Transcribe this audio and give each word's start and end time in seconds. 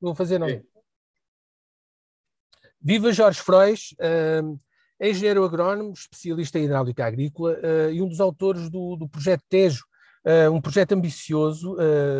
Vou 0.00 0.14
fazer 0.14 0.38
não. 0.38 0.48
Viva 2.80 3.12
Jorge 3.12 3.40
Frois, 3.40 3.94
uh, 4.00 4.58
engenheiro 5.00 5.44
agrónomo, 5.44 5.92
especialista 5.92 6.58
em 6.58 6.64
hidráulica 6.64 7.04
agrícola 7.04 7.54
uh, 7.54 7.90
e 7.90 8.00
um 8.00 8.08
dos 8.08 8.20
autores 8.20 8.70
do, 8.70 8.96
do 8.96 9.08
projeto 9.08 9.42
Tejo, 9.48 9.84
uh, 10.24 10.52
um 10.52 10.60
projeto 10.60 10.92
ambicioso 10.92 11.76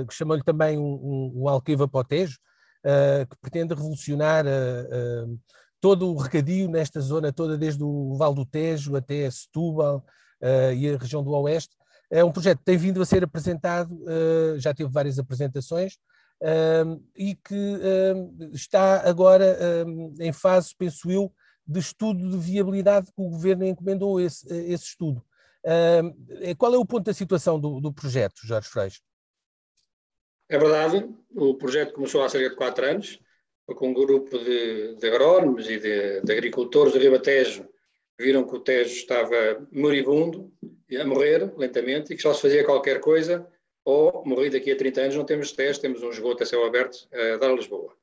que 0.09 0.15
chamou-lhe 0.15 0.43
também 0.43 0.77
um, 0.77 0.83
um, 0.83 1.33
um 1.37 1.49
Alqueva 1.49 1.87
para 1.87 2.01
o 2.01 2.05
Tejo, 2.05 2.39
que 3.29 3.37
pretende 3.41 3.75
revolucionar 3.75 4.45
todo 5.81 6.15
o 6.15 6.17
regadio 6.17 6.69
nesta 6.69 7.01
zona 7.01 7.33
toda, 7.33 7.59
desde 7.59 7.83
o 7.83 8.17
Val 8.17 8.33
do 8.33 8.47
Tejo 8.47 8.97
até 8.97 9.29
Setúbal 9.31 10.05
e 10.77 10.89
a 10.89 10.97
região 10.97 11.23
do 11.23 11.31
Oeste. 11.33 11.77
É 12.11 12.25
um 12.25 12.33
projeto 12.33 12.59
que 12.59 12.65
tem 12.65 12.79
vindo 12.79 13.03
a 13.03 13.05
ser 13.05 13.25
apresentado, 13.25 13.99
já 14.59 14.73
teve 14.73 14.91
várias 14.91 15.19
apresentações, 15.19 15.99
e 17.17 17.35
que 17.35 17.79
está 18.53 19.09
agora 19.09 19.57
em 20.21 20.33
fase, 20.33 20.75
penso 20.77 21.11
eu, 21.11 21.33
de 21.67 21.81
estudo 21.81 22.31
de 22.31 22.37
viabilidade 22.39 23.13
que 23.13 23.21
o 23.21 23.29
governo 23.29 23.67
encomendou 23.67 24.21
esse, 24.21 24.47
esse 24.73 24.85
estudo. 24.85 25.23
qual 26.57 26.75
é 26.75 26.79
o 26.79 26.87
ponto 26.87 27.05
da 27.05 27.15
situação 27.15 27.59
do, 27.59 27.81
do 27.81 27.93
projeto, 27.93 28.41
Jorge 28.45 28.69
Freixo? 28.69 29.01
É 30.49 30.59
verdade, 30.59 31.07
o 31.35 31.55
projeto 31.55 31.93
começou 31.93 32.23
há 32.23 32.29
cerca 32.29 32.49
de 32.49 32.57
quatro 32.57 32.87
anos, 32.87 33.21
com 33.67 33.89
um 33.89 33.95
grupo 33.95 34.39
de, 34.39 34.97
de 34.97 35.07
agrónomos 35.07 35.69
e 35.69 35.79
de, 35.79 36.23
de 36.23 36.33
agricultores 36.33 36.95
do 36.95 36.99
Ribatejo 36.99 37.69
viram 38.19 38.45
que 38.45 38.57
o 38.57 38.61
Tejo 38.61 38.93
estava 38.93 39.67
moribundo, 39.71 40.53
a 41.01 41.05
morrer 41.05 41.53
lentamente, 41.57 42.13
e 42.13 42.17
que 42.17 42.23
só 42.23 42.35
se 42.35 42.43
fazia 42.43 42.65
qualquer 42.65 43.01
coisa 43.01 43.47
ou 43.89 44.23
morri 44.27 44.51
daqui 44.51 44.71
a 44.71 44.77
30 44.77 45.01
anos, 45.01 45.17
não 45.17 45.25
temos 45.25 45.51
testes, 45.53 45.79
temos 45.79 46.03
um 46.03 46.11
esgoto 46.11 46.43
a 46.43 46.47
céu 46.47 46.63
aberto 46.67 47.09
a 47.11 47.39
dar 47.39 47.51
a 47.51 47.55
Lisboa. 47.55 47.97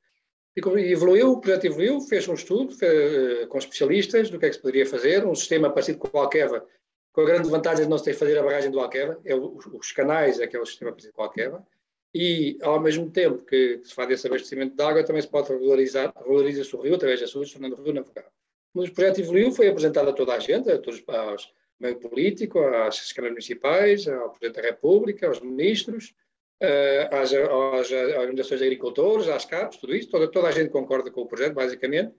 E 0.56 0.60
evoluiu, 0.92 1.34
o 1.34 1.40
projeto 1.40 1.66
evoluiu, 1.66 2.02
fez 2.02 2.28
um 2.28 2.34
estudo 2.34 2.74
fez, 2.74 2.92
eh, 2.92 3.46
com 3.46 3.60
especialistas 3.60 4.32
do 4.32 4.40
que 4.40 4.48
é 4.48 4.50
que 4.50 4.56
se 4.56 4.62
poderia 4.62 4.86
fazer, 4.88 5.24
um 5.26 5.36
sistema 5.36 5.70
parecido 5.70 6.00
com 6.00 6.18
o 6.18 6.20
Alqueva, 6.20 6.66
com 7.14 7.22
a 7.22 7.26
grande 7.26 7.50
vantagem 7.50 7.84
de 7.84 7.90
não 7.90 8.00
se 8.00 8.06
ter 8.06 8.14
que 8.14 8.18
fazer 8.18 8.36
a 8.36 8.42
barragem 8.42 8.72
do 8.72 8.80
Alqueva, 8.80 9.20
é 9.24 9.36
os 9.36 9.92
canais, 9.92 10.40
é 10.40 10.48
que 10.48 10.58
é 10.58 10.60
o 10.60 10.66
sistema 10.66 10.92
parecido 10.92 11.14
com 11.14 11.22
o 11.22 11.26
Alqueva, 11.26 11.64
e 12.12 12.58
ao 12.64 12.80
mesmo 12.80 13.12
tempo 13.12 13.46
que 13.46 13.80
se 13.84 13.94
faz 13.94 14.10
esse 14.10 14.26
abastecimento 14.26 14.76
de 14.76 14.82
água, 14.82 15.04
também 15.04 15.22
se 15.22 15.28
pode 15.28 15.50
regularizar, 15.50 16.12
regulariza-se 16.18 16.76
o 16.76 16.82
rio 16.82 16.96
através 16.96 17.20
das 17.22 17.30
suas, 17.30 17.52
tornando 17.52 17.76
o 17.76 17.84
rio 17.84 17.94
navegável. 17.94 18.32
Mas 18.74 18.90
o 18.90 18.94
projeto 18.94 19.20
evoluiu, 19.20 19.52
foi 19.52 19.68
apresentado 19.68 20.10
a 20.10 20.14
toda 20.14 20.34
a 20.34 20.40
gente, 20.40 20.72
a 20.72 20.80
todos, 20.80 21.04
aos, 21.08 21.54
meio 21.80 22.00
político, 22.00 22.60
às 22.60 23.12
câmaras 23.12 23.34
municipais, 23.34 24.08
ao 24.08 24.30
Presidente 24.30 24.62
da 24.62 24.70
República, 24.70 25.28
aos 25.28 25.42
ministros, 25.42 26.14
eh, 26.62 27.10
às, 27.12 27.34
às, 27.34 27.92
organizações 27.92 28.60
de 28.60 28.66
agricultores, 28.66 29.28
às 29.28 29.46
CAPs, 29.46 29.78
tudo 29.78 29.96
isso, 29.96 30.10
toda, 30.10 30.30
toda 30.30 30.48
a 30.48 30.52
gente 30.52 30.70
concorda 30.70 31.12
com 31.12 31.22
o 31.22 31.28
projeto, 31.28 31.54
basicamente. 31.54 32.14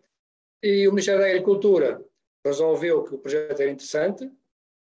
E 0.63 0.87
o 0.87 0.91
Ministério 0.91 1.21
da 1.21 1.27
Agricultura 1.27 2.05
resolveu 2.45 3.03
que 3.05 3.15
o 3.15 3.19
projeto 3.19 3.61
era 3.61 3.71
interessante 3.71 4.31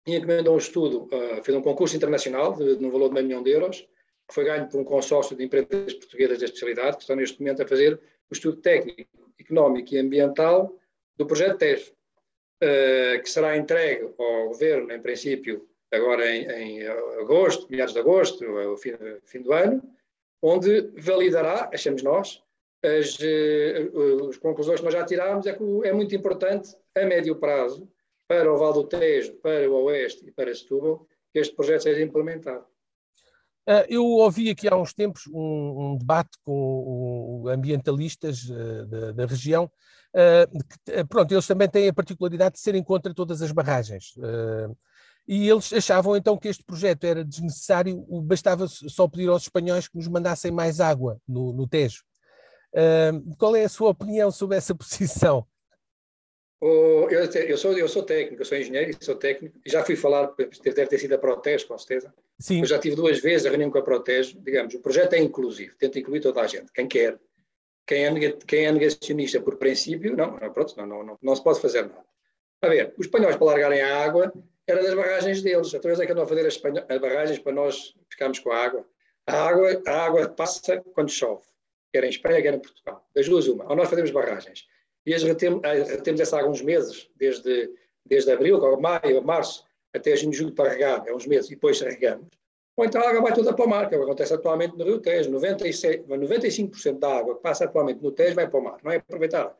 e 0.07 0.17
encomendou 0.17 0.55
um 0.55 0.59
estudo, 0.59 1.05
uh, 1.05 1.43
fez 1.43 1.57
um 1.57 1.63
concurso 1.63 1.97
internacional 1.97 2.55
de, 2.55 2.77
no 2.77 2.91
valor 2.91 3.09
de 3.09 3.15
meio 3.15 3.27
milhão 3.27 3.43
de 3.43 3.51
euros, 3.51 3.81
que 4.29 4.35
foi 4.35 4.45
ganho 4.45 4.69
por 4.69 4.81
um 4.81 4.85
consórcio 4.85 5.37
de 5.37 5.45
empresas 5.45 5.95
portuguesas 5.95 6.39
da 6.39 6.45
especialidade, 6.47 6.97
que 6.97 7.03
estão 7.03 7.17
neste 7.17 7.39
momento 7.41 7.63
a 7.63 7.67
fazer 7.67 8.01
o 8.31 8.35
estudo 8.35 8.57
técnico, 8.61 9.09
económico 9.39 9.95
e 9.95 9.99
ambiental 9.99 10.75
do 11.17 11.27
projeto 11.27 11.59
TES. 11.59 11.93
Eh, 12.61 13.19
que 13.19 13.29
será 13.29 13.57
entregue 13.57 14.05
ao 14.19 14.49
Governo, 14.49 14.93
em 14.93 15.01
princípio, 15.01 15.69
agora 15.93 16.25
em, 16.31 16.47
em 16.47 16.87
agosto, 17.21 17.67
meados 17.69 17.93
de 17.93 18.01
agosto, 18.01 18.45
o 18.45 18.77
fim, 18.77 18.93
fim, 19.25 19.43
do 19.43 19.53
ano, 19.53 19.83
onde 20.41 20.93
validará, 20.97 21.69
achamos 21.73 22.03
nós, 22.03 22.43
as, 22.83 23.19
as 24.29 24.37
conclusões 24.37 24.81
que 24.81 24.85
nós 24.85 24.95
já 24.95 25.05
tirámos, 25.05 25.47
é 25.47 25.53
que 25.53 25.63
é 25.85 25.93
muito 25.93 26.15
importante, 26.15 26.77
a 26.95 27.05
médio 27.05 27.37
prazo, 27.37 27.89
para 28.29 28.51
o 28.53 28.57
Val 28.57 28.73
do 28.73 28.87
Tejo, 28.87 29.35
para 29.35 29.69
o 29.69 29.85
Oeste 29.85 30.27
e 30.27 30.31
para 30.31 30.55
Setúbal, 30.55 31.07
que 31.33 31.41
este 31.41 31.55
projeto 31.55 31.83
seja 31.83 32.03
implementado. 32.03 32.65
Uh, 33.67 33.85
eu 33.89 34.05
ouvi 34.05 34.51
aqui 34.51 34.69
há 34.69 34.77
uns 34.77 34.93
tempos 34.93 35.27
um, 35.29 35.93
um 35.93 35.97
debate 35.97 36.37
com 36.45 37.45
ambientalistas 37.49 38.45
uh, 38.51 38.87
da, 38.87 39.13
da, 39.13 39.27
região 39.27 39.71
Uh, 40.15 41.07
pronto, 41.09 41.33
eles 41.33 41.47
também 41.47 41.69
têm 41.69 41.89
a 41.89 41.93
particularidade 41.93 42.55
de 42.55 42.61
serem 42.61 42.85
contra 42.85 43.13
todas 43.13 43.43
as 43.43 43.51
barragens. 43.51 44.15
Uh, 44.17 44.77
e 45.27 45.49
eles 45.49 45.73
achavam 45.73 46.17
então 46.17 46.39
que 46.39 46.47
este 46.47 46.63
projeto 46.63 47.05
era 47.05 47.25
desnecessário, 47.25 48.01
bastava 48.23 48.69
só 48.69 49.09
pedir 49.09 49.29
aos 49.29 49.43
espanhóis 49.43 49.89
que 49.89 49.97
nos 49.97 50.07
mandassem 50.07 50.53
mais 50.53 50.81
água 50.81 51.19
no, 51.27 51.53
no 51.53 51.67
Tejo. 51.67 52.05
Qual 53.39 53.57
é 53.57 53.65
a 53.65 53.69
sua 53.69 53.91
opinião 53.91 54.31
sobre 54.31 54.59
essa 54.59 54.75
posição? 54.77 55.47
Eu, 56.61 57.57
sou, 57.57 57.73
eu 57.73 57.89
sou 57.89 58.03
técnico, 58.03 58.43
eu 58.43 58.47
sou 58.47 58.59
engenheiro 58.59 58.91
e 58.91 59.05
sou 59.05 59.17
técnico, 59.17 59.59
já 59.67 59.83
fui 59.83 59.97
falar, 59.97 60.31
deve 60.37 60.87
ter 60.87 60.99
sido 60.99 61.15
a 61.15 61.19
Protege, 61.19 61.65
com 61.65 61.77
certeza. 61.79 62.13
Sim. 62.39 62.61
Eu 62.61 62.67
já 62.67 62.79
tive 62.79 62.97
duas 62.97 63.21
vezes 63.21 63.47
a 63.47 63.51
reunião 63.51 63.71
com 63.71 63.79
a 63.79 63.83
Protege, 63.83 64.37
digamos, 64.41 64.75
o 64.75 64.81
projeto 64.81 65.15
é 65.15 65.19
inclusivo, 65.19 65.75
tenta 65.79 65.99
incluir 65.99 66.21
toda 66.21 66.41
a 66.41 66.47
gente, 66.47 66.73
quem 66.73 66.89
quer, 66.89 67.19
quem 67.87 68.05
é, 68.05 68.33
quem 68.47 68.67
é 68.67 68.73
negacionista 68.73 69.41
por 69.41 69.57
princípio, 69.57 70.17
não, 70.17 70.37
pronto, 70.53 70.77
não, 70.77 70.87
não, 70.87 71.05
não, 71.05 71.19
não, 71.23 71.37
se 71.37 71.45
pode 71.45 71.61
fazer 71.61 71.83
nada. 71.83 72.05
A 72.63 72.69
ver, 72.69 72.95
os 72.99 73.07
espanhóis 73.07 73.37
para 73.37 73.47
largarem 73.47 73.83
a 73.83 74.05
água 74.05 74.33
era 74.67 74.83
das 74.83 74.95
barragens 74.95 75.43
deles. 75.43 75.73
Outra 75.75 75.91
vez 75.91 76.01
é 76.01 76.07
que 76.07 76.13
andam 76.13 76.25
a 76.25 76.27
fazer 76.27 76.47
as, 76.47 76.61
as, 76.89 77.01
barragens 77.01 77.39
para 77.39 77.53
nós 77.53 77.95
ficarmos 78.09 78.39
com 78.39 78.51
a 78.51 78.57
água. 78.57 78.87
A 79.27 79.49
água, 79.49 79.83
a 79.87 80.05
água 80.07 80.29
passa 80.29 80.81
quando 80.95 81.11
chove, 81.11 81.43
quer 81.93 82.05
em 82.05 82.09
Espanha, 82.09 82.41
quer 82.41 82.55
em 82.55 82.59
Portugal. 82.59 83.07
Das 83.15 83.29
duas, 83.29 83.47
uma. 83.49 83.69
Ou 83.69 83.77
nós 83.77 83.89
fazemos 83.89 84.11
barragens. 84.11 84.67
E 85.07 85.13
as 85.13 85.23
retemos, 85.23 85.61
retemos 85.63 86.21
essa 86.21 86.39
água 86.39 86.51
uns 86.51 86.63
meses, 86.63 87.11
desde, 87.17 87.71
desde 88.05 88.33
abril, 88.33 88.59
maio, 88.81 89.23
março, 89.23 89.65
até 89.95 90.17
junho, 90.17 90.53
para 90.53 90.71
regar, 90.71 91.05
é 91.07 91.15
uns 91.15 91.27
meses, 91.27 91.51
e 91.51 91.55
depois 91.55 91.81
regamos 91.81 92.29
ou 92.77 92.85
então 92.85 93.01
a 93.01 93.09
água 93.09 93.23
vai 93.23 93.33
toda 93.33 93.53
para 93.53 93.65
o 93.65 93.69
mar, 93.69 93.89
que 93.89 93.95
é 93.95 93.99
o 93.99 94.01
que 94.01 94.07
acontece 94.07 94.35
atualmente 94.35 94.77
no 94.77 94.85
Rio 94.85 94.99
Tejo. 94.99 95.31
96, 95.31 96.03
95% 96.07 96.99
da 96.99 97.19
água 97.19 97.37
que 97.37 97.43
passa 97.43 97.65
atualmente 97.65 98.03
no 98.03 98.11
Tejo 98.11 98.35
vai 98.35 98.49
para 98.49 98.59
o 98.59 98.65
mar, 98.65 98.79
não 98.83 98.91
é 98.91 98.97
aproveitada. 98.97 99.55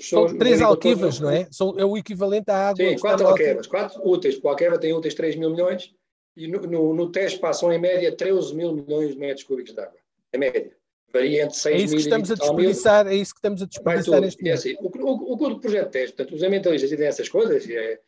São 0.00 0.36
três 0.36 0.60
alquevas, 0.60 1.20
não 1.20 1.30
é? 1.30 1.46
São, 1.50 1.78
é 1.78 1.84
o 1.84 1.96
equivalente 1.96 2.50
à 2.50 2.68
água. 2.68 2.84
Sim, 2.84 2.98
quatro 2.98 3.26
alquevas, 3.26 3.66
quatro 3.66 4.06
úteis. 4.06 4.38
O 4.42 4.48
alqueva 4.48 4.78
tem 4.78 4.92
úteis 4.92 5.14
3 5.14 5.36
mil 5.36 5.50
milhões 5.50 5.94
e 6.36 6.46
no, 6.48 6.60
no, 6.60 6.92
no 6.92 7.10
Tejo 7.10 7.38
passam 7.40 7.72
em 7.72 7.78
média 7.78 8.14
13 8.14 8.54
mil 8.54 8.74
milhões 8.74 9.14
de 9.14 9.18
metros 9.18 9.44
cúbicos 9.44 9.72
de 9.72 9.80
água. 9.80 9.96
Em 10.34 10.38
média. 10.38 10.72
Varia 11.12 11.44
entre 11.44 11.56
6 11.56 11.74
é 11.74 11.84
isso 11.84 11.94
que 11.94 12.02
estamos 12.02 12.30
a 12.30 12.34
desperdiçar, 12.34 13.06
É 13.06 13.14
isso 13.14 13.32
que 13.32 13.38
estamos 13.38 13.62
a 13.62 13.66
desperdiçar 13.66 14.20
neste 14.20 14.42
momento. 14.42 14.52
É 14.52 14.58
assim, 14.58 14.76
o, 14.80 14.86
o, 14.86 15.32
o, 15.32 15.52
o 15.52 15.60
projeto 15.60 15.90
Tejo, 15.90 16.12
portanto, 16.12 16.34
os 16.36 16.42
ambientalistas 16.42 16.90
dizem 16.90 17.06
essas 17.06 17.28
coisas, 17.28 17.68
é, 17.68 17.94
é, 17.94 18.00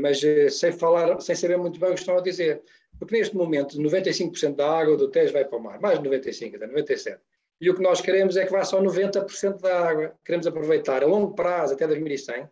mas 0.00 0.22
é, 0.22 0.48
sem 0.48 0.72
falar, 0.72 1.20
sem 1.20 1.34
saber 1.34 1.56
muito 1.56 1.78
bem 1.78 1.90
o 1.90 1.94
que 1.94 2.00
estão 2.00 2.16
a 2.16 2.22
dizer. 2.22 2.62
Porque 2.98 3.16
neste 3.16 3.36
momento 3.36 3.78
95% 3.78 4.54
da 4.56 4.70
água 4.70 4.96
do 4.96 5.08
Tejo 5.08 5.32
vai 5.32 5.44
para 5.44 5.58
o 5.58 5.62
mar, 5.62 5.80
mais 5.80 6.00
de 6.00 6.08
95%, 6.08 6.56
até 6.56 6.66
97%. 6.66 7.18
E 7.60 7.70
o 7.70 7.74
que 7.74 7.82
nós 7.82 8.00
queremos 8.00 8.36
é 8.36 8.44
que 8.44 8.52
vá 8.52 8.64
só 8.64 8.82
90% 8.82 9.60
da 9.60 9.88
água. 9.88 10.14
Queremos 10.24 10.46
aproveitar 10.46 11.02
a 11.02 11.06
longo 11.06 11.34
prazo, 11.34 11.74
até 11.74 11.86
2100, 11.86 12.48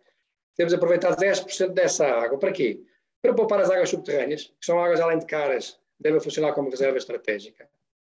temos 0.57 0.73
aproveitar 0.73 1.15
10% 1.17 1.69
dessa 1.69 2.07
água. 2.07 2.39
Para 2.39 2.53
quê? 2.53 2.81
Para 3.21 3.35
poupar 3.35 3.61
as 3.61 3.71
águas 3.71 3.89
subterrâneas, 3.89 4.53
que 4.59 4.67
são 4.67 4.83
águas 4.83 5.01
além 5.01 5.19
de 5.19 5.27
caras, 5.27 5.79
devem 5.99 6.21
funcionar 6.21 6.53
como 6.53 6.71
reserva 6.71 6.99
estratégica, 6.99 7.69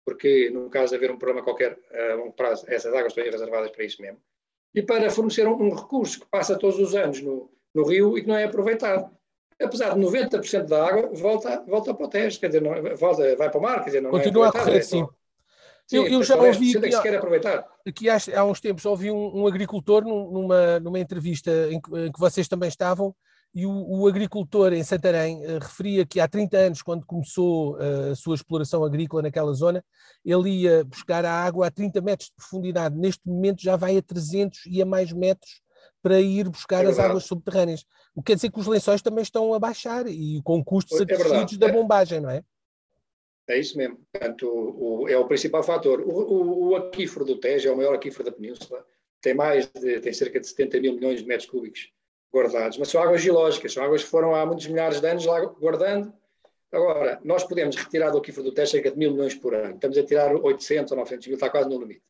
porque 0.05 0.51
no 0.51 0.71
caso 0.71 0.91
de 0.91 0.97
haver 0.97 1.11
um 1.11 1.19
problema 1.19 1.45
qualquer 1.45 1.79
a 1.93 2.15
longo 2.15 2.33
prazo, 2.33 2.65
essas 2.69 2.93
águas 2.95 3.13
estão 3.13 3.25
reservadas 3.25 3.71
para 3.71 3.85
isso 3.85 4.01
mesmo. 4.01 4.21
E 4.75 4.83
para 4.83 5.11
fornecer 5.11 5.47
um, 5.49 5.61
um 5.61 5.75
recurso 5.75 6.21
que 6.21 6.27
passa 6.27 6.59
todos 6.59 6.79
os 6.79 6.95
anos 6.95 7.21
no, 7.21 7.51
no 7.75 7.85
rio 7.87 8.17
e 8.19 8.23
que 8.23 8.29
não 8.29 8.37
é 8.37 8.45
aproveitado 8.45 9.11
apesar 9.63 9.95
de 9.95 10.01
90% 10.01 10.67
da 10.67 10.87
água 10.87 11.11
volta, 11.13 11.63
volta 11.69 11.95
para 11.95 12.07
o 12.07 12.09
teste, 12.09 12.41
quer 12.41 12.47
dizer, 12.47 12.63
não, 12.63 12.73
volta, 12.97 13.37
vai 13.37 13.51
para 13.51 13.59
o 13.59 13.63
mar, 13.63 13.81
quer 13.81 13.91
dizer, 13.91 14.01
não 14.01 14.11
é 14.11 14.13
Continua 14.13 14.47
é 14.47 14.49
a 14.49 14.53
correr, 14.53 14.83
sim. 14.83 15.07
sim. 15.87 15.97
Eu, 15.97 16.07
eu 16.07 16.23
já 16.23 16.37
ouvi 16.37 16.77
é 16.77 16.81
que, 16.81 16.93
se 16.93 17.03
quer 17.03 17.17
aproveitar. 17.17 17.67
Aqui 17.87 18.09
há, 18.09 18.17
há 18.37 18.45
uns 18.45 18.61
tempos 18.61 18.87
ouvi 18.87 19.11
um, 19.11 19.43
um 19.43 19.47
agricultor 19.47 20.05
numa, 20.05 20.81
numa 20.81 20.99
entrevista 20.99 21.51
em 21.71 21.81
que, 21.81 21.91
em 22.07 22.13
que, 22.13 22.19
vocês 22.19 22.49
também 22.49 22.69
estavam 22.69 23.15
e 23.53 23.67
o, 23.67 23.73
o 23.73 24.07
agricultor 24.07 24.73
em 24.73 24.85
Santarém 24.85 25.45
uh, 25.45 25.59
referia 25.59 26.07
que 26.07 26.21
há 26.21 26.29
30 26.29 26.57
anos, 26.57 26.83
quando 26.83 27.05
começou 27.05 27.75
uh, 27.75 28.13
a 28.13 28.15
sua 28.15 28.37
exploração 28.37 28.85
agrícola 28.85 29.23
naquela 29.23 29.53
zona, 29.53 29.85
ele 30.25 30.51
ia 30.51 30.85
buscar 30.85 31.25
a 31.25 31.33
água 31.33 31.67
a 31.67 31.71
30 31.71 32.01
metros 32.01 32.29
de 32.29 32.37
profundidade. 32.37 32.97
Neste 32.97 33.27
momento 33.27 33.61
já 33.61 33.75
vai 33.75 33.97
a 33.97 34.03
300 34.03 34.67
e 34.67 34.81
a 34.81 34.87
mais 34.87 35.13
metros 35.13 35.61
para 36.03 36.21
ir 36.21 36.49
buscar 36.49 36.85
é 36.85 36.89
as 36.89 36.99
águas 36.99 37.25
subterrâneas. 37.25 37.85
O 38.15 38.23
que 38.23 38.33
quer 38.33 38.37
dizer 38.37 38.51
que 38.51 38.59
os 38.59 38.67
lençóis 38.67 39.03
também 39.03 39.23
estão 39.23 39.53
a 39.55 39.59
baixar 39.59 40.07
e 40.07 40.41
com 40.43 40.63
custos 40.65 41.01
é 41.01 41.03
acrescidos 41.03 41.59
da 41.59 41.69
bombagem, 41.69 42.21
não 42.21 42.31
é? 42.31 42.43
É 43.49 43.59
isso 43.59 43.77
mesmo. 43.77 43.99
Portanto, 44.13 44.47
o, 44.47 45.03
o, 45.03 45.09
é 45.09 45.17
o 45.17 45.27
principal 45.27 45.63
fator. 45.63 46.01
O, 46.01 46.69
o, 46.69 46.77
aquífero 46.77 47.25
do 47.25 47.37
Tejo 47.37 47.69
é 47.69 47.73
o 47.73 47.77
maior 47.77 47.95
aquífero 47.95 48.25
da 48.25 48.33
Península. 48.33 48.85
Tem 49.21 49.35
mais 49.35 49.67
de, 49.67 50.01
tem 50.01 50.13
cerca 50.13 50.39
de 50.39 50.47
70 50.47 50.81
mil 50.81 50.95
milhões 50.95 51.21
de 51.21 51.27
metros 51.27 51.49
cúbicos 51.51 51.93
guardados. 52.33 52.79
Mas 52.79 52.89
são 52.89 53.03
águas 53.03 53.21
geológicas, 53.21 53.73
são 53.73 53.83
águas 53.83 54.05
que 54.05 54.09
foram 54.11 54.35
há 54.35 54.47
muitos 54.47 54.67
milhares 54.69 55.01
de 55.01 55.07
anos 55.07 55.27
lá 55.27 55.41
guardando. 55.45 56.13
Agora, 56.73 57.21
nós 57.25 57.43
podemos 57.43 57.75
retirar 57.75 58.11
do 58.11 58.19
aquífero 58.19 58.45
do 58.45 58.53
Tejo 58.53 58.71
cerca 58.71 58.93
de 58.93 58.97
mil 58.97 59.11
milhões 59.11 59.35
por 59.35 59.53
ano. 59.53 59.75
Estamos 59.75 59.99
a 59.99 60.05
tirar 60.05 60.35
800 60.37 60.93
ou 60.93 60.99
900 60.99 61.27
mil, 61.27 61.35
está 61.35 61.51
quase 61.51 61.69
no 61.69 61.81
limite. 61.81 62.03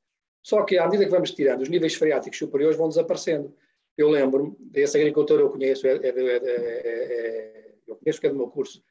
Só 0.42 0.62
que 0.62 0.78
à 0.78 0.84
medida 0.84 1.04
que 1.04 1.10
vamos 1.10 1.30
tirando, 1.32 1.62
os 1.62 1.68
níveis 1.68 1.94
freáticos 1.94 2.38
superiores 2.38 2.76
vão 2.76 2.88
desaparecendo. 2.88 3.54
Eu 3.96 4.08
lembro-me, 4.08 4.56
esse 4.74 4.96
agricultor 4.96 5.40
eu 5.40 5.50
conheço, 5.50 5.86
é, 5.86 5.96
é, 5.96 6.08
é, 6.08 7.74
eu 7.86 7.96
conheço 7.96 8.20
que 8.20 8.26
é 8.26 8.30
do 8.30 8.36
meu 8.36 8.48
curso, 8.48 8.82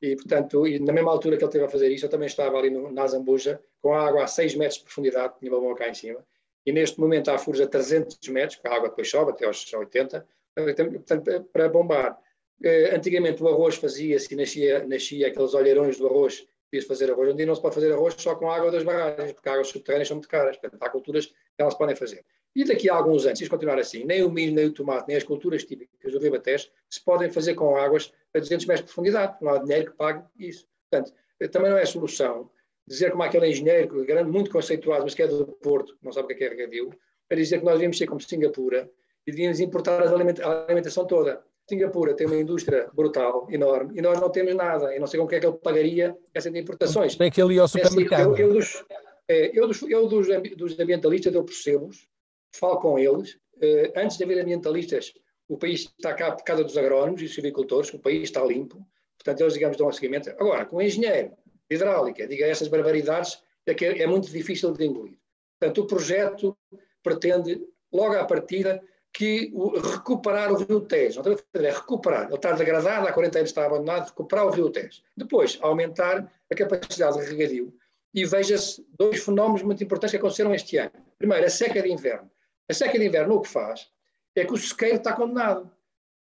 e 0.00 0.16
portanto, 0.16 0.66
e 0.66 0.78
na 0.78 0.92
mesma 0.92 1.10
altura 1.10 1.36
que 1.36 1.42
ele 1.42 1.48
esteve 1.48 1.64
a 1.64 1.68
fazer 1.68 1.90
isso, 1.90 2.06
eu 2.06 2.10
também 2.10 2.26
estava 2.26 2.58
ali 2.58 2.70
no, 2.70 2.90
na 2.90 3.06
Zambuja, 3.06 3.60
com 3.80 3.94
a 3.94 4.06
água 4.06 4.24
a 4.24 4.26
6 4.26 4.54
metros 4.56 4.78
de 4.78 4.84
profundidade, 4.84 5.34
tinha 5.38 5.52
uma 5.52 5.60
bomba 5.60 5.76
cá 5.76 5.88
em 5.88 5.94
cima, 5.94 6.24
e 6.64 6.72
neste 6.72 7.00
momento 7.00 7.30
há 7.30 7.38
furos 7.38 7.60
a 7.60 7.66
300 7.66 8.16
metros, 8.28 8.56
porque 8.56 8.68
a 8.68 8.76
água 8.76 8.88
depois 8.88 9.08
sobe 9.08 9.32
até 9.32 9.46
aos 9.46 9.72
80, 9.72 10.26
portanto, 10.54 11.44
para 11.52 11.68
bombar. 11.68 12.18
Eh, 12.62 12.94
antigamente 12.94 13.42
o 13.42 13.48
arroz 13.48 13.76
fazia-se, 13.76 14.34
nascia, 14.36 14.86
nascia 14.86 15.26
aqueles 15.26 15.54
olheirões 15.54 15.98
do 15.98 16.06
arroz, 16.06 16.46
podia 16.72 16.88
fazer 16.88 17.10
arroz. 17.10 17.28
Em 17.28 17.36
dia 17.36 17.46
não 17.46 17.54
se 17.54 17.60
pode 17.60 17.74
fazer 17.74 17.92
arroz 17.92 18.14
só 18.16 18.34
com 18.34 18.50
água 18.50 18.70
das 18.70 18.82
barragens, 18.82 19.32
porque 19.32 19.48
as 19.48 19.54
águas 19.54 19.68
subterrâneas 19.68 20.08
são 20.08 20.16
muito 20.16 20.28
caras. 20.28 20.56
Portanto, 20.56 20.82
há 20.82 20.88
culturas 20.88 21.26
que 21.26 21.34
elas 21.58 21.74
podem 21.74 21.94
fazer. 21.94 22.24
E 22.54 22.64
daqui 22.64 22.88
a 22.90 22.94
alguns 22.94 23.26
anos, 23.26 23.38
se 23.38 23.48
continuar 23.48 23.78
assim, 23.78 24.04
nem 24.04 24.22
o 24.22 24.30
milho, 24.30 24.54
nem 24.54 24.66
o 24.66 24.72
tomate, 24.72 25.08
nem 25.08 25.16
as 25.16 25.22
culturas 25.22 25.64
típicas 25.64 26.12
do 26.12 26.18
Ribatejo 26.18 26.68
se 26.88 27.02
podem 27.02 27.30
fazer 27.30 27.54
com 27.54 27.76
águas 27.76 28.12
a 28.34 28.38
200 28.38 28.66
metros 28.66 28.86
de 28.86 28.86
profundidade. 28.86 29.36
Não 29.40 29.52
há 29.52 29.58
dinheiro 29.58 29.90
que 29.90 29.96
pague 29.96 30.24
isso. 30.38 30.66
Portanto, 30.90 31.14
também 31.50 31.70
não 31.70 31.78
é 31.78 31.84
solução 31.84 32.50
dizer 32.86 33.10
como 33.10 33.22
aquele 33.22 33.48
engenheiro, 33.48 34.04
grande, 34.04 34.30
muito 34.30 34.50
conceituado, 34.50 35.04
mas 35.04 35.14
que 35.14 35.22
é 35.22 35.28
do 35.28 35.46
Porto, 35.46 35.96
não 36.02 36.12
sabe 36.12 36.32
o 36.32 36.36
que 36.36 36.42
é, 36.42 36.46
é 36.46 36.50
regadio, 36.50 36.90
para 37.28 37.36
dizer 37.36 37.58
que 37.58 37.64
nós 37.64 37.74
devíamos 37.74 37.96
ser 37.96 38.06
como 38.06 38.20
Singapura 38.20 38.90
e 39.26 39.30
devíamos 39.30 39.60
importar 39.60 40.02
a 40.02 40.64
alimentação 40.66 41.06
toda. 41.06 41.42
Singapura 41.68 42.14
tem 42.14 42.26
uma 42.26 42.36
indústria 42.36 42.88
brutal, 42.92 43.46
enorme, 43.50 43.98
e 43.98 44.02
nós 44.02 44.20
não 44.20 44.30
temos 44.30 44.54
nada. 44.54 44.92
Eu 44.94 45.00
não 45.00 45.06
sei 45.06 45.18
com 45.18 45.26
o 45.26 45.28
que 45.28 45.36
é 45.36 45.40
que 45.40 45.46
ele 45.46 45.58
pagaria 45.58 46.16
essas 46.34 46.54
importações. 46.54 47.16
Tem 47.16 47.30
que 47.30 47.40
ele 47.40 47.54
ir 47.54 47.60
ao 47.60 47.68
supermercado. 47.68 48.36
Eu, 48.36 48.48
eu, 48.48 48.52
dos, 48.54 48.84
é, 49.28 49.58
eu, 49.58 49.66
dos, 49.68 49.82
eu 49.82 50.08
dos, 50.08 50.26
dos, 50.56 50.78
ambientalistas, 50.78 51.34
eu 51.34 51.44
percebo-os, 51.44 52.06
falo 52.54 52.78
com 52.78 52.98
eles. 52.98 53.34
Uh, 53.56 53.92
antes 53.96 54.16
de 54.16 54.24
haver 54.24 54.40
ambientalistas, 54.40 55.14
o 55.48 55.56
país 55.56 55.92
está 55.96 56.14
cá 56.14 56.32
por 56.32 56.44
causa 56.44 56.64
dos 56.64 56.76
agrónomos 56.76 57.22
e 57.22 57.26
dos 57.26 57.38
agricultores, 57.38 57.92
o 57.94 57.98
país 57.98 58.24
está 58.24 58.44
limpo. 58.44 58.84
Portanto, 59.16 59.40
eles, 59.40 59.54
digamos, 59.54 59.76
dão 59.76 59.88
um 59.88 59.92
seguimento. 59.92 60.30
Agora, 60.30 60.64
com 60.66 60.76
o 60.76 60.82
engenheiro, 60.82 61.32
hidráulica, 61.70 62.26
diga 62.26 62.46
essas 62.46 62.68
barbaridades, 62.68 63.40
é 63.66 63.74
que 63.74 63.84
é 63.84 64.06
muito 64.06 64.28
difícil 64.28 64.72
de 64.72 64.84
engolir. 64.84 65.18
Portanto, 65.58 65.82
o 65.82 65.86
projeto 65.86 66.58
pretende, 67.02 67.64
logo 67.92 68.14
à 68.16 68.24
partida, 68.24 68.82
que 69.12 69.50
o, 69.52 69.78
recuperar 69.78 70.50
o 70.50 70.56
Rio 70.56 70.80
Tejo. 70.80 71.22
Não 71.22 71.32
é 71.32 71.70
recuperar. 71.70 72.26
Ele 72.26 72.34
está 72.34 72.52
degradado, 72.52 73.06
há 73.06 73.12
40 73.12 73.38
anos 73.38 73.50
está 73.50 73.66
abandonado, 73.66 74.08
recuperar 74.08 74.46
o 74.46 74.50
Rio 74.50 74.70
Tejo. 74.70 75.02
Depois, 75.16 75.58
aumentar 75.60 76.32
a 76.50 76.54
capacidade 76.54 77.18
de 77.18 77.26
regadio. 77.26 77.74
E 78.14 78.24
veja-se 78.24 78.84
dois 78.98 79.22
fenómenos 79.22 79.62
muito 79.62 79.82
importantes 79.82 80.12
que 80.12 80.16
aconteceram 80.16 80.54
este 80.54 80.78
ano. 80.78 80.92
Primeiro, 81.18 81.46
a 81.46 81.50
seca 81.50 81.82
de 81.82 81.90
inverno. 81.90 82.30
A 82.68 82.74
seca 82.74 82.98
de 82.98 83.06
inverno 83.06 83.36
o 83.36 83.40
que 83.40 83.48
faz 83.48 83.90
é 84.34 84.44
que 84.44 84.52
o 84.52 84.56
sequeiro 84.56 84.96
está 84.96 85.12
condenado. 85.12 85.70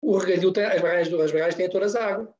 O 0.00 0.16
regadio, 0.16 0.52
tem, 0.52 0.64
as 0.64 0.80
barragens, 0.80 1.20
as 1.20 1.32
barragens 1.32 1.54
têm 1.56 1.68
todas 1.68 1.94
água. 1.94 2.32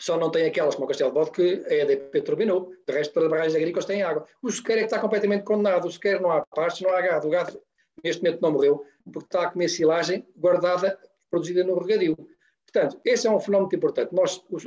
Só 0.00 0.16
não 0.16 0.30
tem 0.30 0.46
aquelas 0.46 0.74
como 0.74 0.86
o 0.86 0.88
Castelo 0.88 1.10
de 1.10 1.14
Bode 1.14 1.30
que 1.30 1.64
a 1.66 1.74
EDP 1.74 2.22
turbinou. 2.22 2.72
De 2.86 2.92
resto, 2.94 3.12
todas 3.12 3.26
as 3.26 3.30
barragens 3.30 3.54
agrícolas 3.54 3.84
têm 3.84 4.02
água. 4.02 4.26
O 4.42 4.50
sequeiro 4.50 4.80
é 4.80 4.82
que 4.84 4.86
está 4.86 4.98
completamente 4.98 5.44
condenado. 5.44 5.86
O 5.86 5.90
sequeiro 5.90 6.22
não 6.22 6.30
há 6.30 6.44
pastos, 6.46 6.82
não 6.82 6.90
há 6.90 7.00
gado. 7.00 7.28
O 7.28 7.30
gado, 7.30 7.60
neste 8.04 8.22
momento, 8.22 8.40
não 8.40 8.52
morreu 8.52 8.84
porque 9.04 9.26
está 9.26 9.42
a 9.42 9.50
comer 9.50 9.68
silagem 9.68 10.26
guardada, 10.36 10.98
produzida 11.30 11.64
no 11.64 11.78
regadio. 11.78 12.16
Portanto, 12.64 13.00
esse 13.04 13.26
é 13.26 13.30
um 13.30 13.40
fenómeno 13.40 13.70
importante. 13.74 14.14
Nós, 14.14 14.44
os, 14.50 14.64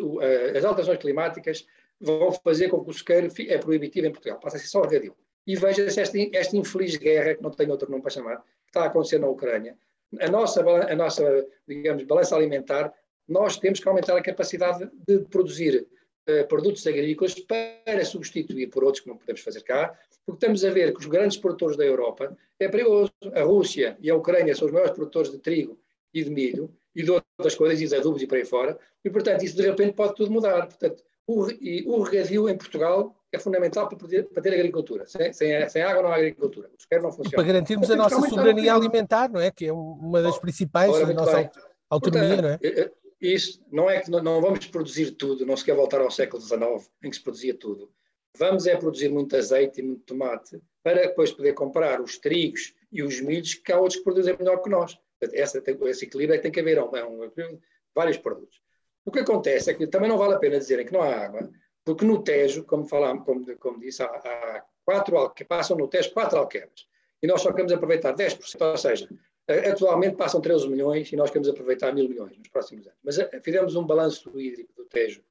as 0.55 0.65
alterações 0.65 0.97
climáticas 0.99 1.65
vão 1.99 2.31
fazer 2.31 2.69
com 2.69 2.83
que 2.83 2.89
o 2.89 2.93
sequeiro 2.93 3.31
é 3.47 3.57
proibitivo 3.57 4.07
em 4.07 4.11
Portugal, 4.11 4.39
passa 4.39 4.57
a 4.57 4.59
ser 4.59 4.67
só 4.67 4.81
regadio. 4.81 5.15
E 5.45 5.55
veja-se 5.55 5.99
esta, 5.99 6.17
esta, 6.33 6.57
infeliz 6.57 6.95
guerra, 6.95 7.35
que 7.35 7.43
não 7.43 7.51
tem 7.51 7.69
outro 7.69 7.89
nome 7.89 8.01
para 8.01 8.11
chamar, 8.11 8.37
que 8.37 8.69
está 8.69 8.83
a 8.83 8.85
acontecer 8.87 9.19
na 9.19 9.27
Ucrânia. 9.27 9.77
A 10.19 10.29
nossa, 10.29 10.61
a 10.61 10.95
nossa 10.95 11.45
digamos, 11.67 12.03
balança 12.03 12.35
alimentar, 12.35 12.93
nós 13.27 13.57
temos 13.57 13.79
que 13.79 13.87
aumentar 13.87 14.17
a 14.17 14.21
capacidade 14.21 14.89
de 15.07 15.19
produzir 15.19 15.87
uh, 16.29 16.47
produtos 16.47 16.85
agrícolas 16.87 17.35
para 17.39 18.03
substituir 18.05 18.67
por 18.67 18.83
outros 18.83 19.03
que 19.03 19.09
não 19.09 19.17
podemos 19.17 19.41
fazer 19.41 19.61
cá, 19.61 19.97
porque 20.25 20.45
estamos 20.45 20.63
a 20.63 20.71
ver 20.71 20.93
que 20.93 20.99
os 20.99 21.05
grandes 21.05 21.37
produtores 21.37 21.77
da 21.77 21.85
Europa 21.85 22.35
é 22.59 22.67
perigoso. 22.67 23.11
A 23.33 23.41
Rússia 23.43 23.97
e 23.99 24.09
a 24.09 24.15
Ucrânia 24.15 24.55
são 24.55 24.67
os 24.67 24.73
maiores 24.73 24.95
produtores 24.95 25.31
de 25.31 25.39
trigo 25.39 25.77
e 26.13 26.23
de 26.23 26.29
milho 26.29 26.73
e 26.95 27.03
de 27.03 27.11
outras 27.11 27.55
coisas, 27.55 27.81
e 27.81 27.87
de 27.87 27.95
adubos 27.95 28.21
e 28.21 28.27
por 28.27 28.37
aí 28.37 28.45
fora, 28.45 28.77
e 29.03 29.09
portanto 29.09 29.43
isso 29.43 29.55
de 29.55 29.63
repente 29.63 29.93
pode 29.93 30.15
tudo 30.15 30.31
mudar. 30.31 30.67
Portanto, 30.67 31.03
o, 31.25 31.49
e 31.49 31.83
o 31.87 32.01
regadio 32.01 32.47
em 32.49 32.57
Portugal 32.57 33.15
é 33.31 33.39
fundamental 33.39 33.87
para, 33.87 33.97
poder, 33.97 34.25
para 34.25 34.43
ter 34.43 34.53
agricultura. 34.53 35.05
Sem, 35.07 35.33
sem, 35.33 35.69
sem, 35.69 35.81
água 35.81 36.03
não 36.03 36.11
há 36.11 36.17
agricultura. 36.17 36.67
O 36.67 36.95
não 37.01 37.11
funciona. 37.11 37.29
E 37.29 37.35
para 37.35 37.43
garantirmos 37.43 37.89
a 37.89 37.95
nossa 37.95 38.21
soberania 38.29 38.73
alimentar, 38.75 39.29
não 39.29 39.39
é? 39.39 39.49
Que 39.49 39.67
é 39.67 39.73
uma 39.73 40.21
das 40.21 40.37
principais, 40.37 40.93
a 40.93 41.13
nossa 41.13 41.37
bem. 41.37 41.49
autonomia, 41.89 42.35
portanto, 42.35 42.61
não 42.61 42.83
é? 42.83 42.91
Isso 43.23 43.63
não 43.71 43.89
é 43.89 44.01
que 44.01 44.11
não 44.11 44.41
vamos 44.41 44.67
produzir 44.67 45.11
tudo, 45.11 45.45
não 45.45 45.55
se 45.55 45.63
quer 45.63 45.75
voltar 45.75 46.01
ao 46.01 46.11
século 46.11 46.41
XIX, 46.41 46.91
em 47.01 47.09
que 47.09 47.15
se 47.15 47.23
produzia 47.23 47.53
tudo. 47.53 47.89
Vamos 48.37 48.67
é 48.67 48.75
produzir 48.75 49.07
muito 49.07 49.33
azeite 49.37 49.79
e 49.79 49.83
muito 49.83 50.03
tomate 50.03 50.61
para 50.83 51.07
depois 51.07 51.31
poder 51.31 51.53
comprar 51.53 52.01
os 52.01 52.17
trigos 52.17 52.73
e 52.91 53.01
os 53.01 53.21
milhos 53.21 53.53
que 53.53 53.71
há 53.71 53.77
outros 53.77 53.95
que 53.95 54.03
produzem 54.03 54.35
melhor 54.37 54.61
que 54.61 54.69
nós. 54.69 54.97
Essa, 55.21 55.63
esse 55.85 56.05
equilíbrio 56.05 56.33
é 56.33 56.37
que 56.37 56.43
tem 56.43 56.51
que 56.51 56.59
haver, 56.59 56.77
é 56.77 56.83
um, 56.83 57.23
é 57.23 57.27
um, 57.29 57.59
vários 57.95 58.17
produtos. 58.17 58.61
O 59.05 59.11
que 59.11 59.19
acontece 59.19 59.71
é 59.71 59.73
que 59.73 59.87
também 59.87 60.09
não 60.09 60.17
vale 60.17 60.33
a 60.33 60.39
pena 60.39 60.59
dizerem 60.59 60.85
que 60.85 60.91
não 60.91 61.01
há 61.01 61.15
água, 61.15 61.49
porque 61.85 62.03
no 62.03 62.21
Tejo, 62.21 62.65
como 62.65 62.85
falámos, 62.85 63.23
como, 63.23 63.57
como 63.57 63.79
disse, 63.79 64.03
há, 64.03 64.07
há 64.07 64.65
quatro 64.83 65.29
que 65.29 65.45
passam 65.45 65.77
no 65.77 65.87
Tejo 65.87 66.11
quatro 66.11 66.39
alquemas. 66.39 66.87
E 67.21 67.27
nós 67.27 67.41
só 67.41 67.51
queremos 67.51 67.71
aproveitar 67.71 68.13
10%, 68.13 68.59
ou 68.59 68.77
seja, 68.77 69.07
atualmente 69.47 70.15
passam 70.15 70.39
13 70.39 70.69
milhões 70.69 71.11
e 71.11 71.15
nós 71.15 71.29
queremos 71.29 71.49
aproveitar 71.49 71.93
mil 71.93 72.07
milhões 72.07 72.37
nos 72.37 72.47
próximos 72.47 72.87
anos. 72.87 72.99
Mas 73.03 73.19
eh, 73.19 73.41
fizemos 73.43 73.75
um 73.75 73.85
balanço 73.85 74.39
hídrico 74.39 74.73
do 74.75 74.85
Tejo 74.85 75.21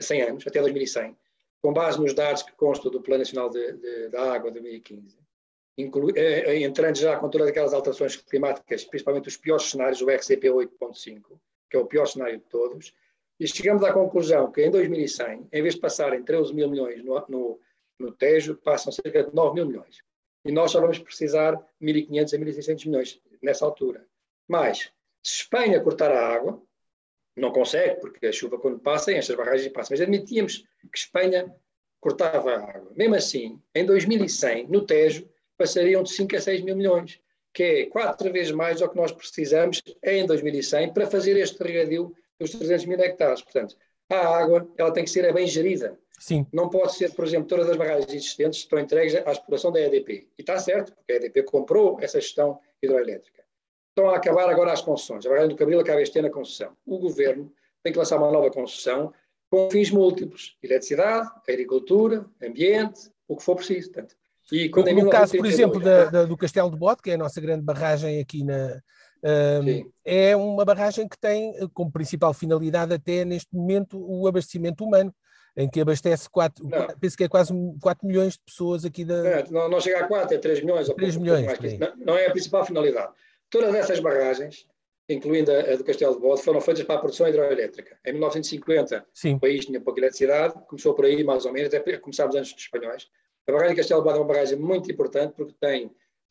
há 0.00 0.02
100 0.02 0.22
anos, 0.22 0.46
até 0.46 0.60
2100, 0.60 1.16
com 1.60 1.72
base 1.72 2.00
nos 2.00 2.14
dados 2.14 2.42
que 2.42 2.52
constam 2.52 2.90
do 2.90 3.00
Plano 3.00 3.20
Nacional 3.20 3.50
de, 3.50 3.72
de, 3.72 4.08
da 4.08 4.32
Água 4.32 4.50
de 4.50 4.60
2015, 4.60 5.18
inclui, 5.76 6.12
entrando 6.64 6.96
já 6.96 7.16
com 7.16 7.28
todas 7.28 7.48
aquelas 7.48 7.72
alterações 7.72 8.16
climáticas, 8.16 8.84
principalmente 8.84 9.28
os 9.28 9.36
piores 9.36 9.70
cenários, 9.70 10.00
o 10.00 10.10
RCP 10.10 10.48
8.5, 10.48 11.38
que 11.70 11.76
é 11.76 11.80
o 11.80 11.86
pior 11.86 12.06
cenário 12.06 12.38
de 12.38 12.44
todos, 12.44 12.94
e 13.38 13.46
chegamos 13.46 13.84
à 13.84 13.92
conclusão 13.92 14.50
que 14.50 14.64
em 14.64 14.70
2100, 14.70 15.48
em 15.52 15.62
vez 15.62 15.74
de 15.74 15.80
passarem 15.80 16.22
13 16.22 16.52
mil 16.54 16.68
milhões 16.68 17.04
no, 17.04 17.24
no, 17.28 17.60
no 17.98 18.12
Tejo, 18.12 18.56
passam 18.56 18.90
cerca 18.90 19.24
de 19.24 19.34
9 19.34 19.54
mil 19.54 19.66
milhões. 19.66 20.02
E 20.44 20.50
nós 20.50 20.72
só 20.72 20.80
vamos 20.80 20.98
precisar 20.98 21.52
de 21.80 21.86
1.500 21.86 22.34
a 22.34 22.38
1.600 22.38 22.86
milhões 22.86 23.20
nessa 23.42 23.64
altura. 23.64 24.06
Mas, 24.46 24.90
se 25.22 25.42
Espanha 25.42 25.80
cortar 25.80 26.10
a 26.10 26.28
água, 26.28 26.62
não 27.36 27.52
consegue, 27.52 28.00
porque 28.00 28.26
a 28.26 28.32
chuva, 28.32 28.58
quando 28.58 28.78
passa, 28.80 29.12
enche 29.12 29.32
as 29.32 29.38
barragens 29.38 29.66
e 29.66 29.70
passa. 29.70 29.88
Mas 29.92 30.00
admitíamos 30.00 30.58
que 30.92 30.98
Espanha 30.98 31.54
cortava 32.00 32.52
a 32.52 32.70
água. 32.76 32.92
Mesmo 32.96 33.14
assim, 33.14 33.60
em 33.74 33.84
2100, 33.84 34.68
no 34.68 34.84
Tejo, 34.84 35.28
passariam 35.56 36.02
de 36.02 36.12
5 36.12 36.36
a 36.36 36.40
6 36.40 36.62
mil 36.62 36.76
milhões, 36.76 37.20
que 37.52 37.62
é 37.62 37.86
quatro 37.86 38.32
vezes 38.32 38.52
mais 38.52 38.80
do 38.80 38.88
que 38.88 38.96
nós 38.96 39.12
precisamos 39.12 39.82
em 40.02 40.26
2100 40.26 40.92
para 40.92 41.06
fazer 41.06 41.36
este 41.36 41.62
regadio 41.62 42.14
dos 42.38 42.50
300 42.50 42.86
mil 42.86 43.00
hectares. 43.00 43.42
Portanto, 43.42 43.76
a 44.08 44.16
água 44.16 44.68
ela 44.76 44.92
tem 44.92 45.04
que 45.04 45.10
ser 45.10 45.32
bem 45.32 45.46
gerida. 45.46 45.98
Sim. 46.18 46.46
Não 46.52 46.68
pode 46.68 46.94
ser, 46.94 47.12
por 47.14 47.24
exemplo, 47.24 47.46
todas 47.46 47.68
as 47.68 47.76
barragens 47.76 48.12
existentes 48.12 48.60
estão 48.60 48.78
entregues 48.78 49.14
à 49.14 49.30
exploração 49.30 49.70
da 49.70 49.80
EDP. 49.80 50.28
E 50.36 50.42
está 50.42 50.58
certo, 50.58 50.92
porque 50.92 51.12
a 51.12 51.16
EDP 51.16 51.42
comprou 51.44 51.98
essa 52.00 52.20
gestão 52.20 52.58
hidroelétrica. 52.82 53.42
Estão 53.90 54.10
a 54.10 54.16
acabar 54.16 54.48
agora 54.48 54.72
as 54.72 54.80
concessões. 54.80 55.26
A 55.26 55.28
barragem 55.28 55.50
do 55.50 55.56
Cabril 55.56 55.80
acaba 55.80 56.00
este 56.00 56.18
ano 56.18 56.28
a 56.28 56.30
concessão. 56.30 56.76
O 56.86 56.98
governo 56.98 57.52
tem 57.82 57.92
que 57.92 57.98
lançar 57.98 58.18
uma 58.18 58.30
nova 58.30 58.50
concessão 58.50 59.12
com 59.50 59.70
fins 59.70 59.90
múltiplos: 59.90 60.56
eletricidade, 60.62 61.28
agricultura, 61.48 62.24
ambiente, 62.42 63.10
o 63.26 63.36
que 63.36 63.42
for 63.42 63.56
preciso. 63.56 63.90
Portanto, 63.90 64.14
e 64.50 64.70
no, 64.70 65.04
no 65.04 65.10
caso, 65.10 65.36
por 65.36 65.46
exemplo, 65.46 65.78
da, 65.80 66.06
da, 66.06 66.24
do 66.24 66.36
Castelo 66.36 66.70
de 66.70 66.76
Bote, 66.76 67.02
que 67.02 67.10
é 67.10 67.14
a 67.14 67.18
nossa 67.18 67.40
grande 67.40 67.62
barragem 67.62 68.20
aqui 68.20 68.42
na. 68.42 68.80
É 70.04 70.36
uma 70.36 70.64
barragem 70.64 71.08
que 71.08 71.18
tem 71.18 71.52
como 71.74 71.90
principal 71.90 72.32
finalidade, 72.32 72.94
até 72.94 73.24
neste 73.24 73.54
momento, 73.54 73.98
o 74.00 74.26
abastecimento 74.28 74.84
humano, 74.84 75.12
em 75.56 75.68
que 75.68 75.80
abastece 75.80 76.28
4, 76.30 76.64
penso 77.00 77.16
que 77.16 77.24
é 77.24 77.28
quase 77.28 77.52
4 77.80 78.06
milhões 78.06 78.34
de 78.34 78.40
pessoas 78.40 78.84
aqui 78.84 79.04
da. 79.04 79.44
Não, 79.50 79.68
não 79.68 79.80
chega 79.80 80.00
a 80.00 80.08
4, 80.08 80.36
é 80.36 80.38
3 80.38 80.60
milhões. 80.60 80.88
3 80.88 81.16
milhões. 81.16 81.46
Não, 81.78 81.96
não, 81.96 82.16
é 82.16 82.26
a 82.26 82.30
principal 82.30 82.64
finalidade. 82.64 83.12
Todas 83.50 83.74
essas 83.74 84.00
barragens, 84.00 84.66
incluindo 85.08 85.50
a, 85.50 85.60
a 85.60 85.76
do 85.76 85.84
Castelo 85.84 86.14
de 86.14 86.20
Bode, 86.20 86.42
foram 86.42 86.60
feitas 86.60 86.84
para 86.84 86.96
a 86.96 86.98
produção 86.98 87.28
hidroelétrica. 87.28 87.98
Em 88.04 88.12
1950, 88.12 89.06
Sim. 89.12 89.34
o 89.34 89.40
país 89.40 89.64
tinha 89.64 89.80
pouca 89.80 90.00
eletricidade, 90.00 90.54
começou 90.66 90.94
por 90.94 91.04
aí 91.04 91.24
mais 91.24 91.44
ou 91.44 91.52
menos, 91.52 91.72
até 91.72 91.96
começámos 91.98 92.36
antes 92.36 92.52
dos 92.52 92.62
espanhóis. 92.62 93.08
A 93.46 93.52
barragem 93.52 93.74
de 93.74 93.80
Castelo 93.80 94.00
de 94.00 94.04
Bode 94.04 94.18
é 94.18 94.20
uma 94.20 94.28
barragem 94.28 94.58
muito 94.58 94.90
importante 94.90 95.34
porque 95.34 95.54
tem 95.58 95.90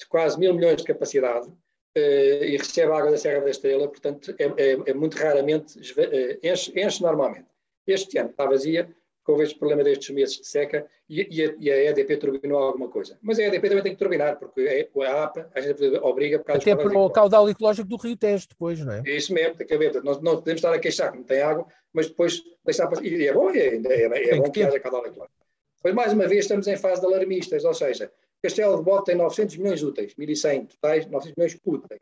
quase 0.09 0.37
mil 0.37 0.53
milhões 0.53 0.77
de 0.77 0.83
capacidade 0.83 1.51
eh, 1.95 2.49
e 2.49 2.57
recebe 2.57 2.91
água 2.91 3.09
da 3.09 3.17
Serra 3.17 3.41
da 3.41 3.49
Estrela, 3.49 3.87
portanto 3.87 4.35
é, 4.37 4.43
é, 4.45 4.77
é 4.85 4.93
muito 4.93 5.17
raramente, 5.17 5.79
eh, 5.97 6.37
enche, 6.43 6.71
enche, 6.79 7.01
normalmente. 7.01 7.47
Este 7.87 8.19
ano 8.19 8.29
está 8.29 8.45
vazia, 8.45 8.87
houve 9.31 9.43
este 9.43 9.57
problema 9.57 9.83
destes 9.83 10.09
meses 10.09 10.37
de 10.37 10.47
seca 10.47 10.85
e, 11.09 11.27
e, 11.29 11.45
a, 11.45 11.55
e, 11.59 11.71
a, 11.71 11.91
EDP 11.91 12.17
turbinou 12.17 12.59
alguma 12.59 12.89
coisa. 12.89 13.17
Mas 13.21 13.39
a 13.39 13.43
EDP 13.43 13.69
também 13.69 13.83
tem 13.83 13.93
que 13.93 13.99
turbinar, 13.99 14.37
porque 14.37 14.61
é, 14.61 14.89
a 15.05 15.23
APA 15.23 15.49
a 15.53 15.61
gente 15.61 15.83
obriga... 16.01 16.39
Por 16.39 16.55
Até 16.55 16.75
para 16.75 16.97
o 16.97 17.09
caudal 17.09 17.49
ecológico 17.49 17.87
do 17.87 17.97
Rio 17.97 18.17
Tejo 18.17 18.47
depois, 18.49 18.79
não 18.79 18.93
é? 18.93 19.03
É 19.05 19.17
isso 19.17 19.33
mesmo, 19.33 19.55
tem 19.55 19.67
que 19.67 19.73
haver. 19.73 20.03
Nós 20.03 20.21
não 20.21 20.35
podemos 20.35 20.59
estar 20.59 20.73
a 20.73 20.79
queixar 20.79 21.11
que 21.11 21.17
não 21.17 21.25
tem 21.25 21.41
água, 21.41 21.65
mas 21.93 22.07
depois 22.07 22.41
deixar... 22.65 22.89
E 23.03 23.27
é 23.27 23.33
bom, 23.33 23.49
é, 23.49 23.59
é, 23.59 24.29
é 24.29 24.35
bom 24.37 24.43
que, 24.43 24.51
que 24.51 24.63
haja 24.63 24.79
caudal 24.79 25.05
ecológico. 25.05 25.37
Pois 25.81 25.93
mais 25.93 26.13
uma 26.13 26.27
vez 26.27 26.45
estamos 26.45 26.67
em 26.67 26.75
fase 26.75 27.01
de 27.01 27.07
alarmistas, 27.07 27.63
ou 27.63 27.73
seja, 27.73 28.11
Castelo 28.41 28.77
de 28.77 28.83
Bode 28.83 29.05
tem 29.05 29.15
900 29.15 29.57
milhões 29.57 29.83
úteis, 29.83 30.13
1.100 30.15 30.67
totais, 30.67 31.05
900 31.05 31.35
milhões 31.37 31.59
úteis. 31.65 32.01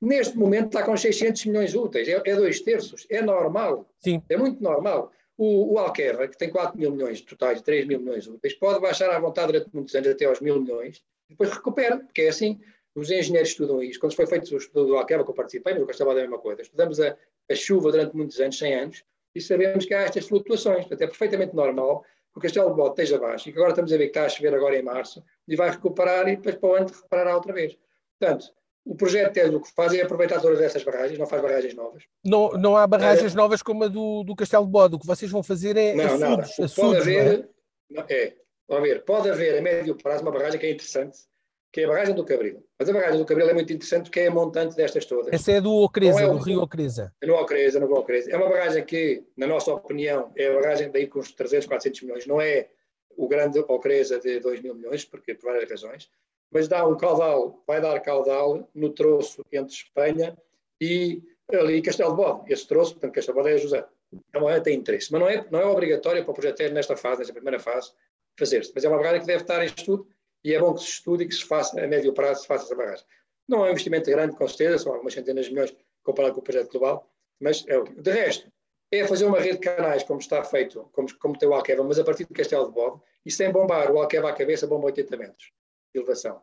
Neste 0.00 0.36
momento 0.36 0.66
está 0.66 0.82
com 0.82 0.96
600 0.96 1.46
milhões 1.46 1.74
úteis, 1.74 2.08
é, 2.08 2.20
é 2.24 2.36
dois 2.36 2.60
terços, 2.60 3.06
é 3.08 3.22
normal, 3.22 3.88
Sim. 4.00 4.22
é 4.28 4.36
muito 4.36 4.62
normal. 4.62 5.10
O, 5.36 5.74
o 5.74 5.78
Alqueva, 5.78 6.28
que 6.28 6.38
tem 6.38 6.48
4 6.48 6.78
mil 6.78 6.92
milhões 6.92 7.20
totais, 7.20 7.60
3 7.62 7.86
mil 7.86 7.98
milhões 7.98 8.26
úteis, 8.26 8.54
pode 8.54 8.80
baixar 8.80 9.10
à 9.10 9.18
vontade 9.18 9.52
durante 9.52 9.74
muitos 9.74 9.94
anos 9.94 10.08
até 10.08 10.26
aos 10.26 10.40
mil 10.40 10.60
milhões, 10.60 11.02
depois 11.28 11.50
recupera, 11.50 11.98
porque 11.98 12.22
é 12.22 12.28
assim, 12.28 12.60
os 12.94 13.10
engenheiros 13.10 13.50
estudam 13.50 13.82
isso. 13.82 13.98
Quando 13.98 14.14
foi 14.14 14.26
feito 14.26 14.54
o 14.54 14.56
estudo 14.56 14.86
do 14.86 14.96
Alqueva, 14.96 15.24
que 15.24 15.30
eu 15.30 15.34
participei, 15.34 15.74
mas 15.74 15.84
Castelo 15.86 16.10
é 16.10 16.12
a 16.12 16.16
mesma 16.16 16.38
coisa, 16.38 16.62
estudamos 16.62 17.00
a, 17.00 17.16
a, 17.50 17.54
chuva 17.54 17.90
durante 17.90 18.14
muitos 18.14 18.38
anos, 18.40 18.56
100 18.56 18.74
anos, 18.74 19.04
e 19.34 19.40
sabemos 19.40 19.84
que 19.84 19.94
há 19.94 20.02
estas 20.02 20.28
flutuações, 20.28 20.80
portanto 20.80 21.02
é 21.02 21.06
perfeitamente 21.06 21.54
normal 21.54 22.04
que 22.32 22.38
o 22.38 22.40
Castelo 22.40 22.70
de 22.70 22.76
Bode 22.76 22.90
esteja 22.90 23.18
baixo, 23.18 23.48
e 23.48 23.52
que 23.52 23.58
agora 23.58 23.72
estamos 23.72 23.92
a 23.92 23.96
ver 23.96 24.04
que 24.04 24.10
está 24.10 24.24
a 24.24 24.28
chover 24.28 24.54
agora 24.54 24.78
em 24.78 24.82
março, 24.82 25.24
e 25.48 25.56
vai 25.56 25.70
recuperar 25.70 26.28
e 26.28 26.36
depois 26.36 26.54
para 26.56 26.68
o 26.68 26.74
ano 26.74 26.86
recuperará 26.86 27.34
outra 27.34 27.52
vez. 27.52 27.76
Portanto, 28.18 28.52
o 28.84 28.94
projeto 28.94 29.32
TES 29.32 29.54
o 29.54 29.60
que 29.60 29.72
faz 29.72 29.94
é 29.94 30.02
aproveitar 30.02 30.40
todas 30.40 30.60
essas 30.60 30.84
barragens, 30.84 31.18
não 31.18 31.26
faz 31.26 31.40
barragens 31.40 31.74
novas. 31.74 32.04
Não, 32.22 32.50
não 32.50 32.76
há 32.76 32.86
barragens 32.86 33.32
é, 33.32 33.36
novas 33.36 33.62
como 33.62 33.84
a 33.84 33.88
do, 33.88 34.22
do 34.24 34.36
Castelo 34.36 34.66
de 34.66 34.70
Bode. 34.70 34.94
O 34.96 34.98
que 34.98 35.06
vocês 35.06 35.30
vão 35.30 35.42
fazer 35.42 35.76
é 35.76 35.94
não, 35.94 36.04
açudes, 36.04 36.60
açudes, 36.60 36.74
pode 36.74 36.96
haver, 36.98 37.48
não 37.90 38.02
é? 38.02 38.14
é, 38.14 38.36
pode 38.66 38.80
haver, 38.80 39.04
pode 39.04 39.30
haver 39.30 39.58
a 39.58 39.62
médio 39.62 39.96
prazo 39.96 40.22
uma 40.22 40.30
barragem 40.30 40.60
que 40.60 40.66
é 40.66 40.70
interessante, 40.70 41.18
que 41.72 41.80
é 41.80 41.84
a 41.84 41.88
barragem 41.88 42.14
do 42.14 42.24
Cabril. 42.26 42.62
Mas 42.78 42.88
a 42.88 42.92
barragem 42.92 43.18
do 43.18 43.24
Cabril 43.24 43.48
é 43.48 43.54
muito 43.54 43.72
interessante 43.72 44.04
porque 44.04 44.20
é 44.20 44.26
a 44.26 44.30
montante 44.30 44.76
destas 44.76 45.06
todas. 45.06 45.32
Essa 45.32 45.52
é 45.52 45.60
do 45.62 45.72
Ocreza, 45.72 46.22
é 46.22 46.28
do 46.28 46.36
Rio 46.36 46.60
Ocreza. 46.60 47.10
É 47.22 47.26
no 47.26 47.34
Ocreza, 47.36 47.80
no 47.80 47.92
Ocreza. 47.94 48.30
É 48.30 48.36
uma 48.36 48.50
barragem 48.50 48.84
que, 48.84 49.24
na 49.34 49.46
nossa 49.46 49.72
opinião, 49.72 50.30
é 50.36 50.48
a 50.48 50.60
barragem 50.60 50.90
daí 50.90 51.06
com 51.06 51.20
os 51.20 51.32
300, 51.32 51.66
400 51.66 52.02
milhões. 52.02 52.26
Não 52.26 52.38
é 52.38 52.68
o 53.16 53.26
grande 53.26 53.58
Ocreza 53.60 54.20
de 54.20 54.40
2 54.40 54.60
mil 54.60 54.74
milhões, 54.74 55.06
porque 55.06 55.34
por 55.34 55.52
várias 55.52 55.70
razões 55.70 56.10
mas 56.54 56.68
dá 56.68 56.86
um 56.86 56.96
caudal, 56.96 57.60
vai 57.66 57.80
dar 57.80 57.98
caudal 57.98 58.70
no 58.72 58.90
troço 58.90 59.44
entre 59.52 59.74
Espanha 59.74 60.38
e 60.80 61.20
ali 61.52 61.82
Castelo 61.82 62.10
de 62.10 62.16
Bode. 62.16 62.52
Esse 62.52 62.68
troço, 62.68 62.92
portanto, 62.92 63.12
Castelo 63.12 63.36
de 63.38 63.42
Bode 63.42 63.54
é 63.56 63.58
José. 63.58 63.84
É 64.32 64.38
uma 64.38 64.60
tem 64.60 64.76
interesse, 64.76 65.10
mas 65.10 65.20
não 65.20 65.28
é, 65.28 65.44
não 65.50 65.58
é 65.58 65.66
obrigatório 65.66 66.22
para 66.22 66.30
o 66.30 66.34
projeto 66.34 66.62
nesta 66.72 66.96
fase, 66.96 67.18
nesta 67.18 67.34
primeira 67.34 67.58
fase, 67.58 67.92
fazer-se. 68.38 68.70
Mas 68.72 68.84
é 68.84 68.88
uma 68.88 68.98
barragem 68.98 69.22
que 69.22 69.26
deve 69.26 69.42
estar 69.42 69.60
em 69.64 69.66
estudo 69.66 70.06
e 70.44 70.54
é 70.54 70.60
bom 70.60 70.72
que 70.74 70.82
se 70.82 70.90
estude 70.90 71.24
e 71.24 71.28
que 71.28 71.34
se 71.34 71.44
faça, 71.44 71.82
a 71.82 71.88
médio 71.88 72.12
prazo, 72.12 72.42
se 72.42 72.46
faça 72.46 72.66
essa 72.66 72.76
barragem. 72.76 73.04
Não 73.48 73.64
é 73.64 73.68
um 73.68 73.70
investimento 73.72 74.08
grande, 74.08 74.36
com 74.36 74.46
certeza, 74.46 74.78
são 74.78 74.92
algumas 74.92 75.12
centenas 75.12 75.46
de 75.46 75.50
milhões 75.50 75.74
comparado 76.04 76.34
com 76.34 76.40
o 76.40 76.44
projeto 76.44 76.70
global, 76.70 77.10
mas 77.40 77.64
é 77.66 77.76
o 77.76 77.82
De 77.82 78.12
resto, 78.12 78.48
é 78.92 79.04
fazer 79.08 79.24
uma 79.24 79.40
rede 79.40 79.58
de 79.58 79.60
canais, 79.60 80.04
como 80.04 80.20
está 80.20 80.44
feito, 80.44 80.88
como, 80.92 81.08
como 81.18 81.36
tem 81.36 81.48
o 81.48 81.54
Alqueva, 81.54 81.82
mas 81.82 81.98
a 81.98 82.04
partir 82.04 82.24
do 82.26 82.32
Castelo 82.32 82.66
de 82.66 82.72
Bode, 82.72 83.00
e 83.26 83.32
sem 83.32 83.50
bombar 83.50 83.90
o 83.90 83.98
Alqueva 83.98 84.30
à 84.30 84.32
cabeça, 84.32 84.68
bomba 84.68 84.86
80 84.86 85.16
metros 85.16 85.52
elevação. 85.94 86.40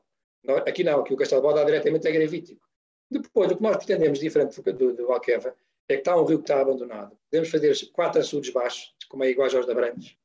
Aqui 0.66 0.84
não, 0.84 1.02
aqui 1.02 1.14
o 1.14 1.18
Castelo 1.18 1.54
dá 1.54 1.64
diretamente 1.64 2.08
é 2.08 2.12
gravítico. 2.12 2.62
Depois, 3.10 3.52
o 3.52 3.58
que 3.58 3.62
nós 3.62 3.78
pretendemos, 3.78 4.20
diferente 4.20 4.60
do, 4.62 4.94
do 4.94 5.12
Alqueva, 5.12 5.54
é 5.90 5.96
que 5.96 6.00
está 6.00 6.16
um 6.16 6.24
rio 6.24 6.38
que 6.38 6.44
está 6.44 6.62
abandonado. 6.62 7.16
Podemos 7.30 7.50
fazer 7.50 7.76
quatro 7.92 8.22
açudes 8.22 8.52
baixos, 8.52 8.94
como 9.10 9.24
é 9.24 9.30
igual 9.30 9.54
aos 9.54 9.66
da 9.66 9.74
Brantes, 9.74 10.16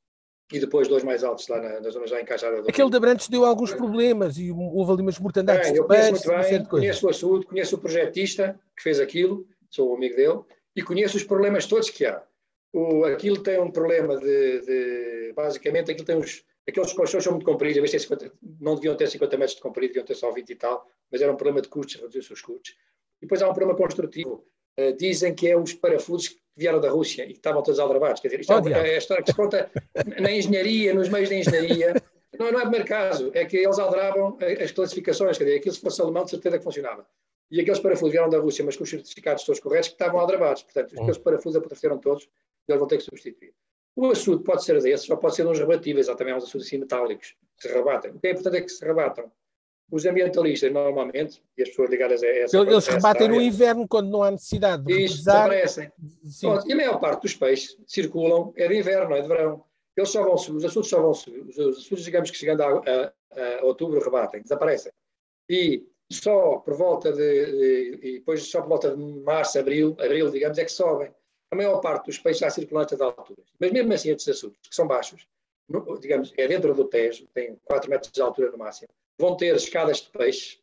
e 0.52 0.60
depois 0.60 0.86
dois 0.86 1.02
mais 1.02 1.24
altos 1.24 1.48
lá 1.48 1.60
na, 1.60 1.80
na 1.80 1.90
zona 1.90 2.06
já 2.06 2.20
encaixada. 2.20 2.60
Aquele 2.60 2.90
da 2.90 3.00
Brantes 3.00 3.28
deu 3.28 3.44
alguns 3.44 3.74
problemas 3.74 4.38
e 4.38 4.50
houve 4.52 4.92
ali 4.92 5.02
umas 5.02 5.18
mortandades. 5.18 5.70
Bem, 5.70 5.76
eu 5.76 5.86
conheço 5.86 6.10
muito 6.12 6.28
bem, 6.28 6.64
conheço 6.64 7.06
o 7.06 7.10
açude, 7.10 7.46
conheço 7.46 7.74
o 7.74 7.78
projetista 7.78 8.58
que 8.76 8.82
fez 8.82 9.00
aquilo, 9.00 9.46
sou 9.68 9.90
o 9.90 9.96
amigo 9.96 10.14
dele, 10.14 10.40
e 10.74 10.82
conheço 10.82 11.16
os 11.16 11.24
problemas 11.24 11.66
todos 11.66 11.90
que 11.90 12.06
há. 12.06 12.22
O, 12.72 13.04
aquilo 13.04 13.42
tem 13.42 13.58
um 13.58 13.70
problema 13.70 14.16
de, 14.18 14.60
de 14.60 15.32
basicamente, 15.34 15.90
aquilo 15.90 16.06
tem 16.06 16.16
uns 16.16 16.44
Aqueles 16.68 16.92
colchões 16.92 17.22
são 17.22 17.32
muito 17.32 17.46
compridos, 17.46 17.94
em 17.94 17.98
50, 17.98 18.32
não 18.60 18.74
deviam 18.74 18.96
ter 18.96 19.08
50 19.08 19.36
metros 19.36 19.56
de 19.56 19.62
comprido, 19.62 19.90
deviam 19.90 20.04
ter 20.04 20.14
só 20.14 20.32
20 20.32 20.50
e 20.50 20.56
tal, 20.56 20.86
mas 21.10 21.20
era 21.22 21.32
um 21.32 21.36
problema 21.36 21.62
de 21.62 21.68
custos, 21.68 21.94
reduzir 21.96 22.18
os 22.18 22.26
seus 22.26 22.42
custos. 22.42 22.70
E 23.20 23.26
depois 23.26 23.40
há 23.40 23.48
um 23.48 23.54
problema 23.54 23.78
construtivo. 23.78 24.44
Uh, 24.78 24.92
dizem 24.94 25.34
que 25.34 25.48
é 25.48 25.56
os 25.56 25.72
parafusos 25.72 26.28
que 26.28 26.40
vieram 26.54 26.80
da 26.80 26.90
Rússia 26.90 27.22
e 27.22 27.28
que 27.28 27.32
estavam 27.34 27.62
todos 27.62 27.78
aldrabados. 27.78 28.20
Quer 28.20 28.28
dizer, 28.28 28.40
isto 28.40 28.52
oh, 28.52 28.68
é, 28.68 28.90
é, 28.90 28.94
a 28.94 28.98
história 28.98 29.22
que 29.22 29.30
se 29.30 29.36
conta 29.36 29.70
na 30.20 30.30
engenharia, 30.30 30.92
nos 30.92 31.08
meios 31.08 31.28
da 31.28 31.36
engenharia. 31.36 31.94
Não, 32.38 32.52
não 32.52 32.58
é 32.58 32.62
o 32.62 32.66
primeiro 32.66 32.84
caso, 32.84 33.30
é 33.32 33.46
que 33.46 33.56
eles 33.56 33.78
aldravam 33.78 34.36
as 34.62 34.70
classificações, 34.70 35.38
quer 35.38 35.44
dizer, 35.44 35.56
aquilo 35.56 35.74
se 35.74 35.80
fosse 35.80 36.02
alemão 36.02 36.24
de 36.24 36.30
certeza 36.30 36.58
que 36.58 36.64
funcionava. 36.64 37.06
E 37.50 37.60
aqueles 37.60 37.78
parafusos 37.78 38.12
vieram 38.12 38.28
da 38.28 38.38
Rússia, 38.38 38.64
mas 38.64 38.76
com 38.76 38.84
os 38.84 38.90
certificados 38.90 39.44
todos 39.44 39.60
corretos, 39.60 39.88
que 39.88 39.94
estavam 39.94 40.20
aldrabados. 40.20 40.62
Portanto, 40.62 40.92
hum. 40.92 41.02
aqueles 41.02 41.18
parafusos 41.18 41.56
apodreceram 41.56 41.98
todos 41.98 42.24
e 42.24 42.72
eles 42.72 42.78
vão 42.78 42.88
ter 42.88 42.98
que 42.98 43.04
substituir. 43.04 43.54
O 43.96 44.10
açude 44.10 44.44
pode 44.44 44.62
ser 44.62 44.80
desses, 44.82 45.08
ou 45.08 45.16
pode 45.16 45.34
ser 45.34 45.46
uns 45.46 45.58
rebatíveis, 45.58 46.06
há 46.10 46.14
também 46.14 46.34
uns 46.34 46.44
açudes 46.44 46.66
assim 46.66 46.76
metálicos 46.76 47.34
que 47.56 47.66
se 47.66 47.74
rebatem. 47.74 48.10
O 48.10 48.20
que 48.20 48.28
é 48.28 48.32
importante 48.32 48.56
é 48.58 48.60
que 48.60 48.68
se 48.68 48.84
rebatam. 48.84 49.32
Os 49.90 50.04
ambientalistas, 50.04 50.70
normalmente, 50.70 51.42
e 51.56 51.62
as 51.62 51.70
pessoas 51.70 51.88
ligadas 51.88 52.22
a 52.22 52.26
essa. 52.26 52.56
Eles 52.56 52.68
coisa, 52.68 52.92
rebatem 52.92 53.28
no 53.28 53.40
inverno, 53.40 53.88
quando 53.88 54.10
não 54.10 54.22
há 54.22 54.30
necessidade 54.30 54.84
de 54.84 55.04
Isso, 55.04 55.18
desaparecem. 55.18 55.90
e 56.66 56.72
a 56.72 56.76
maior 56.76 57.00
parte 57.00 57.22
dos 57.22 57.34
peixes 57.34 57.78
circulam, 57.86 58.52
é 58.56 58.68
de 58.68 58.76
inverno, 58.76 59.10
não 59.10 59.16
é 59.16 59.22
de 59.22 59.28
verão. 59.28 59.64
Eles 59.96 60.10
só 60.10 60.22
vão 60.22 60.34
os 60.34 60.64
açudes 60.64 60.90
só 60.90 61.00
vão 61.00 61.12
os 61.12 61.58
açudes, 61.78 62.04
digamos 62.04 62.30
que 62.30 62.36
chegando 62.36 62.62
a, 62.62 62.66
a, 62.66 63.60
a, 63.60 63.64
outubro, 63.64 64.04
rebatem, 64.04 64.42
desaparecem. 64.42 64.92
E 65.48 65.86
só 66.12 66.58
por 66.58 66.74
volta 66.74 67.12
de, 67.12 67.18
de, 67.46 67.98
e 68.02 68.12
depois 68.18 68.42
só 68.42 68.60
por 68.60 68.68
volta 68.68 68.94
de 68.94 69.02
março, 69.22 69.58
abril, 69.58 69.96
abril, 69.98 70.30
digamos, 70.30 70.58
é 70.58 70.64
que 70.64 70.72
sobem 70.72 71.10
a 71.50 71.56
maior 71.56 71.80
parte 71.80 72.06
dos 72.06 72.18
peixes 72.18 72.40
já 72.40 72.50
circulam 72.50 72.82
a 72.82 72.84
estas 72.84 73.00
alturas. 73.00 73.46
Mas 73.58 73.72
mesmo 73.72 73.92
assim, 73.92 74.10
estes 74.10 74.28
açudes, 74.28 74.58
que 74.68 74.74
são 74.74 74.86
baixos, 74.86 75.26
no, 75.68 75.98
digamos, 75.98 76.32
é 76.36 76.46
dentro 76.46 76.74
do 76.74 76.84
Tejo, 76.84 77.26
tem 77.34 77.56
4 77.64 77.90
metros 77.90 78.12
de 78.12 78.20
altura 78.20 78.50
no 78.50 78.58
máximo, 78.58 78.88
vão 79.18 79.36
ter 79.36 79.54
escadas 79.54 80.02
de 80.02 80.10
peixe, 80.10 80.58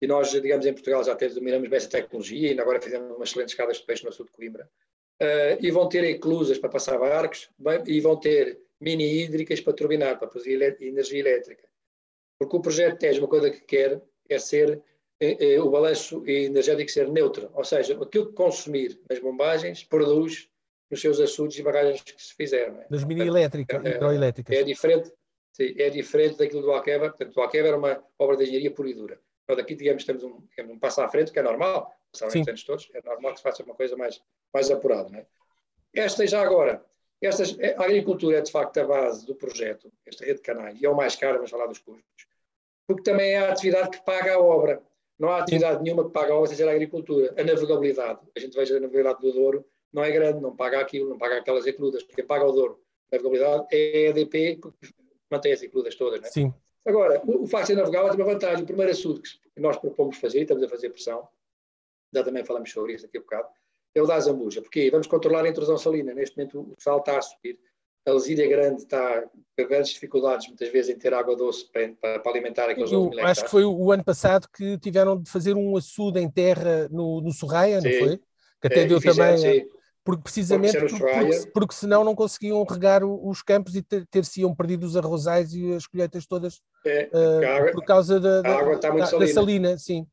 e 0.00 0.06
nós, 0.06 0.30
digamos, 0.30 0.66
em 0.66 0.72
Portugal 0.72 1.02
já 1.04 1.14
temos, 1.14 1.34
dominamos 1.34 1.68
bem 1.68 1.76
essa 1.76 1.88
tecnologia, 1.88 2.50
ainda 2.50 2.62
agora 2.62 2.80
fizemos 2.80 3.16
umas 3.16 3.30
excelentes 3.30 3.52
escadas 3.52 3.78
de 3.78 3.84
peixe 3.84 4.04
no 4.04 4.12
sul 4.12 4.26
de 4.26 4.32
Coimbra, 4.32 4.68
uh, 5.22 5.58
e 5.60 5.70
vão 5.70 5.88
ter 5.88 6.04
eclusas 6.04 6.58
para 6.58 6.68
passar 6.68 6.98
barcos, 6.98 7.50
bem, 7.58 7.82
e 7.86 8.00
vão 8.00 8.16
ter 8.16 8.60
mini 8.80 9.22
hídricas 9.22 9.60
para 9.60 9.72
turbinar, 9.72 10.18
para 10.18 10.28
produzir 10.28 10.60
energia 10.80 11.20
elétrica. 11.20 11.66
Porque 12.38 12.56
o 12.56 12.60
projeto 12.60 12.98
Tejo, 12.98 13.20
uma 13.20 13.28
coisa 13.28 13.50
que 13.50 13.60
quer 13.60 14.02
é 14.28 14.38
ser 14.38 14.82
o 15.62 15.70
balanço 15.70 16.22
energético 16.26 16.90
ser 16.90 17.08
neutro, 17.08 17.50
ou 17.54 17.64
seja, 17.64 17.94
aquilo 18.00 18.26
que 18.26 18.32
consumir 18.32 19.00
nas 19.08 19.18
bombagens 19.18 19.82
produz 19.84 20.48
nos 20.90 21.00
seus 21.00 21.20
açudes 21.20 21.58
e 21.58 21.62
barragens 21.62 22.02
que 22.02 22.22
se 22.22 22.34
fizeram. 22.34 22.80
É? 22.80 22.86
Das 22.88 23.04
mini-elétricas, 23.04 23.84
é, 23.84 23.96
hidroelétricas. 23.96 24.56
É 24.56 24.62
diferente, 24.62 25.12
sim, 25.52 25.74
é 25.78 25.90
diferente 25.90 26.38
daquilo 26.38 26.62
do 26.62 26.70
Alqueva, 26.70 27.08
portanto, 27.08 27.36
o 27.36 27.40
Alqueva 27.40 27.68
era 27.68 27.76
uma 27.76 28.04
obra 28.18 28.36
de 28.36 28.44
engenharia 28.44 28.70
pura 28.70 28.90
e 28.90 28.94
dura. 28.94 29.20
Nós 29.48 29.58
aqui, 29.58 29.74
digamos, 29.74 30.04
temos 30.04 30.22
um, 30.22 30.40
digamos, 30.50 30.74
um 30.74 30.78
passo 30.78 31.00
à 31.00 31.08
frente, 31.08 31.32
que 31.32 31.38
é 31.38 31.42
normal, 31.42 31.92
passaram 32.12 32.40
os 32.40 32.48
anos 32.48 32.64
todos, 32.64 32.88
é 32.94 33.02
normal 33.02 33.32
que 33.32 33.38
se 33.38 33.42
faça 33.42 33.62
uma 33.62 33.74
coisa 33.74 33.96
mais, 33.96 34.20
mais 34.52 34.70
apurada. 34.70 35.08
Não 35.08 35.18
é? 35.18 35.26
Esta 35.94 36.26
já 36.26 36.42
agora, 36.42 36.84
estas, 37.22 37.56
a 37.58 37.84
agricultura 37.84 38.38
é 38.38 38.40
de 38.42 38.50
facto 38.50 38.78
a 38.78 38.84
base 38.84 39.24
do 39.24 39.34
projeto, 39.34 39.90
esta 40.04 40.24
rede 40.24 40.38
de 40.38 40.42
canais, 40.42 40.80
e 40.80 40.84
é 40.84 40.90
o 40.90 40.96
mais 40.96 41.16
caro, 41.16 41.36
vamos 41.36 41.50
falar 41.50 41.66
dos 41.66 41.78
custos, 41.78 42.26
porque 42.86 43.02
também 43.02 43.32
é 43.32 43.38
a 43.38 43.52
atividade 43.52 43.90
que 43.90 44.04
paga 44.04 44.34
a 44.34 44.40
obra. 44.40 44.82
Não 45.18 45.30
há 45.30 45.38
atividade 45.38 45.82
nenhuma 45.82 46.04
que 46.04 46.10
paga 46.10 46.38
a 46.38 46.46
seja 46.46 46.68
a 46.68 46.72
agricultura. 46.72 47.34
A 47.38 47.44
navegabilidade, 47.44 48.20
a 48.36 48.40
gente 48.40 48.54
veja 48.54 48.76
a 48.76 48.80
navegabilidade 48.80 49.20
do 49.20 49.32
Douro, 49.32 49.64
não 49.92 50.04
é 50.04 50.10
grande, 50.10 50.40
não 50.40 50.54
paga 50.54 50.80
aquilo, 50.80 51.08
não 51.08 51.16
paga 51.16 51.38
aquelas 51.38 51.66
ecludas. 51.66 52.02
Quem 52.02 52.24
paga 52.24 52.44
o 52.44 52.52
Douro, 52.52 52.80
a 53.10 53.16
navegabilidade, 53.16 53.66
é 53.72 54.06
a 54.06 54.10
EDP, 54.10 54.56
que 54.56 54.70
mantém 55.30 55.52
as 55.52 55.62
ecludas 55.62 55.94
todas. 55.94 56.20
Não 56.20 56.28
é? 56.28 56.30
Sim. 56.30 56.54
Agora, 56.84 57.20
o, 57.26 57.46
facto 57.46 57.66
de 57.66 57.74
ser 57.74 57.80
navegável 57.80 58.10
tem 58.10 58.20
uma 58.20 58.32
vantagem. 58.32 58.62
O 58.62 58.66
primeiro 58.66 58.92
assunto 58.92 59.22
que 59.22 59.60
nós 59.60 59.76
propomos 59.76 60.18
fazer, 60.18 60.38
e 60.38 60.42
estamos 60.42 60.62
a 60.62 60.68
fazer 60.68 60.90
pressão, 60.90 61.26
já 62.12 62.22
também 62.22 62.44
falamos 62.44 62.70
sobre 62.70 62.94
isso 62.94 63.06
aqui 63.06 63.18
a 63.18 63.20
bocado, 63.20 63.48
é 63.94 64.02
o 64.02 64.06
da 64.06 64.20
Zambuja. 64.20 64.62
Porque 64.62 64.90
vamos 64.90 65.06
controlar 65.06 65.44
a 65.44 65.48
intrusão 65.48 65.76
salina. 65.76 66.14
Neste 66.14 66.36
momento 66.36 66.60
o 66.60 66.74
sal 66.78 66.98
está 66.98 67.18
a 67.18 67.22
subir 67.22 67.58
a 68.06 68.12
Lesíria 68.12 68.48
Grande 68.48 68.82
está 68.82 69.22
com 69.56 69.66
grandes 69.66 69.92
dificuldades, 69.92 70.46
muitas 70.46 70.68
vezes, 70.70 70.94
em 70.94 70.98
ter 70.98 71.12
água 71.12 71.34
doce 71.34 71.66
para, 71.70 72.20
para, 72.20 72.30
alimentar 72.30 72.70
aqueles 72.70 72.92
Eu, 72.92 73.10
Acho 73.20 73.44
que 73.44 73.50
foi 73.50 73.64
o 73.64 73.90
ano 73.90 74.04
passado 74.04 74.46
que 74.54 74.78
tiveram 74.78 75.20
de 75.20 75.28
fazer 75.30 75.54
um 75.54 75.76
açude 75.76 76.20
em 76.20 76.30
terra 76.30 76.88
no, 76.90 77.20
no 77.20 77.32
Sorraia, 77.32 77.80
não 77.80 77.90
foi? 77.90 78.18
Que 78.60 78.68
até 78.68 78.82
é, 78.82 78.86
deu 78.86 79.00
também. 79.00 79.38
Sim. 79.38 79.68
Porque 80.04 80.22
precisamente 80.22 80.78
porque, 80.78 80.98
porque, 80.98 81.50
porque, 81.52 81.74
senão 81.74 82.04
não 82.04 82.14
conseguiam 82.14 82.62
regar 82.62 83.02
os 83.04 83.42
campos 83.42 83.74
e 83.74 83.82
ter-se-iam 83.82 84.54
perdido 84.54 84.86
os 84.86 84.96
arrozais 84.96 85.52
e 85.52 85.74
as 85.74 85.84
colheitas 85.84 86.24
todas 86.26 86.60
é, 86.84 87.10
uh, 87.12 87.56
água, 87.56 87.72
por 87.72 87.84
causa 87.84 88.20
da, 88.20 88.40
da, 88.40 88.56
água 88.56 88.74
está 88.74 88.92
muito 88.92 89.00
da, 89.00 89.06
salina. 89.10 89.26
da 89.26 89.34
salina, 89.34 89.78
sim. 89.78 90.06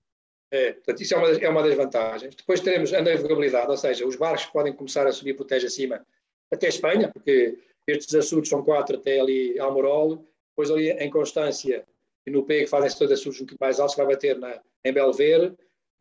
É, 0.51 0.73
portanto, 0.73 1.01
isso 1.01 1.13
é 1.13 1.17
uma, 1.17 1.27
das, 1.27 1.37
é 1.39 1.49
uma 1.49 1.61
das 1.61 1.75
vantagens. 1.75 2.35
Depois 2.35 2.59
teremos 2.59 2.91
a 2.91 3.03
navegabilidade, 3.03 3.69
ou 3.69 3.77
seja, 3.77 4.07
os 4.07 4.15
barcos 4.15 4.45
podem 4.45 4.73
começar 4.73 5.05
a 5.05 5.11
subir 5.11 5.35
por 5.35 5.45
tejo 5.45 5.67
acima 5.67 6.03
até 6.51 6.67
Espanha, 6.67 7.11
porque 7.11 7.55
Estes 7.87 8.15
açudes 8.15 8.49
são 8.49 8.63
quatro 8.63 8.97
até 8.97 9.19
ali 9.19 9.59
Almorol, 9.59 10.25
depois 10.49 10.71
ali 10.71 10.91
em 10.91 11.09
Constância 11.09 11.85
e 12.25 12.31
no 12.31 12.43
P, 12.43 12.61
que 12.61 12.67
fazem-se 12.67 12.97
todos 12.97 13.19
açudes 13.19 13.41
um 13.41 13.43
bocadinho 13.43 13.57
mais 13.59 13.79
altos, 13.79 13.95
que 13.95 14.01
vai 14.01 14.13
bater 14.13 14.37
na, 14.37 14.61
em 14.85 14.93
Belver. 14.93 15.53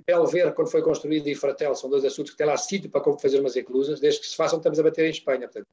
Belver, 0.07 0.53
quando 0.53 0.71
foi 0.71 0.83
construído, 0.83 1.29
e 1.29 1.35
Fratel, 1.35 1.75
são 1.75 1.91
dois 1.91 2.05
açudes 2.05 2.33
que 2.33 2.39
têm 2.39 2.47
lá 2.47 2.57
sítio 2.57 2.91
para 2.91 3.03
fazer 3.19 3.41
umas 3.41 3.57
eclusas. 3.57 4.01
Desde 4.01 4.21
que 4.21 4.27
se 4.27 4.37
façam, 4.37 4.59
estamos 4.59 4.79
a 4.79 4.83
bater 4.83 5.07
em 5.07 5.11
Espanha. 5.11 5.49
Portanto, 5.49 5.67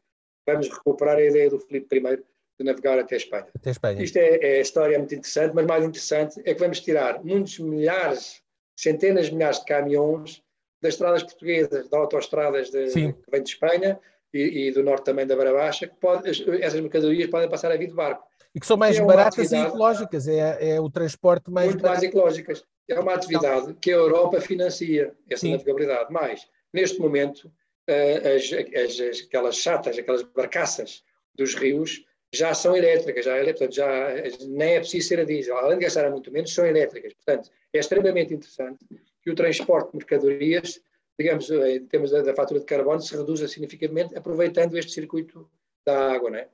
vamos 0.45 0.69
recuperar 0.69 1.17
a 1.17 1.23
ideia 1.23 1.49
do 1.49 1.59
Filipe 1.59 1.97
I 1.97 2.17
de 2.59 2.65
navegar 2.65 2.99
até 2.99 3.15
a 3.15 3.17
Espanha. 3.17 3.47
Até 3.55 3.69
Espanha. 3.69 4.03
Isto 4.03 4.17
é, 4.17 4.35
é 4.35 4.61
história 4.61 4.97
muito 4.97 5.15
interessante, 5.15 5.53
mas 5.53 5.65
mais 5.65 5.83
interessante 5.83 6.41
é 6.45 6.53
que 6.53 6.59
vamos 6.59 6.79
tirar 6.81 7.23
muitos 7.23 7.59
milhares, 7.59 8.41
centenas 8.75 9.27
de 9.27 9.33
milhares 9.33 9.59
de 9.59 9.65
caminhões 9.65 10.43
das 10.81 10.93
estradas 10.93 11.23
portuguesas, 11.23 11.89
de 11.89 11.95
autoestradas 11.95 12.69
de, 12.69 12.87
que 12.91 13.31
vêm 13.31 13.43
de 13.43 13.49
Espanha 13.49 13.99
e, 14.33 14.67
e, 14.67 14.71
do 14.71 14.83
norte 14.83 15.05
também 15.05 15.25
da 15.25 15.36
Barabaixa, 15.36 15.88
que 15.88 15.95
pode, 15.95 16.29
essas 16.62 16.79
mercadorias 16.79 17.29
podem 17.29 17.50
passar 17.50 17.71
a 17.71 17.77
vir 17.77 17.88
de 17.88 17.93
barco. 17.93 18.24
E 18.53 18.59
que 18.59 18.65
são 18.65 18.77
mais 18.77 18.98
é 18.98 19.03
baratas 19.03 19.51
e 19.51 19.57
ecológicas, 19.57 20.27
é, 20.27 20.71
é 20.71 20.81
o 20.81 20.89
transporte 20.89 21.51
mais 21.51 21.67
Muito 21.67 21.81
barato. 21.81 22.01
mais 22.01 22.09
ecológicas. 22.09 22.63
É 22.88 23.00
uma 23.00 23.13
atividade 23.13 23.75
que 23.75 23.91
a 23.91 23.95
Europa 23.95 24.41
financia, 24.41 25.13
essa 25.29 25.41
Sim. 25.41 25.51
navegabilidade. 25.51 26.12
Mas, 26.12 26.48
neste 26.74 27.00
momento, 27.00 27.51
eh, 27.88 28.36
as, 28.36 29.00
as, 29.00 29.19
aquelas 29.21 29.55
chatas, 29.55 29.98
aquelas 29.98 30.24
barcaças 30.24 31.03
dos 31.36 31.53
rios, 31.53 32.03
já 32.33 32.53
são 32.53 32.75
elétricas, 32.75 33.25
já, 33.25 33.43
portanto, 33.43 33.74
já 33.74 34.09
nem 34.48 34.75
é 34.75 34.79
preciso 34.79 35.07
ser 35.07 35.19
a 35.19 35.24
diesel, 35.24 35.57
além 35.57 35.77
de 35.79 35.86
gastar 35.86 36.09
muito 36.09 36.31
menos, 36.31 36.53
são 36.53 36.65
elétricas. 36.65 37.13
Portanto, 37.13 37.50
é 37.74 37.79
extremamente 37.79 38.33
interessante 38.33 38.86
que 39.24 39.31
o 39.31 39.36
transporte 39.36 39.91
de 39.91 39.98
mercadorias, 39.98 40.79
digamos, 41.19 41.51
eh, 41.51 41.75
em 41.75 41.85
termos 41.85 42.11
da, 42.11 42.21
da 42.21 42.33
fatura 42.33 42.61
de 42.61 42.65
carbono, 42.65 43.01
se 43.01 43.15
reduza 43.15 43.47
significativamente, 43.47 44.17
aproveitando 44.17 44.77
este 44.77 44.93
circuito 44.93 45.49
da 45.85 46.13
água, 46.13 46.29
não 46.29 46.38
é? 46.39 46.47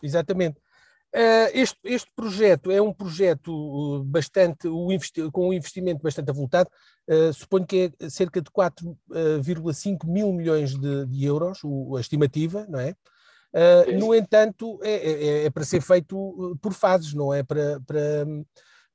Exatamente. 0.00 0.60
Uh, 1.12 1.48
este, 1.54 1.78
este, 1.84 2.10
projeto 2.14 2.70
é 2.70 2.80
um 2.82 2.92
projeto 2.92 4.04
bastante, 4.04 4.68
com 5.32 5.48
um 5.48 5.52
investimento 5.52 6.02
bastante 6.02 6.30
avultado, 6.30 6.70
uh, 7.08 7.32
suponho 7.32 7.66
que 7.66 7.90
é 7.98 8.10
cerca 8.10 8.42
de 8.42 8.50
4,5 8.50 10.06
mil 10.06 10.32
milhões 10.32 10.78
de, 10.78 11.06
de 11.06 11.24
euros, 11.24 11.60
o, 11.64 11.96
a 11.96 12.00
estimativa, 12.00 12.66
não 12.68 12.78
é? 12.78 12.94
Uh, 13.52 13.98
no 13.98 14.14
entanto, 14.14 14.78
é, 14.82 14.92
é, 14.92 15.44
é, 15.46 15.50
para 15.50 15.64
ser 15.64 15.80
feito 15.80 16.56
por 16.60 16.74
fases, 16.74 17.14
não 17.14 17.32
é 17.32 17.42
para, 17.42 17.80
para, 17.80 18.26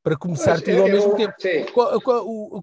para 0.03 0.17
começar 0.17 0.61
tudo 0.61 0.81
ao 0.81 0.89
mesmo 0.89 1.15
tempo. 1.15 1.71
Qual, 1.71 2.01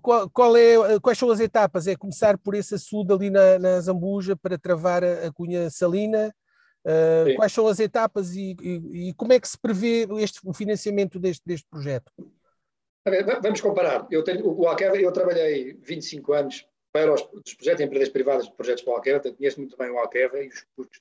qual, 0.01 0.31
qual, 0.31 0.57
é, 0.57 1.01
quais 1.01 1.19
são 1.19 1.31
as 1.31 1.41
etapas? 1.41 1.87
É 1.87 1.97
começar 1.97 2.37
por 2.37 2.55
esse 2.55 2.75
açude 2.75 3.13
ali 3.13 3.31
na, 3.31 3.59
na 3.59 3.81
Zambuja 3.81 4.37
para 4.37 4.59
travar 4.59 5.03
a, 5.03 5.27
a 5.27 5.33
cunha 5.33 5.71
salina? 5.71 6.33
Uh, 6.85 7.35
quais 7.37 7.53
são 7.53 7.67
as 7.67 7.79
etapas 7.79 8.35
e, 8.35 8.57
e, 8.63 9.09
e, 9.09 9.15
como 9.15 9.33
é 9.33 9.41
que 9.41 9.49
se 9.49 9.59
prevê 9.59 10.07
este, 10.19 10.41
o 10.45 10.53
financiamento 10.53 11.19
deste, 11.19 11.43
deste 11.45 11.67
projeto? 11.69 12.13
Vamos 13.43 13.61
comparar. 13.61 14.07
Eu, 14.11 14.23
tenho, 14.23 14.47
o 14.47 14.67
Alqueva, 14.67 14.97
eu 14.97 15.13
trabalhei 15.13 15.75
25 15.83 16.33
anos 16.33 16.67
para 16.93 17.13
os, 17.13 17.23
os 17.33 17.55
projetos 17.55 17.81
em 17.81 17.85
empresas 17.85 18.09
privadas 18.09 18.47
de 18.47 18.53
projetos 18.53 18.83
para 18.83 18.93
o 18.93 18.97
Alqueva, 18.97 19.21
conheço 19.33 19.61
muito 19.61 19.77
bem 19.77 19.91
o 19.91 19.99
Alqueva 19.99 20.43
e 20.43 20.49
os 20.49 20.67
custos 20.77 21.01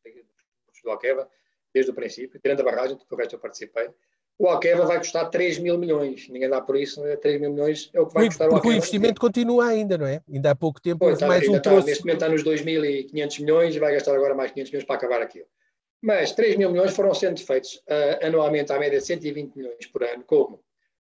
do 0.84 0.90
Alqueva, 0.90 1.30
desde 1.74 1.92
o 1.92 1.94
princípio, 1.94 2.40
tirando 2.40 2.62
a 2.62 2.64
barragem, 2.64 2.98
o 3.10 3.16
resto 3.16 3.36
eu 3.36 3.40
participei. 3.40 3.90
O 4.40 4.48
Alqueva 4.48 4.86
vai 4.86 4.98
custar 5.00 5.30
3 5.30 5.60
mil 5.60 5.78
milhões, 5.78 6.30
ninguém 6.30 6.50
dá 6.50 6.62
por 6.62 6.78
isso, 6.78 7.02
3 7.02 7.22
né? 7.24 7.40
mil 7.40 7.52
milhões 7.52 7.90
é 7.94 8.00
o 8.00 8.08
que 8.08 8.14
vai 8.14 8.26
custar 8.28 8.48
o 8.48 8.52
Alqueva. 8.52 8.62
Porque 8.62 8.74
o 8.74 8.78
investimento 8.78 9.20
continua 9.20 9.68
ainda, 9.68 9.98
não 9.98 10.08
é? 10.08 10.24
Ainda 10.32 10.52
há 10.52 10.56
pouco 10.56 10.82
tempo 10.82 11.00
pois, 11.00 11.20
mais 11.20 11.46
um 11.48 11.58
está, 11.58 11.76
Neste 11.82 12.06
momento 12.06 12.24
está 12.24 12.30
nos 12.30 12.44
2.500 12.44 13.42
milhões 13.42 13.76
e 13.76 13.80
vai 13.80 13.94
gastar 13.94 14.16
agora 14.16 14.34
mais 14.34 14.52
500 14.52 14.72
milhões 14.72 14.86
para 14.86 14.96
acabar 14.96 15.22
aquilo. 15.22 15.46
Mas 16.02 16.32
3 16.32 16.56
mil 16.56 16.72
milhões 16.72 16.96
foram 16.96 17.14
sendo 17.14 17.38
feitos 17.42 17.76
uh, 17.90 18.26
anualmente 18.26 18.72
à 18.72 18.80
média 18.80 19.00
de 19.00 19.06
120 19.06 19.56
milhões 19.58 19.86
por 19.88 20.04
ano, 20.04 20.24
como 20.26 20.64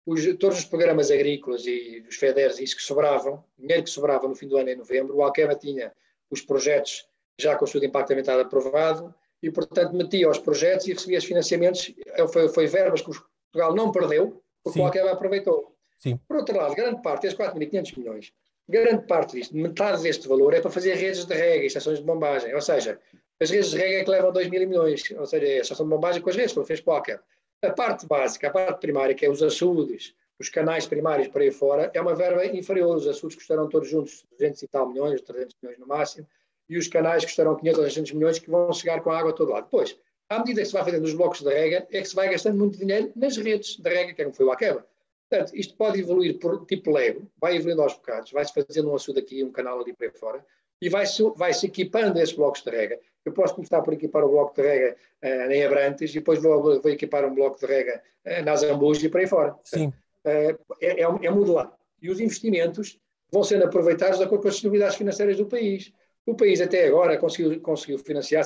os, 0.06 0.26
todos 0.38 0.60
os 0.60 0.66
programas 0.66 1.12
agrícolas 1.12 1.66
e 1.66 2.04
os 2.10 2.16
FEDERs, 2.16 2.60
isso 2.60 2.76
que 2.76 2.84
sobravam, 2.84 3.44
dinheiro 3.58 3.84
que 3.84 3.90
sobrava 3.90 4.28
no 4.28 4.36
fim 4.36 4.48
do 4.48 4.58
ano 4.58 4.70
em 4.70 4.76
novembro, 4.76 5.16
o 5.16 5.24
Alqueva 5.24 5.56
tinha 5.56 5.94
os 6.30 6.41
projetos 6.41 7.08
já 7.39 7.56
com 7.56 7.63
o 7.63 7.65
estudo 7.65 7.82
de 7.82 7.88
impacto 7.88 8.12
ambiental 8.12 8.39
aprovado, 8.39 9.13
e, 9.41 9.49
portanto, 9.49 9.93
metia 9.95 10.30
os 10.30 10.38
projetos 10.38 10.88
e 10.88 10.93
recebia 10.93 11.17
os 11.17 11.25
financiamentos. 11.25 11.93
Foi, 12.32 12.47
foi 12.49 12.67
verbas 12.67 13.01
que 13.01 13.08
Portugal 13.08 13.75
não 13.75 13.91
perdeu, 13.91 14.41
porque 14.63 14.77
Sim. 14.77 14.84
o 14.84 14.86
Alqueva 14.86 15.12
aproveitou. 15.12 15.75
Sim. 15.97 16.19
Por 16.27 16.38
outro 16.38 16.56
lado, 16.56 16.75
grande 16.75 17.01
parte, 17.01 17.27
esses 17.27 17.38
4.500 17.38 17.97
milhões, 17.97 18.34
grande 18.67 19.06
parte 19.06 19.38
disto, 19.38 19.56
metade 19.56 20.04
deste 20.04 20.27
valor, 20.27 20.54
é 20.54 20.62
para 20.62 20.71
fazer 20.71 20.95
redes 20.95 21.25
de 21.25 21.34
rega 21.34 21.63
e 21.63 21.67
estações 21.67 21.99
de 21.99 22.06
bombagem. 22.06 22.54
Ou 22.54 22.62
seja, 22.62 22.99
as 23.39 23.49
redes 23.49 23.71
de 23.71 23.77
rega 23.77 23.95
é 23.99 24.04
que 24.04 24.10
levam 24.10 24.32
2 24.32 24.49
mil 24.49 24.67
milhões, 24.67 25.04
ou 25.12 25.25
seja, 25.25 25.45
é 25.45 25.58
a 25.58 25.62
estação 25.62 25.86
de 25.86 25.89
bombagem 25.89 26.21
com 26.21 26.30
as 26.30 26.36
redes, 26.36 26.54
como 26.54 26.65
fez 26.65 26.84
Alqueva. 26.86 27.23
A 27.63 27.71
parte 27.71 28.08
básica, 28.08 28.47
a 28.47 28.51
parte 28.51 28.80
primária, 28.80 29.13
que 29.13 29.25
é 29.25 29.30
os 29.30 29.43
açudes, 29.43 30.15
os 30.39 30.49
canais 30.49 30.88
primários 30.88 31.27
para 31.27 31.43
aí 31.43 31.51
fora, 31.51 31.91
é 31.93 32.01
uma 32.01 32.15
verba 32.15 32.43
inferior. 32.45 32.95
Os 32.95 33.08
açudes 33.08 33.36
custaram 33.36 33.69
todos 33.69 33.88
juntos 33.88 34.25
200 34.32 34.63
e 34.63 34.67
tal 34.67 34.89
milhões, 34.89 35.21
300 35.21 35.56
milhões 35.62 35.77
no 35.77 35.86
máximo 35.86 36.25
e 36.71 36.77
os 36.77 36.88
canais 36.88 37.25
que 37.25 37.29
estarão 37.29 37.53
500 37.53 37.79
ou 37.79 37.84
600 37.84 38.12
milhões 38.13 38.39
que 38.39 38.49
vão 38.49 38.71
chegar 38.71 39.01
com 39.01 39.12
a 39.12 39.19
água 39.19 39.31
a 39.31 39.34
todo 39.34 39.51
lado. 39.51 39.65
Depois, 39.65 39.99
à 40.29 40.39
medida 40.39 40.62
que 40.62 40.67
se 40.67 40.71
vai 40.71 40.86
fazendo 40.86 41.03
os 41.03 41.13
blocos 41.13 41.41
de 41.41 41.53
rega, 41.53 41.86
é 41.91 42.01
que 42.01 42.07
se 42.07 42.15
vai 42.15 42.29
gastando 42.29 42.57
muito 42.57 42.79
dinheiro 42.79 43.12
nas 43.13 43.36
redes 43.36 43.75
de 43.75 43.89
rega, 43.89 44.13
que 44.13 44.21
é 44.21 44.23
como 44.23 44.36
foi 44.38 44.45
o 44.45 44.51
Aqueba. 44.53 44.88
Portanto, 45.29 45.53
isto 45.53 45.75
pode 45.75 45.99
evoluir 45.99 46.39
por 46.39 46.65
tipo 46.65 46.91
Lego, 46.91 47.29
vai 47.41 47.57
evoluindo 47.57 47.81
aos 47.81 47.93
bocados, 47.93 48.31
vai-se 48.31 48.53
fazendo 48.53 48.89
um 48.89 48.95
açude 48.95 49.19
aqui, 49.19 49.43
um 49.43 49.51
canal 49.51 49.81
ali 49.81 49.91
para 49.91 50.10
fora, 50.12 50.45
e 50.81 50.88
vai-se 50.88 51.21
vai 51.36 51.53
-se 51.53 51.65
equipando 51.65 52.17
esses 52.19 52.34
blocos 52.34 52.63
de 52.63 52.71
rega. 52.71 52.97
Eu 53.25 53.34
posso 53.34 53.55
começar 53.55 53.81
por 53.81 53.93
equipar 53.93 54.23
o 54.23 54.29
bloco 54.29 54.55
de 54.55 54.62
rega 54.62 54.95
uh, 55.23 55.51
em 55.51 55.65
Abrantes 55.65 56.12
e 56.12 56.15
depois 56.15 56.41
vou, 56.41 56.81
vou, 56.81 56.91
equipar 56.91 57.25
um 57.25 57.36
bloco 57.36 57.60
de 57.60 57.65
rega 57.65 58.01
uh, 58.25 58.45
na 58.45 58.55
Zambuja 58.55 59.05
e 59.05 59.10
para 59.10 59.19
aí 59.19 59.27
fora. 59.27 59.55
Sim. 59.65 59.88
Uh, 60.25 60.57
é, 60.81 61.01
é, 61.01 61.01
é 61.01 61.29
modular. 61.29 61.71
E 62.01 62.10
os 62.10 62.21
investimentos 62.21 62.97
vão 63.31 63.43
sendo 63.43 63.65
aproveitados 63.65 64.17
de 64.17 64.23
acordo 64.23 64.41
com 64.41 64.47
as 64.47 64.55
disponibilidades 64.55 64.97
financeiras 64.97 65.38
do 65.38 65.45
país. 65.45 65.93
O 66.25 66.36
país 66.36 66.62
até 66.62 66.88
agora 66.88 67.17
conseguiu, 67.17 67.60
conseguiu 67.62 67.97
financiar 67.97 68.45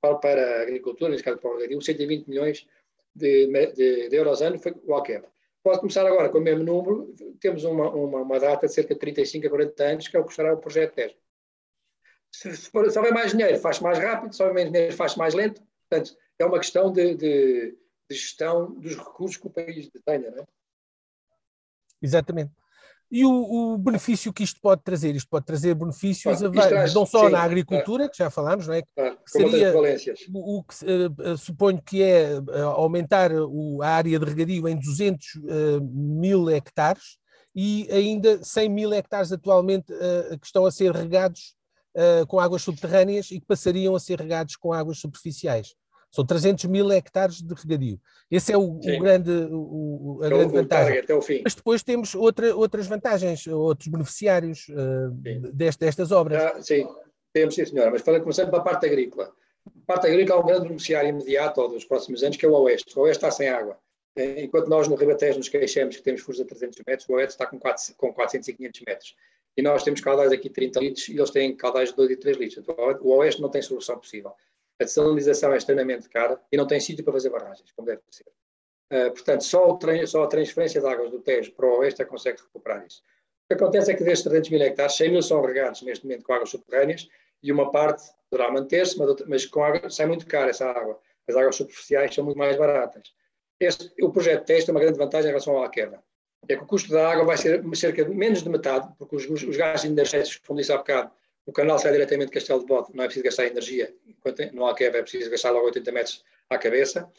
para, 0.00 0.58
a 0.58 0.62
agricultura, 0.62 1.10
neste 1.10 1.24
caso 1.24 1.38
para 1.38 1.50
o 1.50 1.54
regadío, 1.54 1.82
120 1.82 2.28
milhões 2.28 2.66
de, 3.14 3.46
de, 3.74 4.08
de, 4.08 4.16
euros 4.16 4.40
ano, 4.40 4.58
foi 4.58 4.74
o 4.84 4.94
Alqueva. 4.94 5.28
Pode 5.62 5.80
começar 5.80 6.06
agora 6.06 6.28
com 6.28 6.38
o 6.38 6.40
mesmo 6.40 6.62
número, 6.62 7.14
temos 7.40 7.64
uma, 7.64 7.90
uma, 7.90 8.20
uma, 8.20 8.40
data 8.40 8.66
de 8.66 8.72
cerca 8.72 8.94
de 8.94 9.00
35 9.00 9.46
a 9.46 9.50
40 9.50 9.84
anos, 9.84 10.08
que 10.08 10.16
é 10.16 10.20
o 10.20 10.22
que 10.22 10.28
custará 10.28 10.54
o 10.54 10.58
projeto 10.58 10.94
10. 10.94 11.16
Se, 12.30 12.56
se, 12.56 12.70
for, 12.70 12.88
se 12.90 12.98
houver 12.98 13.12
mais 13.12 13.32
dinheiro, 13.32 13.58
faz 13.58 13.80
mais 13.80 13.98
rápido, 13.98 14.34
se 14.34 14.42
houver 14.42 14.54
menos 14.54 14.72
dinheiro, 14.72 14.94
faz 14.94 15.16
mais 15.16 15.34
lento. 15.34 15.60
Portanto, 15.88 16.16
é 16.38 16.44
uma 16.44 16.58
questão 16.58 16.92
de, 16.92 17.14
de, 17.16 17.76
de 18.08 18.16
gestão 18.16 18.72
dos 18.74 18.96
recursos 18.96 19.36
que 19.36 19.46
o 19.46 19.50
país 19.50 19.90
tenha, 20.04 20.30
não 20.30 20.42
é? 20.42 20.46
Exatamente. 22.00 22.52
E 23.10 23.24
o, 23.24 23.30
o, 23.30 23.78
benefício 23.78 24.32
que 24.32 24.42
isto 24.42 24.60
pode 24.60 24.82
trazer? 24.82 25.16
Isto 25.16 25.30
pode 25.30 25.46
trazer 25.46 25.74
benefícios 25.74 26.42
ah, 26.42 26.50
traz, 26.50 26.92
não 26.92 27.06
só 27.06 27.26
sim, 27.26 27.32
na 27.32 27.42
agricultura, 27.42 28.04
ah, 28.04 28.08
que 28.08 28.18
já 28.18 28.28
falámos, 28.28 28.66
não 28.66 28.74
é? 28.74 28.82
Ah, 28.98 29.16
seria 29.26 29.74
o, 30.30 30.58
o 30.58 30.62
que 30.62 30.74
uh, 30.84 31.36
suponho 31.38 31.80
que 31.80 32.02
é 32.02 32.38
uh, 32.38 32.66
aumentar 32.66 33.32
o, 33.32 33.80
a 33.82 33.88
área 33.88 34.18
de 34.18 34.24
regadio 34.24 34.68
em 34.68 34.76
200 34.76 35.26
uh, 35.36 35.40
mil 35.90 36.50
hectares 36.50 37.16
e 37.54 37.88
ainda 37.90 38.44
100 38.44 38.68
mil 38.68 38.92
hectares 38.92 39.32
atualmente 39.32 39.86
que 40.38 40.46
estão 40.46 40.64
a 40.64 40.70
ser 40.70 40.92
regados 40.92 41.56
com 42.28 42.38
águas 42.38 42.62
subterrâneas 42.62 43.32
e 43.32 43.40
que 43.40 43.46
passariam 43.46 43.96
a 43.96 43.98
ser 43.98 44.20
regados 44.20 44.54
com 44.54 44.72
águas 44.72 45.00
superficiais. 45.00 45.74
São 46.10 46.24
300 46.24 46.64
mil 46.64 46.90
hectares 46.90 47.42
de 47.42 47.54
regadio. 47.54 48.00
Esse 48.30 48.52
é 48.52 48.56
o, 48.56 48.62
o 48.62 48.98
grande, 48.98 49.30
o, 49.50 50.20
a 50.22 50.26
é 50.26 50.30
grande 50.30 50.52
vantagem. 50.52 50.98
Até 50.98 51.14
o 51.14 51.20
fim. 51.20 51.42
Mas 51.44 51.54
depois 51.54 51.82
temos 51.82 52.14
outra, 52.14 52.54
outras 52.56 52.86
vantagens, 52.86 53.46
outros 53.46 53.88
beneficiários 53.88 54.66
uh, 54.70 55.10
dest, 55.52 55.78
destas 55.78 56.10
obras. 56.10 56.42
Ah, 56.42 56.62
sim, 56.62 56.88
temos, 57.32 57.54
sim, 57.54 57.64
senhora. 57.66 57.90
Mas 57.90 58.02
falando, 58.02 58.22
começando 58.22 58.50
pela 58.50 58.62
parte 58.62 58.86
agrícola. 58.86 59.32
A 59.66 59.86
parte 59.86 60.06
agrícola 60.06 60.40
há 60.40 60.42
um 60.42 60.46
grande 60.46 60.68
beneficiário 60.68 61.10
imediato 61.10 61.60
ou 61.60 61.68
dos 61.68 61.84
próximos 61.84 62.22
anos, 62.22 62.38
que 62.38 62.46
é 62.46 62.48
o 62.48 62.52
Oeste. 62.52 62.98
O 62.98 63.02
Oeste 63.02 63.18
está 63.18 63.30
sem 63.30 63.48
água. 63.48 63.78
Enquanto 64.16 64.68
nós 64.68 64.88
no 64.88 64.96
Ribatejo 64.96 65.38
nos 65.38 65.48
queixamos 65.48 65.96
que 65.96 66.02
temos 66.02 66.22
furos 66.22 66.40
a 66.40 66.44
300 66.44 66.82
metros, 66.86 67.08
o 67.08 67.12
Oeste 67.12 67.34
está 67.34 67.46
com, 67.46 67.58
4, 67.58 67.94
com 67.96 68.12
400 68.12 68.48
e 68.48 68.52
500 68.54 68.80
metros. 68.86 69.14
E 69.56 69.62
nós 69.62 69.82
temos 69.82 70.00
caudais 70.00 70.32
aqui 70.32 70.48
de 70.48 70.54
30 70.54 70.80
litros 70.80 71.08
e 71.08 71.16
eles 71.16 71.30
têm 71.30 71.54
caudais 71.54 71.90
de 71.90 71.96
2 71.96 72.10
e 72.12 72.16
3 72.16 72.36
litros. 72.38 72.58
Então, 72.58 72.74
o 73.02 73.16
Oeste 73.16 73.42
não 73.42 73.50
tem 73.50 73.60
solução 73.60 73.98
possível 73.98 74.32
a 74.80 74.84
desalinização 74.84 75.52
é 75.52 75.56
extremamente 75.56 76.08
cara 76.08 76.40
e 76.50 76.56
não 76.56 76.66
tem 76.66 76.80
sítio 76.80 77.04
para 77.04 77.12
fazer 77.12 77.30
barragens, 77.30 77.72
como 77.72 77.86
deve 77.86 78.00
ser. 78.10 78.26
Uh, 78.92 79.10
portanto, 79.10 79.44
só, 79.44 79.70
o, 79.70 80.06
só, 80.06 80.22
a 80.22 80.28
transferência 80.28 80.80
de 80.80 80.86
águas 80.86 81.10
do 81.10 81.20
Tejo 81.20 81.52
para 81.52 81.66
o 81.66 81.78
oeste 81.78 82.00
é 82.00 82.04
que 82.04 82.10
consegue 82.10 82.40
recuperar 82.40 82.86
isso. 82.86 83.02
O 83.44 83.48
que 83.48 83.62
acontece 83.62 83.90
é 83.90 83.94
que 83.94 84.04
destes 84.04 84.24
300 84.24 84.50
mil 84.50 84.62
hectares, 84.62 84.96
100 84.96 85.10
mil 85.10 85.22
são 85.22 85.42
regados 85.42 85.82
neste 85.82 86.04
momento 86.04 86.22
com 86.22 86.32
águas 86.32 86.50
subterrâneas 86.50 87.08
e 87.42 87.52
uma 87.52 87.70
parte 87.70 88.02
poderá 88.30 88.50
manter-se, 88.50 88.98
mas, 88.98 89.14
mas, 89.26 89.46
com 89.46 89.62
água 89.62 89.90
sai 89.90 90.06
muito 90.06 90.26
cara 90.26 90.50
essa 90.50 90.66
água. 90.66 90.98
As 91.28 91.36
águas 91.36 91.56
superficiais 91.56 92.14
são 92.14 92.24
muito 92.24 92.38
mais 92.38 92.56
baratas. 92.56 93.12
Este, 93.60 93.92
o 94.02 94.10
projeto 94.10 94.44
Tejo 94.44 94.66
tem 94.66 94.74
uma 94.74 94.80
grande 94.80 94.98
vantagem 94.98 95.28
em 95.28 95.32
relação 95.32 95.62
à 95.62 95.68
queda. 95.68 96.02
É 96.48 96.56
que 96.56 96.62
o 96.62 96.66
custo 96.66 96.90
da 96.92 97.10
água 97.10 97.24
vai 97.24 97.36
ser 97.36 97.62
cerca 97.74 98.04
de 98.04 98.14
menos 98.14 98.42
de 98.42 98.48
metade, 98.48 98.88
porque 98.96 99.16
os, 99.16 99.26
os 99.28 99.56
gastos 99.56 99.90
energéticos, 99.90 100.40
como 100.46 100.58
disse 100.58 100.72
há 100.72 100.78
bocado, 100.78 101.10
o 101.48 101.52
canal 101.52 101.78
sai 101.78 101.92
diretamente 101.92 102.28
de 102.28 102.34
Castelo 102.34 102.60
de 102.60 102.66
Bode, 102.66 102.88
não 102.92 103.04
é 103.04 103.06
preciso 103.06 103.24
gastar 103.24 103.46
energia, 103.46 103.94
enquanto 104.06 104.42
no 104.52 104.66
Alqueva 104.66 104.98
é 104.98 105.02
preciso 105.02 105.30
gastar 105.30 105.50
logo 105.50 105.64
80 105.64 105.92
metros 105.92 106.22
à 106.50 106.58
cabeça. 106.58 107.10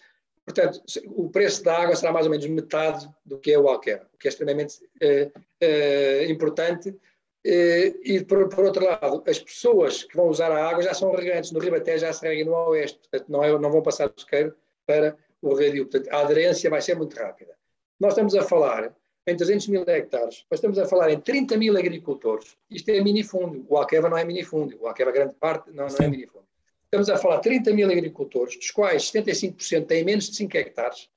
Portanto, 0.45 0.83
o 1.07 1.31
preço 1.31 1.63
da 1.63 1.75
água 1.79 1.95
será 1.95 2.11
mais 2.11 2.27
ou 2.27 2.31
menos 2.31 2.45
metade 2.45 3.09
do 3.25 3.39
que 3.39 3.51
é 3.51 3.57
o 3.57 3.67
Alqueva, 3.67 4.07
o 4.13 4.17
que 4.19 4.27
é 4.27 4.29
extremamente 4.29 4.87
eh, 5.01 5.31
eh, 5.59 6.25
importante. 6.29 6.95
Eh, 7.43 7.95
e, 8.03 8.23
por, 8.23 8.47
por, 8.49 8.65
outro 8.65 8.85
lado, 8.85 9.23
as 9.25 9.39
pessoas 9.39 10.03
que 10.03 10.15
vão 10.15 10.27
usar 10.27 10.51
a 10.51 10.69
água 10.69 10.83
já 10.83 10.93
são 10.93 11.11
regantes, 11.11 11.51
no 11.51 11.59
Ribaté 11.59 11.97
já 11.97 12.13
se 12.13 12.23
regam 12.23 12.53
no 12.53 12.69
oeste, 12.69 12.99
portanto, 12.99 13.31
não, 13.31 13.43
é, 13.43 13.57
não 13.57 13.71
vão 13.71 13.81
passar 13.81 14.09
do 14.09 14.21
sequeiro 14.21 14.55
para 14.85 15.17
o 15.41 15.55
regadio. 15.55 15.87
Portanto, 15.87 16.13
a 16.13 16.19
aderência 16.19 16.69
vai 16.69 16.81
ser 16.81 16.95
muito 16.95 17.15
rápida. 17.15 17.57
Nós 17.99 18.13
estamos 18.13 18.35
a 18.35 18.43
falar 18.43 18.95
em 19.29 19.37
300 19.37 19.67
mil 19.67 19.83
hectares, 19.87 20.45
nós 20.49 20.57
estamos 20.57 20.77
a 20.77 20.85
falar 20.85 21.11
em 21.11 21.19
30 21.19 21.57
mil 21.57 21.77
agricultores. 21.77 22.57
Isto 22.69 22.89
é 22.89 23.01
minifúndio. 23.01 23.65
O 23.67 23.77
Alqueva 23.77 24.09
não 24.09 24.17
é 24.17 24.23
minifúndio. 24.23 24.79
O 24.81 24.87
Alqueva, 24.87 25.11
grande 25.11 25.35
parte, 25.35 25.71
não, 25.71 25.87
não 25.87 26.05
é 26.05 26.07
minifúndio. 26.07 26.47
Estamos 26.85 27.09
a 27.09 27.17
falar 27.17 27.37
de 27.37 27.43
30 27.43 27.73
mil 27.73 27.89
agricultores, 27.89 28.57
dos 28.57 28.71
quais 28.71 29.03
75% 29.11 29.85
têm 29.85 30.03
menos 30.03 30.29
de 30.29 30.35
5 30.35 30.57
hectares. 30.57 31.09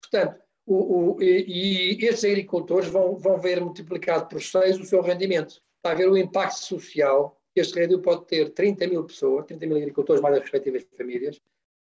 Portanto, 0.00 0.40
o, 0.66 1.14
o, 1.14 1.22
e, 1.22 1.94
e 1.94 2.04
estes 2.06 2.24
agricultores 2.24 2.88
vão, 2.88 3.16
vão 3.16 3.38
ver 3.38 3.60
multiplicado 3.60 4.28
por 4.28 4.42
6 4.42 4.80
o 4.80 4.84
seu 4.84 5.00
rendimento. 5.00 5.62
Está 5.76 5.92
a 5.92 5.94
ver 5.94 6.08
o 6.08 6.16
impacto 6.16 6.58
social 6.58 7.40
que 7.54 7.60
este 7.60 7.74
regadio 7.74 8.00
pode 8.00 8.26
ter 8.26 8.50
30 8.50 8.86
mil 8.86 9.04
pessoas, 9.04 9.46
30 9.46 9.66
mil 9.66 9.76
agricultores, 9.76 10.22
mais 10.22 10.34
as 10.36 10.42
respectivas 10.42 10.84
famílias, 10.96 11.40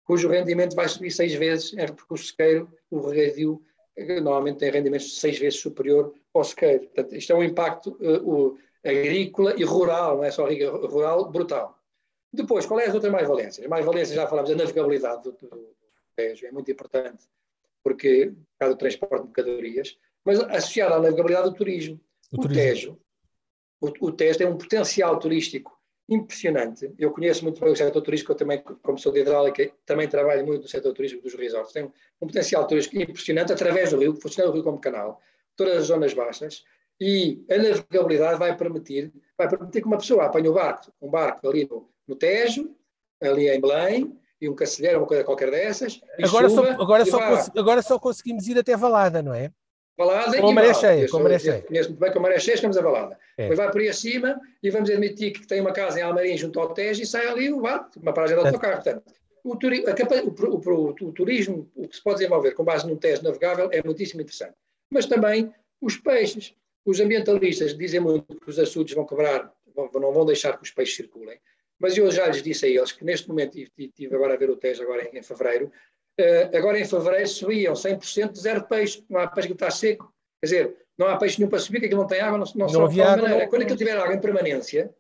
cujo 0.04 0.28
rendimento 0.28 0.76
vai 0.76 0.88
subir 0.90 1.12
6 1.12 1.34
vezes, 1.36 1.74
é 1.78 1.86
porque 1.88 2.14
o 2.14 2.18
sequeiro, 2.18 2.70
o 2.92 3.00
regadio 3.08 3.62
normalmente 3.98 4.60
tem 4.60 4.72
rendimentos 4.72 5.20
seis 5.20 5.38
vezes 5.38 5.60
superior 5.60 6.14
ao 6.34 6.44
sequeiro. 6.44 6.86
Portanto, 6.88 7.16
isto 7.16 7.32
é 7.32 7.36
um 7.36 7.44
impacto 7.44 7.98
uh, 8.02 8.58
agrícola 8.84 9.54
e 9.58 9.64
rural, 9.64 10.18
não 10.18 10.24
é 10.24 10.32
só 10.32 10.48
rural, 10.48 11.30
brutal. 11.32 11.80
Depois, 12.32 12.66
qual 12.66 12.80
é 12.80 12.88
as 12.88 12.94
outras 12.94 13.12
mais-valências? 13.12 13.68
Mais-valências, 13.68 14.16
já 14.16 14.28
falamos, 14.28 14.50
a 14.50 14.56
navegabilidade 14.56 15.24
do, 15.24 15.32
do 15.34 15.76
Tejo 16.16 16.48
é 16.48 16.52
muito 16.52 16.72
importante, 16.72 17.26
porque, 17.84 18.28
por 18.28 18.60
causa 18.60 18.76
do 18.76 18.80
transporte 18.80 19.22
de 19.22 19.28
mercadorias, 19.28 19.98
mas 20.26 20.40
associada 20.40 20.96
à 20.96 21.00
navegabilidade 21.00 21.50
do 21.50 21.56
turismo. 21.56 22.00
O, 22.32 22.40
o 22.40 22.42
turismo. 22.42 22.64
Tejo, 22.64 23.00
o, 23.80 24.08
o 24.08 24.12
Tejo 24.12 24.38
tem 24.40 24.48
um 24.48 24.58
potencial 24.58 25.20
turístico 25.20 25.80
impressionante. 26.10 26.94
Eu 26.98 27.12
conheço 27.12 27.44
muito 27.44 27.62
bem 27.62 27.72
o 27.72 27.76
setor 27.76 28.02
turístico, 28.02 28.34
eu 28.34 28.36
também, 28.36 28.62
como 28.82 28.98
sou 28.98 29.12
de 29.12 29.22
hidráulica, 29.22 29.72
também 29.86 30.08
trabalho 30.08 30.46
muito 30.46 30.64
no 30.64 30.68
setor 30.68 30.94
turístico 30.94 31.24
dos 31.24 31.34
resorts. 31.36 31.72
Tem 31.72 31.86
um 31.86 32.28
potencial 32.28 32.68
turístico 32.68 32.98
impressionante 32.98 33.54
através 33.54 33.92
do 33.92 34.00
rio, 34.00 34.16
funciona 34.22 34.50
o 34.50 34.54
rio 34.54 34.64
como 34.64 34.80
canal, 34.80 35.20
todas 35.56 35.78
as 35.78 35.86
zonas 35.86 36.14
baixas, 36.14 36.64
e 37.00 37.44
a 37.50 37.58
navegabilidade 37.58 38.40
vai 38.40 38.56
permitir, 38.56 39.12
vai 39.38 39.50
permitir 39.50 39.82
que 39.82 39.88
uma 39.88 39.98
pessoa 39.98 40.26
apanhe 40.26 40.48
o 40.48 40.54
barco, 40.54 40.92
um 41.02 41.10
barco 41.10 41.48
ali 41.48 41.68
no, 41.70 41.90
no 42.08 42.16
Tejo, 42.16 42.76
ali 43.22 43.50
em 43.50 43.60
Belém, 43.60 44.20
e 44.42 44.50
um 44.50 44.56
cacilheiro, 44.56 45.00
uma 45.00 45.08
coisa 45.08 45.24
qualquer 45.24 45.50
dessas. 45.50 46.02
Agora, 46.22 46.50
só, 46.50 46.66
agora, 46.66 47.06
só 47.06 47.20
agora 47.58 47.82
só 47.82 47.98
conseguimos 47.98 48.46
ir 48.48 48.58
até 48.58 48.76
Valada, 48.76 49.24
não 49.24 49.34
é? 49.34 49.52
Valada 49.98 50.40
com 50.40 50.48
a 50.48 50.52
maré 50.52 50.74
cheia. 50.74 51.10
Com 51.10 51.18
a 51.18 51.20
maré 51.24 51.40
cheia. 51.40 51.62
Conheço 51.62 51.90
muito 51.90 52.00
bem 52.00 52.12
com 52.12 52.28
estamos 52.30 52.78
a 52.78 52.82
Valada. 52.82 53.18
É. 53.38 53.44
Depois 53.44 53.58
vai 53.60 53.72
por 53.72 53.82
aí 53.82 53.90
acima 53.90 54.40
e 54.62 54.70
vamos 54.70 54.90
admitir 54.90 55.32
que 55.32 55.46
tem 55.46 55.62
uma 55.62 55.72
casa 55.72 56.00
em 56.00 56.02
Almarim 56.02 56.36
junto 56.38 56.60
ao 56.60 56.74
Tejo 56.74 57.02
e 57.02 57.06
sai 57.06 57.28
ali 57.28 57.52
o 57.52 57.60
uma 57.60 58.14
paragem 58.14 58.36
de 58.36 58.46
autocarro. 58.46 58.82
Portanto, 58.82 59.04
o, 59.44 59.56
turi 59.56 59.84
o, 59.84 60.50
o, 60.50 60.90
o, 60.90 61.12
turismo, 61.12 61.70
o 61.76 61.88
que 61.88 61.96
se 61.96 62.04
pode 62.04 62.18
desenvolver 62.18 62.52
com 62.54 62.64
base 62.64 62.88
num 62.88 62.96
Tejo 62.96 63.24
navegável 63.24 63.70
é 63.72 63.84
muitíssimo 63.84 64.22
interessante. 64.22 64.56
Mas 64.90 65.06
também 65.06 65.54
os 65.80 65.98
peixes. 65.98 66.56
Os 66.86 67.00
ambientalistas 67.00 67.78
dizem 67.78 68.00
muito 68.00 68.36
que 68.40 68.50
os 68.50 68.60
açudes 68.60 68.94
vão 68.94 69.06
quebrar, 69.06 69.54
vão, 69.74 69.90
não 69.94 70.12
vão 70.12 70.26
deixar 70.26 70.58
que 70.58 70.64
os 70.64 70.72
peixes 70.72 70.96
circulem. 70.96 71.40
Mas 71.80 71.98
eu 71.98 72.10
já 72.12 72.28
lhes 72.28 72.42
disse 72.42 72.66
a 72.66 72.70
eles 72.70 72.92
que 72.92 73.06
neste 73.06 73.28
momento, 73.28 73.58
e 73.58 73.70
estive 73.78 74.16
agora 74.16 74.34
a 74.34 74.38
ver 74.38 74.50
o 74.50 74.56
Tejo 74.56 74.84
agora 74.84 75.08
em, 75.08 75.18
em 75.18 75.24
fevereiro, 75.24 75.72
agora 76.56 76.80
em 76.80 76.86
fevereiro 76.86 77.28
subiam 77.28 77.74
100% 77.74 78.32
de 78.32 78.40
zero 78.40 78.64
peixe, 78.64 79.04
não 79.10 79.20
há 79.20 79.28
peixe 79.28 79.48
que 79.48 79.54
está 79.54 79.72
seco. 79.72 80.14
Quer 80.42 80.46
dizer, 80.46 80.78
não 80.98 81.08
há 81.08 81.18
peixe 81.18 81.40
nenhum 81.40 81.50
para 81.50 81.60
subir, 81.60 81.80
que 81.80 81.86
aquilo 81.86 82.02
não 82.02 82.08
tem 82.08 82.20
água, 82.20 82.38
não, 82.38 82.46
não, 82.56 82.68
não 82.68 82.86
havia 82.86 83.08
água, 83.10 83.28
não... 83.28 83.48
Quando 83.48 83.64
aquilo 83.64 83.78
tiver 83.78 83.98
água 83.98 84.14
em 84.14 84.20
permanência, 84.20 84.94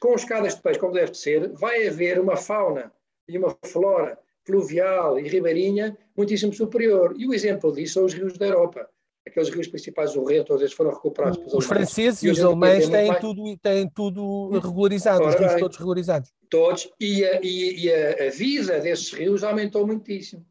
com 0.00 0.14
escadas 0.14 0.56
de 0.56 0.62
peixe, 0.62 0.78
como 0.78 0.92
deve 0.92 1.14
ser, 1.14 1.50
vai 1.52 1.86
haver 1.88 2.20
uma 2.20 2.36
fauna 2.36 2.92
e 3.28 3.38
uma 3.38 3.56
flora 3.64 4.18
fluvial 4.44 5.18
e 5.18 5.28
ribeirinha 5.28 5.96
muitíssimo 6.16 6.52
superior. 6.52 7.14
E 7.16 7.26
o 7.26 7.34
exemplo 7.34 7.72
disso 7.72 7.94
são 7.94 8.04
os 8.04 8.14
rios 8.14 8.36
da 8.36 8.46
Europa. 8.46 8.88
Aqueles 9.26 9.50
rios 9.50 9.68
principais 9.68 10.14
do 10.14 10.24
Rio, 10.24 10.44
todos 10.44 10.62
eles 10.62 10.72
foram 10.72 10.90
recuperados 10.90 11.36
pelos 11.36 11.52
Os 11.52 11.66
franceses 11.66 12.22
e 12.22 12.30
os 12.30 12.40
alemães 12.40 12.88
têm, 12.88 13.14
tudo, 13.20 13.56
têm 13.58 13.88
tudo 13.88 14.58
regularizado, 14.58 15.22
Ora, 15.22 15.28
os 15.28 15.38
rios 15.38 15.52
bem, 15.52 15.60
todos 15.60 15.76
regularizados. 15.76 16.32
Todos, 16.48 16.90
e, 16.98 17.24
a, 17.24 17.40
e, 17.42 17.84
e 17.84 17.92
a, 17.92 18.26
a 18.26 18.30
vida 18.30 18.80
desses 18.80 19.12
rios 19.12 19.44
aumentou 19.44 19.86
muitíssimo 19.86 20.44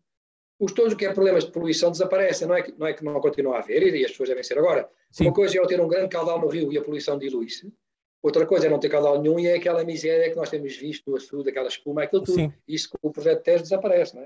os 0.60 0.74
todos 0.74 0.94
que 0.94 1.06
é 1.06 1.14
problemas 1.14 1.46
de 1.46 1.52
poluição 1.52 1.90
desaparecem, 1.90 2.48
não 2.48 2.56
é 2.56 2.62
que 2.62 2.74
não, 2.78 2.88
é 2.88 2.94
que 2.94 3.04
não 3.04 3.20
continua 3.22 3.56
a 3.56 3.60
haver, 3.60 3.96
e 3.96 4.04
as 4.04 4.12
pessoas 4.12 4.30
devem 4.30 4.44
ser 4.44 4.58
agora. 4.58 4.90
Sim. 5.10 5.26
Uma 5.26 5.34
coisa 5.34 5.58
é 5.58 5.60
eu 5.60 5.66
ter 5.66 5.80
um 5.80 5.88
grande 5.88 6.10
caudal 6.10 6.40
no 6.40 6.48
rio 6.48 6.72
e 6.72 6.78
a 6.78 6.82
poluição 6.82 7.18
dilui-se, 7.18 7.72
outra 8.22 8.46
coisa 8.46 8.68
é 8.68 8.70
não 8.70 8.80
ter 8.80 8.90
caudal 8.90 9.22
nenhum 9.22 9.40
e 9.40 9.48
é 9.48 9.56
aquela 9.56 9.84
miséria 9.86 10.30
que 10.30 10.36
nós 10.36 10.50
temos 10.50 10.76
visto 10.76 11.10
no 11.10 11.16
açude, 11.16 11.50
aquela 11.50 11.70
espuma, 11.70 12.04
aquilo 12.04 12.24
tudo. 12.24 12.36
Sim. 12.36 12.54
Isso 12.68 12.90
com 12.90 13.08
o 13.08 13.12
projeto 13.12 13.42
teste 13.42 13.64
desaparece, 13.64 14.16
não 14.16 14.24
é? 14.24 14.26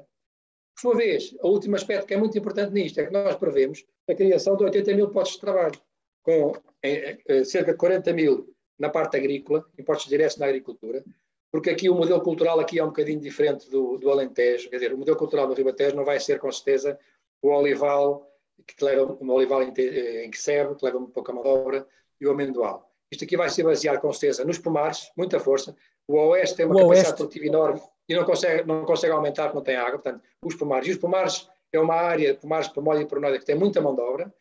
Por 0.76 0.82
sua 0.82 0.96
vez, 0.96 1.36
o 1.39 1.50
último 1.50 1.76
aspecto 1.76 2.08
que 2.08 2.15
é 2.15 2.17
muito 2.17 2.36
importante 2.36 2.74
nisto 2.74 3.00
é 3.00 3.06
que 3.06 3.13
nós 3.13 3.36
prevemos 3.36 3.86
a 4.10 4.15
criação 4.15 4.58
de 4.58 4.63
80 4.63 4.96
mil 4.96 5.10
postos 5.10 5.36
de 5.36 5.41
trabalho, 5.41 5.80
com 6.24 6.54
eh, 6.82 7.19
eh, 7.28 7.43
cerca 7.43 7.74
de 7.74 7.78
40 7.78 8.12
mil 8.12 8.52
na 8.80 8.89
parte 8.89 9.15
agrícola, 9.17 9.63
impostos 9.78 10.10
diretos 10.10 10.38
na 10.38 10.48
agricultura, 10.48 11.04
porque 11.54 11.70
aqui 11.70 11.88
o 11.88 11.94
modelo 11.94 12.20
cultural 12.20 12.60
aqui 12.60 12.80
é 12.80 12.84
um 12.84 12.88
bocadinho 12.88 13.20
diferente 13.20 13.70
do, 13.70 13.96
do 14.00 14.10
Alentejo, 14.10 14.72
quer 14.72 14.78
dizer, 14.78 14.92
o 14.92 14.98
modelo 14.98 15.16
cultural 15.16 15.46
do 15.46 15.54
Ribatejo 15.54 15.96
não 15.96 16.04
vai 16.04 16.20
ser 16.20 16.39
com 16.39 16.52
certeza 16.52 16.98
o 17.44 17.50
olival, 17.50 18.28
que 18.66 18.84
leva 18.84 19.16
um 19.22 19.30
olival 19.30 19.62
em, 19.62 19.68
em 19.68 20.32
que 20.32 20.38
serve, 20.42 20.74
que 20.74 20.84
leva 20.84 20.98
um 20.98 21.06
pouco 21.06 21.30
a 21.30 21.34
mão 21.36 21.44
de 21.44 21.50
obra, 21.50 21.88
e 22.20 22.26
o 22.26 22.32
amendoal. 22.32 22.92
Isto 23.12 23.26
aqui 23.26 23.38
vai 23.38 23.52
ser 23.52 23.62
baseado 23.62 24.02
com 24.02 24.12
certeza 24.12 24.44
nos 24.44 24.58
pomares, 24.58 25.12
muita 25.16 25.39
força. 25.39 25.76
O 26.08 26.16
oeste 26.16 26.58
tem 26.58 26.66
uma 26.66 26.74
o 26.74 26.80
capacidade 26.80 27.18
produtiva 27.18 27.46
enorme 27.46 27.82
e 28.10 28.16
não 28.16 28.26
consegue, 28.26 28.68
não 28.68 28.84
consegue 28.84 29.13
aumentar 29.13 29.44
porque 29.44 29.58
não 29.58 29.63
tem 29.63 29.76
água, 29.76 30.00
portanto, 30.00 30.24
os 30.42 30.56
pomares. 30.56 30.88
E 30.88 30.92
os 30.92 30.98
pomares 30.98 31.48
é 31.72 31.80
uma 31.80 31.94
área, 31.94 32.34
pomares, 32.34 32.68
pomóide 32.68 33.04
e 33.04 33.06
peronóide, 33.06 33.38
que 33.38 33.46
tem 33.46 33.56
muita 33.56 33.80
mão 33.80 33.94
de 33.94 34.02
obra. 34.02 34.34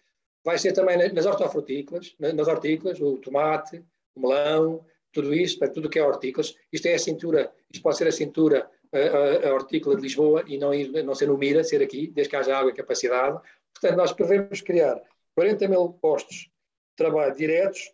Vai 0.42 0.56
ser 0.56 0.72
também 0.72 0.96
nas 1.12 1.26
hortofrutícolas, 1.26 2.16
nas 2.18 2.48
hortícolas, 2.48 2.98
o 3.02 3.18
tomate, 3.18 3.84
o 4.16 4.20
melão, 4.20 4.82
tudo 5.12 5.34
isto, 5.34 5.58
para 5.58 5.68
tudo 5.68 5.88
que 5.88 5.98
é 5.98 6.04
hortícolas. 6.04 6.54
Isto 6.72 6.86
é 6.86 6.94
a 6.94 6.98
cintura, 6.98 7.52
isto 7.70 7.82
pode 7.82 7.96
ser 7.96 8.08
a 8.08 8.12
cintura, 8.12 8.70
a, 8.92 9.48
a 9.48 9.54
hortícola 9.54 9.96
de 9.96 10.02
Lisboa 10.02 10.44
e 10.46 10.58
não, 10.58 10.70
não 11.04 11.14
ser 11.14 11.26
no 11.26 11.38
Mira, 11.38 11.62
ser 11.62 11.82
aqui, 11.82 12.08
desde 12.08 12.30
que 12.30 12.36
haja 12.36 12.56
água 12.56 12.70
e 12.70 12.74
capacidade. 12.74 13.38
Portanto, 13.72 13.96
nós 13.96 14.12
prevemos 14.12 14.60
criar 14.60 15.00
40 15.34 15.68
mil 15.68 15.88
postos 15.94 16.36
de 16.36 16.96
trabalho 16.96 17.34
diretos, 17.34 17.92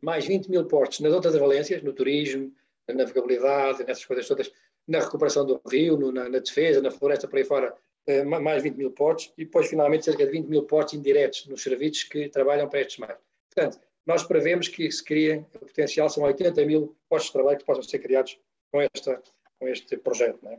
mais 0.00 0.26
20 0.26 0.48
mil 0.48 0.64
postos 0.66 1.00
nas 1.00 1.12
outras 1.12 1.34
valências, 1.34 1.82
no 1.82 1.92
turismo, 1.92 2.52
na 2.88 2.94
navegabilidade, 2.94 3.84
nessas 3.84 4.04
coisas 4.04 4.26
todas, 4.26 4.50
na 4.86 5.00
recuperação 5.00 5.44
do 5.44 5.60
rio, 5.68 5.96
no, 5.96 6.10
na, 6.12 6.28
na, 6.28 6.38
defesa, 6.38 6.80
na 6.80 6.90
floresta, 6.90 7.28
por 7.28 7.38
aí 7.38 7.44
fora, 7.44 7.74
eh, 8.06 8.24
mais 8.24 8.62
20 8.62 8.76
mil 8.76 8.90
postos, 8.92 9.32
e 9.36 9.44
depois, 9.44 9.68
finalmente, 9.68 10.04
cerca 10.04 10.24
de 10.24 10.32
20 10.32 10.46
mil 10.46 10.62
postos 10.62 10.94
indiretos 10.94 11.46
nos 11.46 11.62
serviços 11.62 12.04
que 12.04 12.28
trabalham 12.28 12.68
para 12.68 12.80
estes 12.80 12.98
meios. 12.98 13.18
Portanto, 13.54 13.80
nós 14.08 14.24
prevemos 14.24 14.68
que 14.68 14.90
se 14.90 15.04
criem, 15.04 15.46
o 15.54 15.58
potencial 15.58 16.08
são 16.08 16.24
80 16.24 16.64
mil 16.64 16.96
postos 17.10 17.26
de 17.26 17.34
trabalho 17.34 17.58
que 17.58 17.64
possam 17.66 17.82
ser 17.82 17.98
criados 17.98 18.40
com, 18.72 18.80
esta, 18.80 19.22
com 19.60 19.68
este 19.68 19.98
projeto. 19.98 20.38
Não 20.42 20.52
é? 20.52 20.58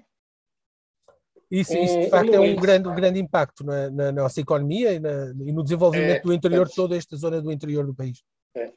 Isso, 1.50 1.76
isso, 1.76 2.00
de 2.00 2.10
facto, 2.12 2.32
é 2.32 2.40
um 2.40 2.56
grande, 2.56 2.88
um 2.88 2.94
grande 2.94 3.20
impacto 3.20 3.66
na, 3.66 3.90
na 3.90 4.12
nossa 4.12 4.40
economia 4.40 4.94
e, 4.94 5.00
na, 5.00 5.34
e, 5.44 5.52
no 5.52 5.64
desenvolvimento 5.64 6.20
é, 6.20 6.22
do 6.22 6.32
interior, 6.32 6.68
de 6.68 6.76
toda 6.76 6.96
esta 6.96 7.18
zona 7.18 7.42
do 7.42 7.52
interior 7.52 7.88
do 7.88 7.96
país. 7.96 8.24
É. 8.56 8.72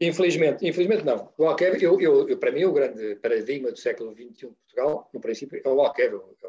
Infelizmente, 0.00 0.64
infelizmente 0.64 1.04
não. 1.04 1.32
O 1.36 1.46
Alqueve, 1.46 1.82
eu, 1.82 2.00
eu, 2.00 2.28
eu, 2.28 2.38
para 2.38 2.52
mim, 2.52 2.66
o 2.66 2.72
grande 2.72 3.16
paradigma 3.16 3.72
do 3.72 3.78
século 3.78 4.12
XXI 4.12 4.28
de 4.28 4.46
Portugal, 4.46 5.10
no 5.12 5.20
princípio, 5.20 5.60
é 5.64 5.68
o 5.68 5.80
Alqueve. 5.80 6.14
É 6.14 6.48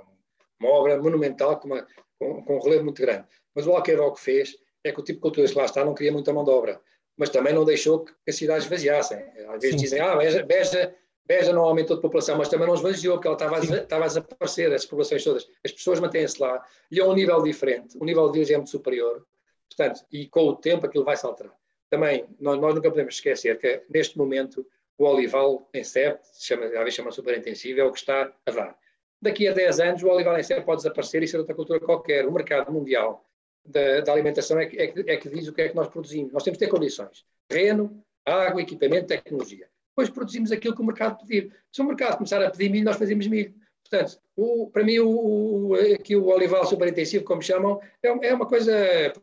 uma 0.60 0.70
obra 0.70 1.02
monumental 1.02 1.60
com, 1.60 1.70
uma, 1.70 1.88
com, 2.20 2.44
com 2.44 2.58
um 2.58 2.62
relevo 2.62 2.84
muito 2.84 3.02
grande. 3.02 3.26
Mas 3.56 3.66
o 3.66 3.72
Alqueve, 3.72 4.02
o 4.02 4.14
que 4.14 4.22
fez, 4.22 4.56
é 4.84 4.92
que 4.92 5.00
o 5.00 5.04
tipo 5.04 5.18
de 5.18 5.22
cultura 5.22 5.48
que 5.48 5.58
lá 5.58 5.66
está 5.66 5.84
não 5.84 5.96
queria 5.96 6.12
muita 6.12 6.32
mão 6.32 6.44
de 6.44 6.52
obra 6.52 6.80
mas 7.18 7.30
também 7.30 7.54
não 7.54 7.64
deixou 7.64 8.06
que 8.06 8.14
as 8.28 8.36
cidades 8.36 8.66
esvaziassem. 8.66 9.18
Às 9.48 9.62
vezes 9.62 9.72
Sim. 9.72 9.78
dizem, 9.78 10.00
ah, 10.00 10.16
Beja, 10.16 10.44
Beja, 10.44 10.96
Beja 11.26 11.54
não 11.54 11.64
aumentou 11.64 11.96
de 11.96 12.02
população, 12.02 12.38
mas 12.38 12.50
também 12.50 12.68
não 12.68 12.76
esvaziou, 12.76 13.16
porque 13.16 13.28
ela 13.28 13.36
estava 13.36 13.58
a, 13.58 13.60
estava 13.60 14.04
a 14.04 14.08
desaparecer, 14.08 14.74
as 14.74 14.86
populações 14.86 15.24
todas. 15.24 15.48
As 15.64 15.72
pessoas 15.72 16.00
mantêm-se 16.00 16.42
lá 16.42 16.64
e 16.92 17.00
a 17.00 17.06
um 17.06 17.14
nível 17.14 17.42
diferente, 17.42 17.98
um 18.00 18.06
nível 18.06 18.30
de 18.30 18.40
vida 18.40 18.54
é 18.54 18.58
muito 18.58 18.70
superior. 18.70 19.26
Portanto, 19.70 20.06
e 20.12 20.28
com 20.28 20.42
o 20.42 20.56
tempo 20.56 20.86
aquilo 20.86 21.04
vai 21.04 21.18
se 21.18 21.26
alterar. 21.26 21.54
Também, 21.90 22.26
nós, 22.40 22.60
nós 22.60 22.76
nunca 22.76 22.90
podemos 22.90 23.16
esquecer 23.16 23.58
que 23.58 23.82
neste 23.90 24.18
momento 24.18 24.66
o 24.98 25.06
olival 25.06 25.68
em 25.74 25.84
CEP, 25.84 26.20
chama, 26.34 26.66
às 26.66 26.72
vezes 26.72 26.94
chama 26.94 27.12
super 27.12 27.38
intensivo, 27.38 27.80
é 27.80 27.84
o 27.84 27.92
que 27.92 28.00
está 28.00 28.32
a 28.46 28.52
dar. 28.52 28.78
Daqui 29.22 29.48
a 29.48 29.54
10 29.54 29.80
anos 29.80 30.04
o 30.04 30.08
olival 30.08 30.38
em 30.38 30.44
CEP 30.44 30.64
pode 30.64 30.84
desaparecer 30.84 31.24
e 31.24 31.28
ser 31.28 31.38
outra 31.38 31.56
cultura 31.56 31.80
qualquer. 31.80 32.28
O 32.28 32.32
mercado 32.32 32.72
mundial 32.72 33.25
da, 33.66 34.02
da 34.02 34.12
alimentação 34.12 34.60
é 34.60 34.66
que, 34.66 34.78
é, 34.78 34.88
que, 34.88 35.00
é 35.12 35.18
que 35.18 35.30
diz 35.30 35.48
o 35.48 35.54
que 35.54 35.62
é 35.62 35.70
que 35.70 35.76
nós 35.76 35.88
produzimos. 35.88 36.32
Nós 36.32 36.44
temos 36.44 36.58
que 36.58 36.66
ter 36.66 36.72
condições: 36.72 37.26
terreno, 37.48 38.04
água, 38.26 38.62
equipamento, 38.62 39.08
tecnologia. 39.08 39.68
depois 39.90 40.10
produzimos 40.10 40.52
aquilo 40.52 40.76
que 40.76 40.82
o 40.82 40.86
mercado 40.86 41.26
pedir. 41.26 41.54
Se 41.72 41.82
o 41.82 41.86
mercado 41.86 42.18
começar 42.18 42.42
a 42.44 42.50
pedir 42.50 42.70
milho, 42.70 42.86
nós 42.86 42.98
fazemos 42.98 43.28
milho. 43.28 43.54
Portanto, 43.88 44.20
o, 44.36 44.70
para 44.72 44.84
mim, 44.84 44.98
o, 44.98 45.68
o, 45.70 45.74
aqui 45.94 46.16
o 46.16 46.26
olival 46.26 46.66
superintensivo, 46.66 47.24
como 47.24 47.42
chamam, 47.42 47.80
é, 48.02 48.30
é, 48.30 48.34
uma 48.34 48.48
coisa, 48.48 48.74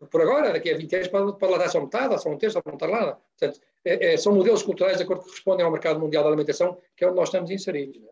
por 0.08 0.22
agora, 0.22 0.52
daqui 0.52 0.70
a 0.70 0.76
20 0.76 0.94
anos, 0.94 1.08
pode, 1.08 1.38
pode 1.38 1.52
lá 1.52 1.58
dar 1.58 1.68
só 1.68 1.80
metade, 1.80 2.22
só 2.22 2.30
um 2.30 2.38
terço, 2.38 2.62
não 2.64 2.74
estar 2.74 2.86
lá. 2.86 3.18
Portanto, 3.36 3.60
é, 3.84 4.14
é, 4.14 4.16
são 4.16 4.32
modelos 4.32 4.62
culturais 4.62 4.98
de 4.98 5.02
acordo 5.02 5.24
que 5.24 5.30
respondem 5.30 5.64
ao 5.64 5.72
mercado 5.72 5.98
mundial 5.98 6.22
da 6.22 6.28
alimentação, 6.28 6.78
que 6.96 7.02
é 7.02 7.08
onde 7.08 7.16
nós 7.16 7.28
estamos 7.28 7.50
inseridos. 7.50 8.00
Né? 8.00 8.08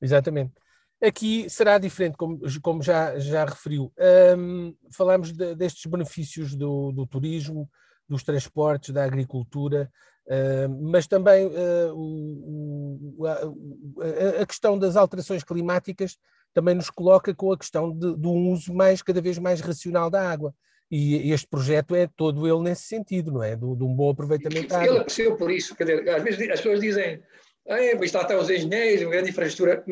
Exatamente. 0.00 0.52
Aqui 1.00 1.48
será 1.48 1.78
diferente, 1.78 2.16
como, 2.16 2.40
como 2.60 2.82
já, 2.82 3.18
já 3.20 3.44
referiu. 3.44 3.92
Um, 4.36 4.74
falamos 4.92 5.32
de, 5.32 5.54
destes 5.54 5.86
benefícios 5.86 6.56
do, 6.56 6.90
do, 6.90 7.06
turismo, 7.06 7.70
dos 8.08 8.24
transportes, 8.24 8.90
da 8.90 9.04
agricultura, 9.04 9.88
uh, 10.26 10.90
mas 10.90 11.06
também 11.06 11.46
uh, 11.46 11.94
o, 11.94 13.24
a, 13.26 14.42
a, 14.42 14.46
questão 14.46 14.76
das 14.76 14.96
alterações 14.96 15.44
climáticas 15.44 16.18
também 16.52 16.74
nos 16.74 16.90
coloca 16.90 17.32
com 17.32 17.52
a 17.52 17.58
questão 17.58 17.92
de, 17.92 18.16
de 18.16 18.26
um 18.26 18.50
uso 18.50 18.74
mais, 18.74 19.00
cada 19.00 19.20
vez 19.20 19.38
mais 19.38 19.60
racional 19.60 20.10
da 20.10 20.28
água. 20.28 20.52
E 20.90 21.32
este 21.32 21.46
projeto 21.46 21.94
é 21.94 22.08
todo 22.16 22.48
ele 22.48 22.62
nesse 22.62 22.84
sentido, 22.84 23.30
não 23.30 23.42
é? 23.42 23.54
De, 23.54 23.60
de 23.60 23.84
um 23.84 23.94
bom 23.94 24.10
aproveitamento 24.10 24.68
da 24.68 24.76
água. 24.78 24.86
Ele 24.86 24.96
apareceu 24.96 25.36
por 25.36 25.50
isso, 25.50 25.76
quer 25.76 25.84
dizer, 25.84 26.08
às 26.08 26.22
vezes 26.22 26.40
as 26.50 26.60
pessoas 26.60 26.80
dizem 26.80 27.22
é, 27.68 27.92
está 28.04 28.22
até 28.22 28.36
os 28.36 28.48
engenheiros, 28.48 29.02
uma 29.02 29.10
grande 29.10 29.30
infraestrutura. 29.30 29.84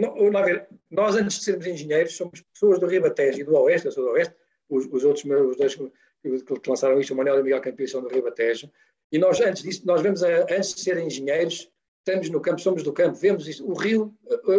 nós, 0.91 1.15
antes 1.17 1.39
de 1.39 1.45
sermos 1.45 1.67
engenheiros, 1.67 2.17
somos 2.17 2.41
pessoas 2.53 2.79
do 2.79 2.87
Ribatejo 2.87 3.41
e 3.41 3.45
do 3.45 3.55
Oeste, 3.55 3.87
eu 3.87 3.93
sou 3.93 4.05
do 4.05 4.11
Oeste, 4.13 4.35
os, 4.69 4.87
os 4.91 5.05
outros 5.05 5.25
os 5.25 5.57
dois 5.57 5.75
que 5.75 6.69
lançaram 6.71 6.99
isto, 6.99 7.13
o 7.13 7.17
Manuel 7.17 7.37
e 7.37 7.41
o 7.41 7.45
Miguel 7.45 7.61
Campião, 7.61 7.87
são 7.87 8.03
do 8.03 8.09
Ribatejo, 8.09 8.71
e 9.13 9.19
nós, 9.19 9.41
antes 9.41 9.63
disso, 9.63 9.83
nós 9.85 10.01
vemos, 10.01 10.25
a, 10.25 10.29
antes 10.51 10.75
de 10.75 10.81
serem 10.81 11.07
engenheiros, 11.07 11.71
estamos 11.99 12.31
no 12.31 12.41
campo, 12.41 12.61
somos 12.61 12.83
do 12.83 12.93
campo, 12.93 13.17
vemos 13.17 13.47
isto, 13.47 13.69
o 13.69 13.75
rio, 13.75 14.15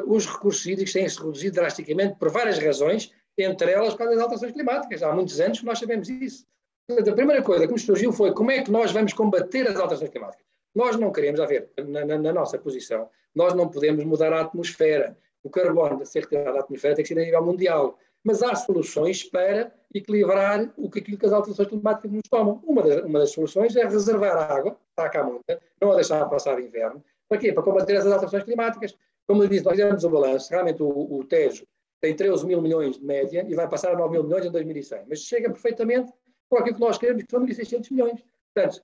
os 0.05 0.25
recursos 0.25 0.65
hídricos 0.65 0.93
têm-se 0.93 1.17
reduzido 1.17 1.55
drasticamente 1.55 2.15
por 2.19 2.29
várias 2.29 2.59
razões, 2.59 3.11
entre 3.37 3.71
elas 3.71 3.91
por 3.91 3.99
causa 3.99 4.13
das 4.13 4.21
alterações 4.21 4.51
climáticas. 4.51 5.03
Há 5.03 5.13
muitos 5.13 5.39
anos 5.39 5.59
que 5.59 5.65
nós 5.65 5.79
sabemos 5.79 6.09
isso. 6.09 6.45
a 6.89 7.13
primeira 7.13 7.41
coisa 7.41 7.65
que 7.65 7.71
nos 7.71 7.83
surgiu 7.83 8.11
foi 8.11 8.33
como 8.33 8.51
é 8.51 8.61
que 8.61 8.71
nós 8.71 8.91
vamos 8.91 9.13
combater 9.13 9.67
as 9.67 9.75
alterações 9.75 10.09
climáticas. 10.09 10.45
Nós 10.77 10.95
não 10.95 11.11
queremos, 11.11 11.39
a 11.39 11.47
ver, 11.47 11.71
na, 11.87 12.05
na, 12.05 12.19
na, 12.19 12.31
nossa 12.31 12.55
posição, 12.59 13.09
nós 13.33 13.55
não 13.55 13.67
podemos 13.67 14.05
mudar 14.05 14.31
a 14.31 14.41
atmosfera. 14.41 15.17
O 15.43 15.49
carbono, 15.49 16.03
a 16.03 16.05
ser 16.05 16.19
retirado 16.21 16.53
da 16.53 16.59
atmosfera, 16.59 16.93
tem 16.93 17.03
que 17.03 17.07
ser 17.07 17.19
a 17.19 17.25
nível 17.25 17.43
mundial. 17.43 17.97
Mas 18.23 18.43
há 18.43 18.53
soluções 18.53 19.23
para 19.23 19.73
equilibrar 19.91 20.71
o 20.77 20.87
que 20.87 20.99
aquilo 20.99 21.17
que 21.17 21.25
as 21.25 21.33
alterações 21.33 21.67
climáticas 21.67 22.11
nos 22.11 22.29
tomam. 22.29 22.61
Uma 22.63 22.83
das, 22.83 23.03
uma 23.03 23.17
das 23.17 23.31
soluções 23.31 23.75
é 23.75 23.85
reservar 23.85 24.37
a 24.37 24.55
água, 24.55 24.77
está 24.91 25.09
cá 25.09 25.23
muita, 25.23 25.59
não 25.81 25.93
a 25.93 25.95
deixar 25.95 26.23
passar 26.29 26.59
inverno. 26.59 27.03
Para 27.27 27.39
quê? 27.39 27.51
Para 27.51 27.63
combater 27.63 27.95
essas 27.95 28.11
alterações 28.11 28.43
climáticas. 28.43 28.95
Como 29.25 29.41
eu 29.41 29.47
disse, 29.47 29.65
nós 29.65 29.75
fizemos 29.75 30.03
o 30.03 30.09
balanço, 30.11 30.51
realmente 30.51 30.83
o, 30.83 30.89
o 30.89 31.23
Tejo 31.23 31.65
tem 31.99 32.15
13 32.15 32.45
mil 32.45 32.61
milhões 32.61 32.99
de 32.99 33.03
média 33.03 33.43
e 33.49 33.55
vai 33.55 33.67
passar 33.67 33.93
a 33.93 33.97
9 33.97 34.11
mil 34.11 34.23
milhões 34.23 34.45
em 34.45 34.51
2100. 34.51 35.05
Mas 35.09 35.21
chega 35.21 35.49
perfeitamente 35.49 36.13
para 36.47 36.59
aquilo 36.59 36.75
que 36.75 36.81
nós 36.81 36.99
queremos, 36.99 37.23
que 37.23 37.31
são 37.31 37.43
1.600 37.43 37.91
milhões. 37.91 38.23
Portanto, 38.53 38.83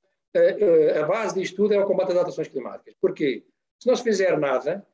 a 0.99 1.05
base 1.05 1.35
disto 1.35 1.55
tudo 1.55 1.73
é 1.73 1.79
o 1.79 1.85
combate 1.85 2.11
às 2.11 2.17
alterações 2.17 2.47
climáticas. 2.47 2.95
Porquê? 2.99 3.43
Se 3.79 3.87
não 3.87 3.95
se 3.95 4.03
fizer 4.03 4.37
nada, 4.37 4.85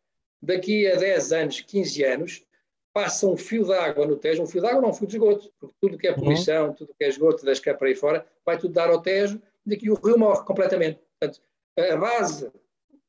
daqui 0.41 0.87
a 0.87 0.95
10 0.95 1.31
anos, 1.31 1.61
15 1.61 2.03
anos, 2.03 2.45
passa 2.93 3.27
um 3.27 3.37
fio 3.37 3.63
de 3.63 3.73
água 3.73 4.05
no 4.05 4.15
Tejo, 4.15 4.43
um 4.43 4.47
fio 4.47 4.61
de 4.61 4.67
água 4.67 4.81
não 4.81 4.89
um 4.89 4.93
fio 4.93 5.07
de 5.07 5.15
esgoto, 5.15 5.51
porque 5.59 5.75
tudo 5.79 5.97
que 5.97 6.07
é 6.07 6.11
uhum. 6.11 6.17
poluição, 6.17 6.67
uhum. 6.67 6.73
tudo 6.73 6.93
que 6.97 7.03
é 7.03 7.07
esgoto 7.07 7.45
das 7.45 7.59
cá 7.59 7.73
para 7.73 7.87
aí 7.87 7.95
fora, 7.95 8.25
vai 8.45 8.57
tudo 8.57 8.73
dar 8.73 8.89
ao 8.89 9.01
Tejo, 9.01 9.41
e 9.65 9.69
daqui 9.69 9.89
o 9.89 9.95
rio 9.95 10.17
morre 10.17 10.43
completamente. 10.43 10.99
Portanto, 11.19 11.41
a 11.77 11.95
base 11.95 12.51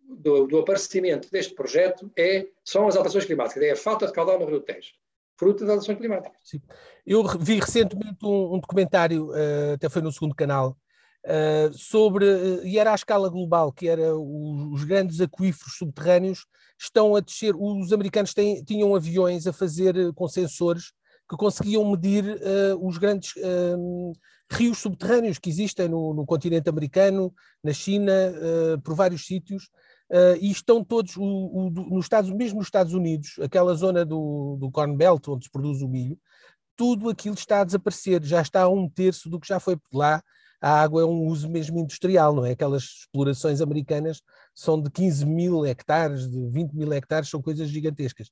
do, 0.02 0.46
do, 0.46 0.58
aparecimento 0.58 1.30
deste 1.30 1.54
projeto 1.54 2.10
é, 2.16 2.46
são 2.64 2.86
as 2.86 2.96
alterações 2.96 3.24
climáticas, 3.24 3.62
é 3.62 3.70
a 3.70 3.76
falta 3.76 4.06
de 4.06 4.12
caudal 4.12 4.38
no 4.38 4.46
rio 4.46 4.60
Tejo, 4.60 4.92
fruto 5.36 5.60
das 5.60 5.70
alterações 5.70 5.98
climáticas. 5.98 6.38
Sim. 6.42 6.60
Eu 7.06 7.24
vi 7.38 7.58
recentemente 7.58 8.24
um, 8.24 8.54
um 8.54 8.60
documentário, 8.60 9.30
uh, 9.30 9.74
até 9.74 9.88
foi 9.88 10.02
no 10.02 10.12
segundo 10.12 10.34
canal, 10.34 10.76
uh, 11.26 11.72
sobre, 11.76 12.24
uh, 12.24 12.66
e 12.66 12.78
era 12.78 12.92
à 12.92 12.94
escala 12.94 13.28
global, 13.28 13.72
que 13.72 13.88
era 13.88 14.16
os 14.16 14.85
grandes 14.85 15.20
aquíferos 15.20 15.76
subterrâneos 15.76 16.46
estão 16.78 17.14
a 17.14 17.20
descer, 17.20 17.54
os 17.56 17.92
americanos 17.92 18.33
têm, 18.33 18.62
tinham 18.64 18.94
aviões 18.94 19.46
a 19.46 19.52
fazer 19.52 19.96
uh, 19.96 20.14
com 20.14 20.28
sensores 20.28 20.92
que 21.28 21.37
conseguiam 21.37 21.88
medir 21.88 22.24
os 22.80 22.98
grandes 22.98 23.35
rios 24.50 24.78
subterrâneos 24.78 25.38
que 25.38 25.48
existem 25.48 25.88
no, 25.88 26.12
no 26.12 26.26
continente 26.26 26.68
americano, 26.68 27.33
na 27.62 27.72
China, 27.72 28.12
por 28.83 28.96
vários 28.96 29.24
sítios, 29.26 29.68
e 30.40 30.50
estão 30.50 30.83
todos, 30.83 31.16
o, 31.16 31.22
o, 31.22 31.70
nos 31.70 32.06
Estados, 32.06 32.33
mesmo 32.33 32.59
nos 32.59 32.66
Estados 32.66 32.94
Unidos, 32.94 33.38
aquela 33.40 33.72
zona 33.74 34.04
do, 34.04 34.56
do 34.59 34.72
Corn 34.72 34.96
Belt, 34.96 35.28
onde 35.28 35.44
se 35.44 35.52
produz 35.52 35.80
o 35.83 35.88
milho, 35.88 36.18
tudo 36.74 37.09
aquilo 37.09 37.37
está 37.37 37.61
a 37.61 37.64
desaparecer, 37.64 38.24
já 38.24 38.42
está 38.42 38.62
a 38.62 38.68
um 38.68 38.88
terço 38.88 39.30
do 39.30 39.38
que 39.38 39.46
já 39.46 39.61
foi 39.61 39.78
lá 39.92 40.20
a 40.60 40.82
água 40.82 41.02
é 41.02 41.04
um 41.04 41.26
uso 41.26 41.48
mesmo 41.48 41.78
industrial, 41.78 42.34
não 42.34 42.44
é? 42.44 42.50
Aquelas 42.50 42.82
explorações 42.82 43.60
americanas 43.60 44.20
são 44.54 44.80
de 44.80 44.90
15 44.90 45.24
mil 45.24 45.64
hectares, 45.64 46.30
de 46.30 46.48
20 46.50 46.72
mil 46.72 46.92
hectares, 46.92 47.30
são 47.30 47.40
coisas 47.40 47.68
gigantescas. 47.68 48.28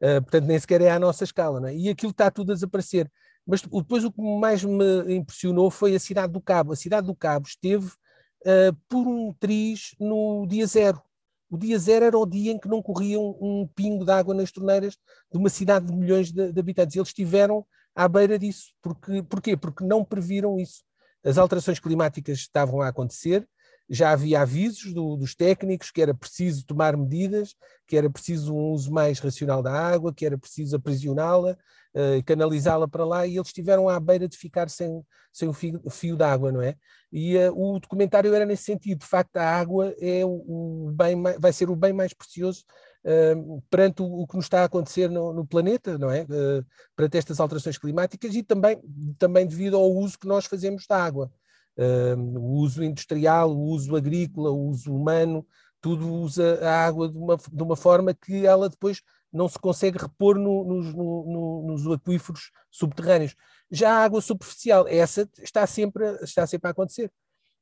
Uh, 0.00 0.22
portanto, 0.22 0.46
nem 0.46 0.58
sequer 0.58 0.80
é 0.80 0.90
à 0.90 0.98
nossa 0.98 1.24
escala, 1.24 1.60
não 1.60 1.68
é? 1.68 1.76
E 1.76 1.88
aquilo 1.88 2.12
está 2.12 2.30
tudo 2.30 2.52
a 2.52 2.54
desaparecer. 2.54 3.10
Mas 3.46 3.62
depois 3.62 4.04
o 4.04 4.12
que 4.12 4.22
mais 4.38 4.62
me 4.64 5.14
impressionou 5.16 5.70
foi 5.70 5.96
a 5.96 6.00
cidade 6.00 6.32
do 6.32 6.40
Cabo. 6.40 6.72
A 6.72 6.76
cidade 6.76 7.06
do 7.06 7.14
Cabo 7.14 7.46
esteve 7.46 7.86
uh, 7.86 8.72
por 8.88 9.06
um 9.06 9.32
triz 9.38 9.94
no 9.98 10.46
dia 10.46 10.66
zero. 10.66 11.02
O 11.50 11.58
dia 11.58 11.78
zero 11.78 12.04
era 12.04 12.16
o 12.16 12.24
dia 12.24 12.52
em 12.52 12.58
que 12.58 12.68
não 12.68 12.80
corria 12.80 13.18
um, 13.18 13.36
um 13.40 13.68
pingo 13.74 14.04
de 14.04 14.12
água 14.12 14.34
nas 14.34 14.50
torneiras 14.52 14.96
de 15.30 15.38
uma 15.38 15.50
cidade 15.50 15.86
de 15.86 15.92
milhões 15.92 16.32
de, 16.32 16.52
de 16.52 16.60
habitantes. 16.60 16.96
Eles 16.96 17.08
estiveram 17.08 17.66
à 17.94 18.08
beira 18.08 18.38
disso. 18.38 18.72
Porque, 18.80 19.22
porquê? 19.24 19.56
Porque 19.56 19.84
não 19.84 20.04
previram 20.04 20.58
isso. 20.58 20.82
As 21.24 21.38
alterações 21.38 21.78
climáticas 21.78 22.38
estavam 22.38 22.80
a 22.80 22.88
acontecer, 22.88 23.46
já 23.88 24.10
havia 24.10 24.40
avisos 24.40 24.92
do, 24.94 25.16
dos 25.16 25.34
técnicos 25.34 25.90
que 25.90 26.00
era 26.00 26.14
preciso 26.14 26.64
tomar 26.64 26.96
medidas, 26.96 27.54
que 27.86 27.96
era 27.96 28.08
preciso 28.08 28.54
um 28.54 28.70
uso 28.70 28.90
mais 28.90 29.18
racional 29.18 29.62
da 29.62 29.72
água, 29.72 30.14
que 30.14 30.24
era 30.24 30.38
preciso 30.38 30.76
aprisioná-la, 30.76 31.52
uh, 31.94 32.24
canalizá-la 32.24 32.88
para 32.88 33.04
lá, 33.04 33.26
e 33.26 33.36
eles 33.36 33.48
estiveram 33.48 33.88
à 33.88 34.00
beira 34.00 34.26
de 34.26 34.36
ficar 34.36 34.70
sem, 34.70 35.04
sem 35.32 35.48
o 35.48 35.52
fio, 35.52 35.80
fio 35.90 36.16
d'água, 36.16 36.50
não 36.50 36.62
é? 36.62 36.74
E 37.12 37.36
uh, 37.36 37.54
o 37.54 37.78
documentário 37.78 38.32
era 38.34 38.46
nesse 38.46 38.64
sentido, 38.64 39.00
de 39.00 39.06
facto 39.06 39.36
a 39.36 39.44
água 39.44 39.94
é 40.00 40.24
o, 40.24 40.88
o 40.88 40.92
bem, 40.92 41.22
vai 41.38 41.52
ser 41.52 41.68
o 41.68 41.76
bem 41.76 41.92
mais 41.92 42.14
precioso 42.14 42.64
uh, 43.04 43.62
perante 43.70 44.02
o, 44.02 44.22
o, 44.22 44.26
que 44.26 44.36
nos 44.36 44.46
está 44.46 44.62
a 44.62 44.64
acontecer 44.64 45.10
no, 45.10 45.32
no 45.32 45.46
planeta, 45.46 45.98
não 45.98 46.10
é? 46.10 46.22
Uh, 46.22 46.64
perante 46.96 47.18
estas 47.18 47.40
alterações 47.40 47.78
climáticas 47.78 48.34
e 48.34 48.42
também, 48.42 48.80
também 49.18 49.46
devido 49.46 49.76
ao 49.76 49.90
uso 49.90 50.18
que 50.18 50.26
nós 50.26 50.46
fazemos 50.46 50.86
da 50.86 51.02
água. 51.02 51.30
Uh, 51.76 52.38
o 52.38 52.52
uso 52.58 52.82
industrial, 52.84 53.50
o 53.50 53.62
uso 53.64 53.96
agrícola, 53.96 54.50
o 54.50 54.68
uso 54.68 54.94
humano, 54.94 55.46
tudo 55.80 56.12
usa 56.12 56.60
a 56.62 56.86
água 56.86 57.08
de 57.08 57.18
uma, 57.18 57.36
de 57.36 57.62
uma 57.62 57.76
forma 57.76 58.14
que 58.14 58.46
ela 58.46 58.68
depois 58.68 59.02
não 59.32 59.48
se 59.48 59.58
consegue 59.58 59.98
repor 59.98 60.38
no, 60.38 60.64
nos, 60.64 60.94
no, 60.94 61.64
nos 61.66 61.92
aquíferos 61.92 62.50
subterrâneos. 62.70 63.34
Já 63.70 63.90
a 63.90 64.04
água 64.04 64.20
superficial, 64.20 64.86
essa 64.86 65.28
está 65.38 65.66
sempre, 65.66 66.04
está 66.22 66.46
sempre 66.46 66.68
a 66.68 66.70
acontecer. 66.70 67.10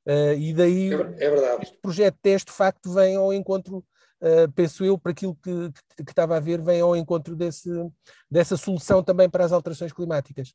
Uh, 0.07 0.35
e 0.37 0.53
daí 0.53 0.93
é, 0.93 1.27
é 1.27 1.59
este 1.63 1.79
projeto 1.81 2.15
de 2.15 2.21
teste, 2.21 2.51
de 2.51 2.57
facto, 2.57 2.93
vem 2.93 3.17
ao 3.17 3.33
encontro 3.33 3.85
uh, 4.21 4.51
penso 4.55 4.85
eu, 4.85 4.99
para 4.99 5.13
aquilo 5.13 5.35
que, 5.37 5.51
que, 5.97 6.05
que, 6.05 6.13
estava 6.13 6.37
a 6.37 6.41
ver, 6.41 6.61
vem 6.61 6.81
ao 6.81 6.97
encontro 6.97 7.35
desse, 7.35 7.71
dessa 8.31 8.57
solução 8.57 9.03
também 9.03 9.29
para 9.29 9.45
as 9.45 9.53
alterações 9.53 9.93
climáticas. 9.93 10.55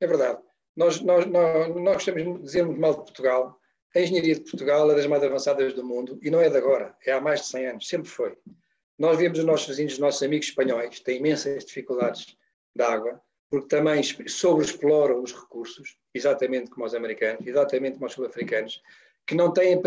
É 0.00 0.06
verdade. 0.06 0.38
Nós, 0.76 1.00
nós, 1.00 1.24
nós, 1.26 1.68
nós 1.74 1.94
gostamos 1.94 2.22
de 2.22 2.42
dizer 2.42 2.64
muito 2.64 2.80
mal 2.80 2.92
de 2.92 2.98
Portugal. 2.98 3.58
A 3.94 4.00
engenharia 4.00 4.34
de 4.34 4.40
Portugal 4.40 4.90
é 4.90 4.94
das 4.96 5.06
mais 5.06 5.22
avançadas 5.22 5.72
do 5.72 5.84
mundo 5.84 6.18
e 6.20 6.30
não 6.30 6.40
é 6.40 6.50
de 6.50 6.56
agora, 6.56 6.96
é 7.06 7.12
há 7.12 7.20
mais 7.20 7.42
de 7.42 7.46
100 7.46 7.66
anos, 7.66 7.88
sempre 7.88 8.08
foi. 8.08 8.36
Nós 8.98 9.18
vemos 9.18 9.38
os 9.38 9.44
nossos 9.44 9.68
vizinhos, 9.68 9.94
os 9.94 9.98
nossos 9.98 10.22
amigos 10.22 10.48
espanhóis, 10.48 11.00
têm 11.00 11.18
imensas 11.18 11.64
dificuldades 11.64 12.36
de 12.74 12.82
água, 12.82 13.20
porque 13.48 13.68
também 13.68 14.02
sobreexploram 14.02 15.22
os 15.22 15.32
recursos, 15.32 15.96
exatamente 16.12 16.70
como 16.70 16.84
os 16.84 16.94
americanos, 16.94 17.46
exatamente 17.46 17.94
como 17.94 18.06
os 18.06 18.12
sul-africanos, 18.12 18.82
que 19.24 19.34
não 19.36 19.52
têm, 19.52 19.80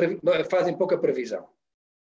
fazem 0.50 0.78
pouca 0.78 0.98
previsão. 0.98 1.48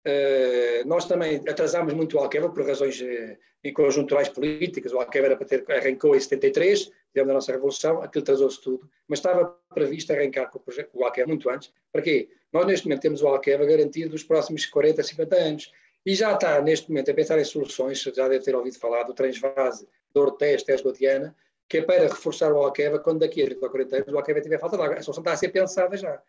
Uh, 0.07 0.87
nós 0.87 1.05
também 1.05 1.37
atrasámos 1.47 1.93
muito 1.93 2.17
o 2.17 2.21
Alqueva 2.21 2.49
por 2.49 2.67
razões 2.67 3.01
uh, 3.01 3.73
conjunturais 3.75 4.29
políticas. 4.29 4.93
O 4.93 4.99
Alqueva 4.99 5.27
era 5.27 5.37
para 5.37 5.47
ter, 5.47 5.65
arrancou 5.71 6.17
em 6.17 6.21
73, 6.21 6.91
dentro 7.13 7.29
da 7.29 7.35
nossa 7.35 7.53
Revolução, 7.53 8.03
aquilo 8.03 8.23
atrasou-se 8.23 8.61
tudo, 8.63 8.89
mas 9.07 9.19
estava 9.19 9.57
previsto 9.75 10.13
arrancar 10.13 10.47
com 10.47 10.59
o, 10.59 10.61
projeto, 10.63 10.91
o 10.95 11.05
Alqueva 11.05 11.29
muito 11.29 11.51
antes. 11.51 11.73
Para 11.93 12.03
quê? 12.03 12.29
Nós 12.53 12.67
neste 12.67 12.87
momento 12.87 13.03
temos 13.03 13.23
o 13.23 13.29
Alqueva 13.29 13.65
garantido 13.65 14.11
nos 14.13 14.25
próximos 14.25 14.65
40, 14.67 15.03
50 15.03 15.37
anos. 15.37 15.73
E 16.05 16.15
já 16.15 16.33
está 16.33 16.61
neste 16.63 16.89
momento 16.89 17.11
a 17.11 17.15
pensar 17.15 17.39
em 17.39 17.45
soluções, 17.45 18.01
já 18.01 18.27
deve 18.27 18.43
ter 18.43 18.55
ouvido 18.55 18.79
falar 18.79 19.03
do 19.03 19.13
transvase 19.13 19.87
do 20.15 20.21
Ortés, 20.23 20.63
Tés 20.63 20.81
Gotiana, 20.81 21.37
que 21.69 21.79
é 21.79 21.83
para 21.83 22.03
reforçar 22.05 22.53
o 22.53 22.59
Alqueva 22.59 22.99
quando 22.99 23.21
daqui 23.21 23.43
a 23.43 23.47
30 23.47 23.65
ou 23.65 23.71
40 23.71 23.97
anos 23.97 24.13
o 24.13 24.17
Alqueva 24.17 24.41
tiver 24.41 24.59
falta 24.59 24.77
de 24.77 24.83
água. 24.83 24.97
A 24.97 25.03
solução 25.03 25.21
está 25.21 25.33
a 25.33 25.37
ser 25.37 25.51
pensada 25.51 25.97
já. 25.97 26.21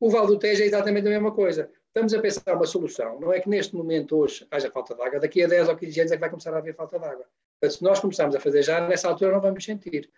O 0.00 0.10
Val 0.10 0.26
do 0.26 0.38
Tejo 0.38 0.62
é 0.62 0.66
exatamente 0.66 1.06
a 1.08 1.10
mesma 1.10 1.32
coisa. 1.32 1.70
Estamos 1.88 2.14
a 2.14 2.20
pensar 2.20 2.54
uma 2.54 2.66
solução. 2.66 3.18
Não 3.18 3.32
é 3.32 3.40
que 3.40 3.48
neste 3.48 3.74
momento, 3.74 4.16
hoje, 4.16 4.46
haja 4.50 4.70
falta 4.70 4.94
de 4.94 5.02
água. 5.02 5.18
Daqui 5.18 5.42
a 5.42 5.48
10 5.48 5.68
ou 5.68 5.76
15 5.76 6.00
anos 6.00 6.12
é 6.12 6.14
que 6.16 6.20
vai 6.20 6.30
começar 6.30 6.54
a 6.54 6.58
haver 6.58 6.74
falta 6.74 6.98
de 6.98 7.04
água. 7.04 7.26
Portanto, 7.60 7.78
se 7.78 7.82
nós 7.82 7.98
começarmos 7.98 8.36
a 8.36 8.40
fazer 8.40 8.62
já, 8.62 8.86
nessa 8.86 9.08
altura 9.08 9.32
não 9.32 9.40
vamos 9.40 9.64
sentir. 9.64 10.08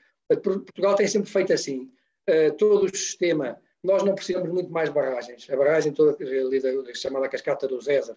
Portugal 0.42 0.94
tem 0.94 1.06
sempre 1.06 1.30
feito 1.30 1.52
assim. 1.52 1.90
Uh, 2.28 2.52
todo 2.58 2.84
o 2.84 2.88
sistema, 2.94 3.58
nós 3.82 4.02
não 4.02 4.14
precisamos 4.14 4.50
muito 4.50 4.70
mais 4.70 4.90
barragens. 4.90 5.48
A 5.48 5.56
barragem 5.56 5.92
toda 5.92 6.16
ali 6.22 6.60
da, 6.60 6.70
da 6.82 6.94
chamada 6.94 7.28
cascata 7.28 7.66
do 7.66 7.80
Zézer, 7.80 8.16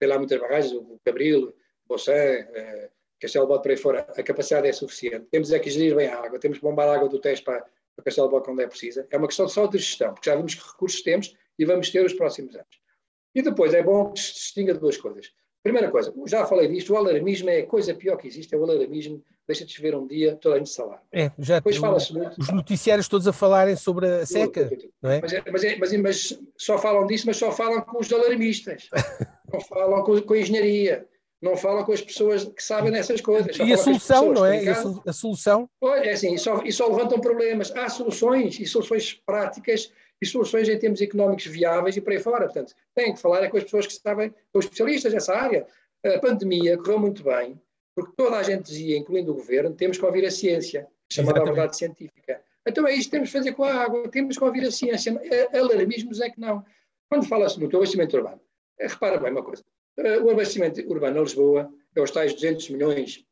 tem 0.00 0.08
lá 0.08 0.18
muitas 0.18 0.40
barragens, 0.40 0.72
o 0.72 0.98
Cabril, 1.04 1.54
Bossan, 1.86 2.12
uh, 2.12 2.90
Castelo 3.20 3.46
Bode 3.46 3.62
por 3.62 3.70
aí 3.70 3.76
fora, 3.76 4.00
a 4.00 4.22
capacidade 4.22 4.66
é 4.66 4.72
suficiente. 4.72 5.26
Temos 5.30 5.52
é 5.52 5.58
que 5.58 5.70
gerir 5.70 5.94
bem 5.94 6.08
a 6.08 6.18
água, 6.18 6.38
temos 6.38 6.58
que 6.58 6.64
bombar 6.64 6.88
a 6.88 6.94
água 6.94 7.08
do 7.08 7.20
teste 7.20 7.44
para, 7.44 7.64
para 7.94 8.04
Castelo 8.04 8.28
Bode 8.28 8.44
quando 8.44 8.60
é 8.60 8.66
precisa. 8.66 9.06
É 9.10 9.16
uma 9.16 9.26
questão 9.26 9.48
só 9.48 9.66
de 9.66 9.78
gestão, 9.78 10.12
porque 10.12 10.28
já 10.28 10.36
vimos 10.36 10.54
que 10.54 10.66
recursos 10.66 11.02
temos 11.02 11.34
e 11.58 11.64
vamos 11.64 11.90
ter 11.90 12.04
os 12.04 12.12
próximos 12.12 12.54
anos. 12.54 12.80
E 13.34 13.42
depois 13.42 13.74
é 13.74 13.82
bom 13.82 14.12
que 14.12 14.20
se 14.20 14.32
distinga 14.32 14.74
de 14.74 14.80
duas 14.80 14.96
coisas. 14.96 15.32
Primeira 15.62 15.90
coisa, 15.90 16.12
já 16.26 16.44
falei 16.44 16.68
disto, 16.68 16.92
o 16.92 16.96
alarmismo 16.96 17.48
é 17.48 17.60
a 17.60 17.66
coisa 17.66 17.94
pior 17.94 18.18
que 18.18 18.28
existe, 18.28 18.54
é 18.54 18.58
o 18.58 18.62
alarmismo, 18.64 19.24
deixa 19.48 19.64
de 19.64 19.72
chover 19.72 19.96
um 19.96 20.06
dia, 20.06 20.36
toda 20.36 20.56
a 20.56 20.58
gente 20.58 20.68
salar. 20.68 21.02
É, 21.10 21.30
já 21.38 21.54
Depois 21.54 21.78
fala-se 21.78 22.12
muito. 22.12 22.38
Os 22.38 22.50
noticiários 22.50 23.08
todos 23.08 23.26
a 23.26 23.32
falarem 23.32 23.74
sobre 23.74 24.06
a 24.06 24.26
seca, 24.26 24.70
não 25.00 25.10
é? 25.10 25.22
Mas, 25.22 25.32
é, 25.32 25.42
mas, 25.50 25.64
é, 25.64 25.76
mas, 25.76 25.92
mas, 25.96 26.38
só 26.58 26.76
falam 26.76 27.06
disso, 27.06 27.26
mas 27.26 27.38
só 27.38 27.50
falam 27.50 27.80
com 27.80 27.98
os 27.98 28.12
alarmistas, 28.12 28.90
não 29.50 29.58
falam 29.62 30.04
com, 30.04 30.20
com 30.20 30.34
a 30.34 30.38
engenharia, 30.38 31.08
não 31.42 31.56
falam 31.56 31.84
com 31.84 31.92
as 31.92 32.00
pessoas 32.00 32.44
que 32.44 32.62
sabem 32.62 32.90
dessas 32.90 33.20
coisas. 33.20 33.56
E 33.58 33.72
a 33.72 33.76
solução, 33.76 34.32
não 34.32 34.46
é? 34.46 34.64
E 34.64 34.68
a, 34.68 35.12
solução? 35.12 35.68
Olha, 35.80 36.08
é 36.08 36.12
assim, 36.12 36.34
e 36.34 36.38
só, 36.38 36.62
e 36.64 36.72
só 36.72 36.86
levantam 36.88 37.20
problemas. 37.20 37.70
Há 37.72 37.88
soluções, 37.88 38.58
e 38.58 38.66
soluções 38.66 39.14
práticas, 39.26 39.92
e 40.20 40.26
soluções 40.26 40.68
em 40.68 40.78
termos 40.78 41.02
económicos 41.02 41.46
viáveis 41.46 41.96
e 41.96 42.00
por 42.00 42.12
aí 42.12 42.18
fora. 42.18 42.46
Portanto, 42.46 42.74
tem 42.94 43.12
que 43.12 43.20
falar 43.20 43.44
é 43.44 43.48
com 43.48 43.58
as 43.58 43.64
pessoas 43.64 43.86
que 43.86 43.92
sabem, 43.92 44.30
com 44.52 44.58
os 44.58 44.64
especialistas 44.64 45.12
nessa 45.12 45.34
área. 45.34 45.66
A 46.04 46.18
pandemia 46.18 46.76
correu 46.78 46.98
muito 46.98 47.22
bem, 47.22 47.60
porque 47.94 48.12
toda 48.16 48.36
a 48.36 48.42
gente 48.42 48.64
dizia, 48.64 48.96
incluindo 48.96 49.32
o 49.32 49.34
governo, 49.34 49.74
temos 49.74 49.98
que 49.98 50.04
ouvir 50.04 50.24
a 50.24 50.30
ciência, 50.30 50.86
chamada 51.10 51.40
a 51.40 51.44
verdade 51.44 51.76
científica. 51.76 52.40
Então 52.66 52.86
é 52.86 52.94
isto 52.94 53.06
que 53.06 53.10
temos 53.10 53.30
que 53.30 53.38
fazer 53.38 53.52
com 53.52 53.64
a 53.64 53.74
água, 53.74 54.08
temos 54.08 54.38
que 54.38 54.44
ouvir 54.44 54.64
a 54.64 54.70
ciência. 54.70 55.20
Alarmismos 55.52 56.20
é 56.20 56.30
que 56.30 56.40
não. 56.40 56.64
Quando 57.10 57.26
fala-se 57.26 57.60
no 57.60 57.66
abastecimento 57.66 58.16
urbano, 58.16 58.40
eh, 58.78 58.86
repara 58.86 59.18
bem 59.18 59.30
uma 59.30 59.42
coisa. 59.42 59.62
Eh, 59.96 60.18
o 60.18 60.30
abastecimento 60.30 60.80
urbano 60.90 61.20
a 61.20 61.22
Lisboa 61.22 61.70
é 61.94 62.00
os 62.00 62.10
tais 62.10 62.34
200 62.34 62.70
milhões, 62.70 63.24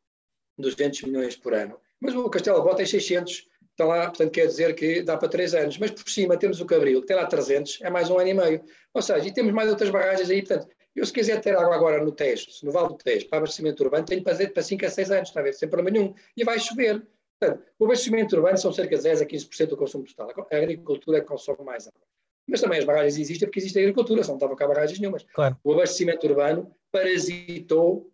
200 0.57 1.03
milhões 1.03 1.35
por 1.35 1.53
ano. 1.53 1.79
Mas 1.99 2.15
o 2.15 2.29
Castelo 2.29 2.63
Bota 2.63 2.77
tem 2.77 2.85
600 2.85 3.47
está 3.73 3.85
lá, 3.85 4.05
portanto 4.05 4.31
quer 4.31 4.45
dizer 4.45 4.75
que 4.75 5.01
dá 5.01 5.17
para 5.17 5.27
três 5.27 5.53
anos, 5.53 5.77
mas 5.77 5.91
por 5.91 6.07
cima 6.07 6.37
temos 6.37 6.61
o 6.61 6.65
Cabril, 6.65 7.01
que 7.01 7.07
tem 7.07 7.15
lá 7.15 7.25
300, 7.25 7.79
é 7.81 7.89
mais 7.89 8.09
um 8.09 8.17
ano 8.17 8.29
e 8.29 8.33
meio. 8.33 8.63
Ou 8.93 9.01
seja, 9.01 9.27
e 9.27 9.33
temos 9.33 9.51
mais 9.51 9.69
outras 9.69 9.89
barragens 9.89 10.29
aí, 10.29 10.45
portanto, 10.45 10.67
eu 10.95 11.05
se 11.05 11.11
quiser 11.11 11.41
ter 11.41 11.55
água 11.55 11.75
agora 11.75 12.03
no 12.03 12.11
Tejo, 12.11 12.47
no 12.63 12.71
Vale 12.71 12.89
do 12.89 12.97
Tejo, 12.97 13.27
para 13.27 13.39
abastecimento 13.39 13.83
urbano, 13.83 14.05
tenho 14.05 14.23
que 14.23 14.29
fazer 14.29 14.49
para 14.49 14.61
5 14.61 14.85
a 14.85 14.89
6 14.89 15.11
anos, 15.11 15.29
está 15.29 15.39
a 15.39 15.43
ver, 15.43 15.53
sem 15.53 15.67
problema 15.67 15.97
nenhum, 15.97 16.13
e 16.37 16.43
vai 16.43 16.59
chover. 16.59 17.03
Portanto, 17.39 17.65
o 17.79 17.85
abastecimento 17.85 18.35
urbano 18.35 18.57
são 18.57 18.71
cerca 18.71 18.95
de 18.95 19.03
10 19.03 19.21
a 19.21 19.25
15% 19.25 19.67
do 19.69 19.77
consumo 19.77 20.05
total. 20.05 20.47
A 20.51 20.55
agricultura 20.55 21.17
é 21.17 21.21
que 21.21 21.27
consome 21.27 21.63
mais 21.63 21.87
água. 21.87 21.99
Mas 22.47 22.61
também 22.61 22.79
as 22.79 22.85
barragens 22.85 23.17
existem 23.17 23.47
porque 23.47 23.59
existe 23.59 23.79
a 23.79 23.81
agricultura, 23.81 24.23
só 24.23 24.31
não 24.31 24.37
estavam 24.37 24.55
cá 24.55 24.67
barragens 24.67 24.99
nenhumas. 24.99 25.25
Claro. 25.33 25.57
O 25.63 25.73
abastecimento 25.73 26.27
urbano 26.27 26.75
parasitou 26.91 28.11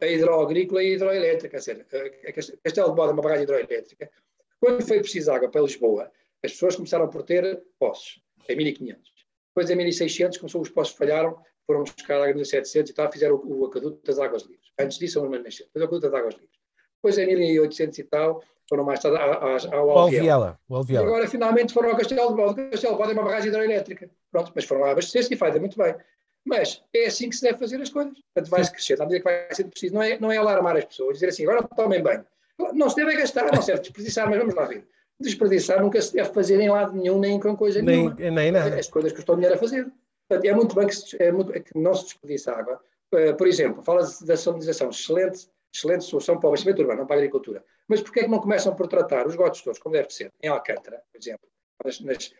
a 0.00 0.06
hidroagrícola 0.06 0.82
e 0.82 0.92
a 0.92 0.94
hidroelétrica. 0.94 1.60
Quer 1.60 1.74
dizer, 1.74 1.86
a 2.26 2.32
Castelo 2.32 2.90
de 2.90 2.96
Boda 2.96 3.10
é 3.10 3.14
uma 3.14 3.22
barragem 3.22 3.44
hidroelétrica 3.44 4.10
quando 4.60 4.86
foi 4.86 5.00
preciso 5.00 5.30
água 5.30 5.48
para 5.48 5.60
Lisboa, 5.60 6.10
as 6.44 6.52
pessoas 6.52 6.76
começaram 6.76 7.08
por 7.08 7.22
ter 7.22 7.62
poços, 7.78 8.20
em 8.48 8.56
1500. 8.56 9.12
Depois, 9.48 9.70
em 9.70 9.76
1600, 9.76 10.38
começou, 10.38 10.60
os 10.60 10.68
poços 10.68 10.96
falharam, 10.96 11.40
foram 11.66 11.82
buscar 11.82 12.16
água 12.16 12.30
em 12.30 12.34
1700 12.34 12.90
e 12.90 12.94
tal, 12.94 13.10
fizeram 13.10 13.36
o, 13.36 13.60
o 13.60 13.66
aqueduto 13.66 14.04
das 14.04 14.18
águas 14.18 14.42
livres. 14.42 14.70
Antes 14.78 14.98
disso, 14.98 15.24
a 15.24 15.28
nasceu. 15.28 15.66
Depois, 15.66 15.82
o 15.82 15.86
aqueduto 15.86 16.10
das 16.10 16.14
águas 16.14 16.34
livres. 16.34 16.57
Depois, 16.98 17.16
em 17.18 17.26
1800 17.26 17.98
e 17.98 18.04
tal, 18.04 18.42
foram 18.68 18.84
mais 18.84 19.00
tarde 19.00 19.18
ao 19.18 19.90
Alviela. 20.76 21.04
E 21.04 21.06
agora, 21.08 21.28
finalmente, 21.28 21.72
foram 21.72 21.90
ao 21.90 21.96
Castelo 21.96 22.28
de 22.28 22.34
Bode. 22.34 22.60
O 22.60 22.70
Castelo 22.70 22.94
de 22.94 22.98
Bode 22.98 23.10
é 23.12 23.14
uma 23.14 23.24
barragem 23.24 23.48
hidroelétrica. 23.48 24.10
Pronto, 24.30 24.52
mas 24.54 24.64
foram 24.64 24.82
lá 24.82 24.90
abastecer-se 24.90 25.32
e 25.32 25.36
fazem 25.36 25.60
muito 25.60 25.78
bem. 25.78 25.94
Mas 26.44 26.82
é 26.94 27.06
assim 27.06 27.28
que 27.28 27.36
se 27.36 27.42
deve 27.42 27.58
fazer 27.58 27.80
as 27.80 27.88
coisas. 27.88 28.14
Portanto, 28.14 28.50
vai-se 28.50 28.72
crescer, 28.72 29.00
à 29.00 29.04
medida 29.04 29.18
que 29.18 29.24
vai 29.24 29.54
ser 29.54 29.64
preciso. 29.64 29.94
Não 29.94 30.02
é, 30.02 30.18
não 30.18 30.32
é 30.32 30.36
alarmar 30.36 30.76
as 30.76 30.84
pessoas, 30.84 31.14
dizer 31.14 31.28
assim, 31.28 31.44
agora 31.44 31.62
tomem 31.62 32.02
bem. 32.02 32.24
Não 32.74 32.90
se 32.90 32.96
deve 32.96 33.16
gastar, 33.16 33.52
não 33.52 33.62
se 33.62 33.68
deve 33.68 33.80
desperdiçar, 33.80 34.28
mas 34.28 34.38
vamos 34.38 34.54
lá 34.54 34.64
ver. 34.64 34.86
Desperdiçar 35.20 35.80
nunca 35.80 36.00
se 36.00 36.12
deve 36.12 36.32
fazer 36.32 36.60
em 36.60 36.68
lado 36.68 36.94
nenhum, 36.96 37.18
nem 37.18 37.38
com 37.40 37.56
coisa 37.56 37.80
nem, 37.82 38.08
nenhuma. 38.08 38.16
Nem 38.18 38.50
nada. 38.50 38.78
As 38.78 38.88
coisas 38.88 39.12
custam 39.12 39.36
dinheiro 39.36 39.54
a 39.54 39.58
fazer. 39.58 39.90
Portanto, 40.28 40.50
é 40.50 40.54
muito 40.54 40.74
bem 40.74 40.86
que, 40.86 40.94
se, 40.94 41.22
é 41.22 41.32
muito, 41.32 41.52
é 41.54 41.60
que 41.60 41.76
não 41.76 41.94
se 41.94 42.04
desperdiça 42.04 42.52
água. 42.52 42.80
Uh, 43.14 43.34
por 43.36 43.46
exemplo, 43.46 43.82
fala-se 43.82 44.24
da 44.26 44.36
salinização, 44.36 44.90
excelente, 44.90 45.48
excelente 45.78 46.04
solução 46.04 46.38
para 46.38 46.46
o 46.46 46.48
abastecimento 46.50 46.80
urbano, 46.82 47.00
não 47.00 47.06
para 47.06 47.16
a 47.16 47.18
agricultura. 47.18 47.64
Mas 47.86 48.00
porquê 48.00 48.20
é 48.20 48.22
que 48.24 48.30
não 48.30 48.40
começam 48.40 48.74
por 48.74 48.86
tratar 48.86 49.26
os 49.26 49.34
gotos 49.34 49.62
todos, 49.62 49.78
como 49.78 49.94
deve 49.94 50.10
ser, 50.10 50.32
em 50.42 50.48
Alcântara, 50.48 51.02
por 51.10 51.18
exemplo, 51.18 51.48
nas, 51.84 52.00
nas, 52.00 52.32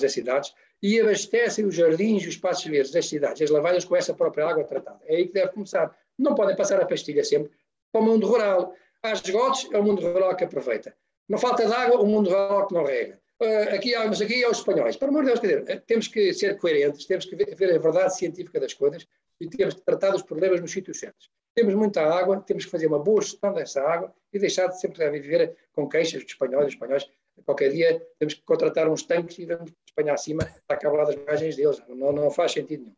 das 0.00 0.12
cidades, 0.12 0.54
e 0.82 1.00
abastecem 1.00 1.64
os 1.64 1.74
jardins 1.74 2.22
e 2.22 2.28
os 2.28 2.34
espaços 2.34 2.64
verdes 2.64 2.92
das 2.92 3.08
cidades, 3.08 3.42
as 3.42 3.50
lavadas 3.50 3.84
com 3.84 3.96
essa 3.96 4.14
própria 4.14 4.46
água 4.46 4.64
tratada. 4.64 5.00
É 5.04 5.16
aí 5.16 5.26
que 5.26 5.32
deve 5.32 5.52
começar. 5.52 5.94
Não 6.16 6.34
podem 6.34 6.56
passar 6.56 6.80
a 6.80 6.86
pastilha 6.86 7.24
sempre 7.24 7.52
para 7.92 8.00
o 8.00 8.04
mundo 8.04 8.26
rural. 8.26 8.74
Há 9.02 9.12
esgotos, 9.12 9.68
é 9.72 9.78
o 9.78 9.82
mundo 9.82 10.00
rural 10.00 10.34
que 10.36 10.44
aproveita. 10.44 10.94
Não 11.28 11.38
falta 11.38 11.66
de 11.66 11.72
água, 11.72 12.00
o 12.00 12.06
mundo 12.06 12.30
rural 12.30 12.66
que 12.66 12.74
não 12.74 12.84
rega. 12.84 13.20
Uh, 13.40 13.74
aqui, 13.74 13.94
mas 13.96 14.20
aqui 14.20 14.42
é 14.42 14.48
os 14.48 14.58
espanhóis. 14.58 14.96
Para 14.96 15.08
amor 15.08 15.22
de 15.22 15.28
Deus, 15.28 15.40
quer 15.40 15.46
dizer, 15.46 15.64
eh, 15.68 15.82
temos 15.86 16.08
que 16.08 16.32
ser 16.32 16.58
coerentes, 16.58 17.06
temos 17.06 17.24
que 17.24 17.36
ver, 17.36 17.74
a 17.74 17.78
verdade 17.78 18.16
científica 18.16 18.58
das 18.58 18.74
coisas 18.74 19.06
e 19.40 19.48
temos 19.48 19.74
que 19.74 19.82
tratar 19.82 20.10
dos 20.10 20.22
problemas 20.22 20.60
nos 20.60 20.72
sítios 20.72 20.98
certos. 20.98 21.30
Temos 21.58 21.74
muita 21.74 22.02
água, 22.02 22.40
temos 22.40 22.64
que 22.66 22.70
fazer 22.70 22.86
uma 22.86 23.00
boa 23.00 23.20
gestão 23.20 23.52
dessa 23.52 23.82
água 23.82 24.14
e 24.32 24.38
deixar 24.38 24.68
de 24.68 24.80
sempre 24.80 25.10
viver 25.10 25.56
com 25.72 25.88
queixas 25.88 26.22
dos 26.22 26.30
espanhóis. 26.30 26.68
Espanhóis, 26.68 27.10
qualquer 27.44 27.72
dia, 27.72 28.00
temos 28.16 28.34
que 28.34 28.42
contratar 28.42 28.88
uns 28.88 29.02
tanques 29.02 29.40
e 29.40 29.44
vamos 29.44 29.72
Espanha 29.84 30.14
acima 30.14 30.48
para 30.68 30.76
acabar 30.76 31.04
das 31.04 31.16
barragens 31.16 31.56
deles. 31.56 31.82
Não, 31.88 32.12
não 32.12 32.30
faz 32.30 32.52
sentido 32.52 32.84
nenhum. 32.84 32.94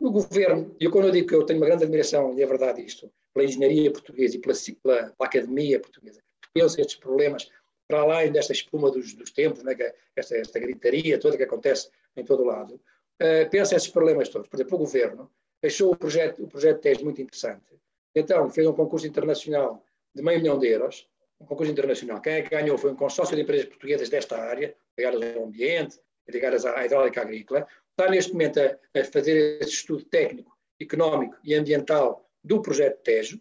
O 0.00 0.10
governo, 0.10 0.74
e 0.80 0.88
quando 0.88 1.06
eu 1.06 1.12
digo 1.12 1.28
que 1.28 1.36
eu 1.36 1.46
tenho 1.46 1.60
uma 1.60 1.66
grande 1.66 1.84
admiração, 1.84 2.36
e 2.36 2.42
é 2.42 2.46
verdade 2.46 2.84
isto, 2.84 3.08
pela 3.32 3.46
engenharia 3.46 3.92
portuguesa 3.92 4.34
e 4.34 4.40
pela, 4.40 4.54
pela, 4.82 4.96
pela 4.96 5.14
academia 5.20 5.78
portuguesa, 5.78 6.20
pensa 6.52 6.80
estes 6.80 6.96
problemas 6.96 7.48
para 7.86 8.00
além 8.00 8.32
desta 8.32 8.52
espuma 8.52 8.90
dos, 8.90 9.14
dos 9.14 9.30
tempos, 9.30 9.62
né, 9.62 9.72
que, 9.76 9.94
esta, 10.16 10.36
esta, 10.36 10.58
gritaria 10.58 11.16
toda 11.16 11.36
que 11.36 11.44
acontece 11.44 11.90
em 12.16 12.24
todo 12.24 12.42
o 12.42 12.46
lado, 12.46 12.74
uh, 12.74 13.48
pensa 13.52 13.76
esses 13.76 13.88
problemas 13.88 14.28
todos. 14.28 14.48
Por 14.48 14.56
exemplo, 14.56 14.74
o 14.74 14.78
governo 14.78 15.30
achou 15.62 15.92
o 15.92 15.96
projeto, 15.96 16.42
o 16.42 16.48
projeto 16.48 16.80
TES 16.80 17.00
muito 17.00 17.22
interessante, 17.22 17.74
então 18.14 18.48
fez 18.50 18.66
um 18.66 18.72
concurso 18.72 19.06
internacional 19.06 19.84
de 20.14 20.22
meio 20.22 20.38
milhão 20.38 20.58
de 20.58 20.68
euros, 20.68 21.08
um 21.40 21.46
concurso 21.46 21.72
internacional. 21.72 22.20
Quem 22.20 22.34
é 22.34 22.42
que 22.42 22.50
ganhou 22.50 22.78
foi 22.78 22.92
um 22.92 22.96
consórcio 22.96 23.34
de 23.34 23.42
empresas 23.42 23.66
portuguesas 23.66 24.08
desta 24.08 24.38
área, 24.38 24.74
ligadas 24.96 25.36
ao 25.36 25.44
ambiente, 25.44 25.98
ligadas 26.28 26.64
à 26.64 26.84
hidráulica 26.84 27.20
agrícola. 27.20 27.66
Está 27.90 28.10
neste 28.10 28.32
momento 28.32 28.60
a, 28.60 29.00
a 29.00 29.04
fazer 29.04 29.58
esse 29.60 29.72
estudo 29.72 30.04
técnico, 30.04 30.56
económico 30.80 31.36
e 31.44 31.54
ambiental 31.54 32.28
do 32.42 32.60
projeto 32.62 33.02
Tejo, 33.02 33.40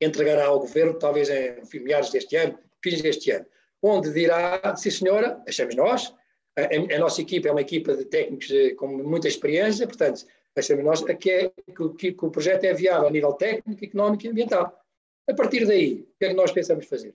entregará 0.00 0.46
ao 0.46 0.60
governo, 0.60 0.98
talvez 0.98 1.28
em 1.30 1.56
meados 1.80 2.10
deste 2.10 2.36
ano, 2.36 2.58
fins 2.82 3.00
deste 3.00 3.30
ano, 3.30 3.46
onde 3.82 4.12
dirá, 4.12 4.74
sim 4.76 4.90
senhora, 4.90 5.42
achamos 5.48 5.74
nós, 5.74 6.14
a, 6.56 6.94
a, 6.94 6.98
nossa 6.98 7.20
equipa 7.20 7.48
é 7.48 7.50
uma 7.50 7.60
equipa 7.60 7.94
de 7.94 8.04
técnicos 8.04 8.48
com 8.76 8.88
muita 8.88 9.28
experiência, 9.28 9.86
portanto, 9.86 10.24
achamos 10.56 10.84
nós 10.84 11.02
que, 11.02 11.30
é, 11.30 11.50
que, 11.98 12.12
que, 12.12 12.24
o 12.24 12.30
projeto 12.30 12.64
é 12.64 12.72
viável 12.72 13.08
a 13.08 13.10
nível 13.10 13.32
técnico, 13.32 13.84
económico 13.84 14.26
e 14.26 14.28
ambiental. 14.28 14.80
A 15.28 15.34
partir 15.34 15.66
daí, 15.66 16.02
o 16.02 16.18
que 16.18 16.24
é 16.24 16.28
que 16.28 16.34
nós 16.34 16.52
pensamos 16.52 16.86
fazer? 16.86 17.14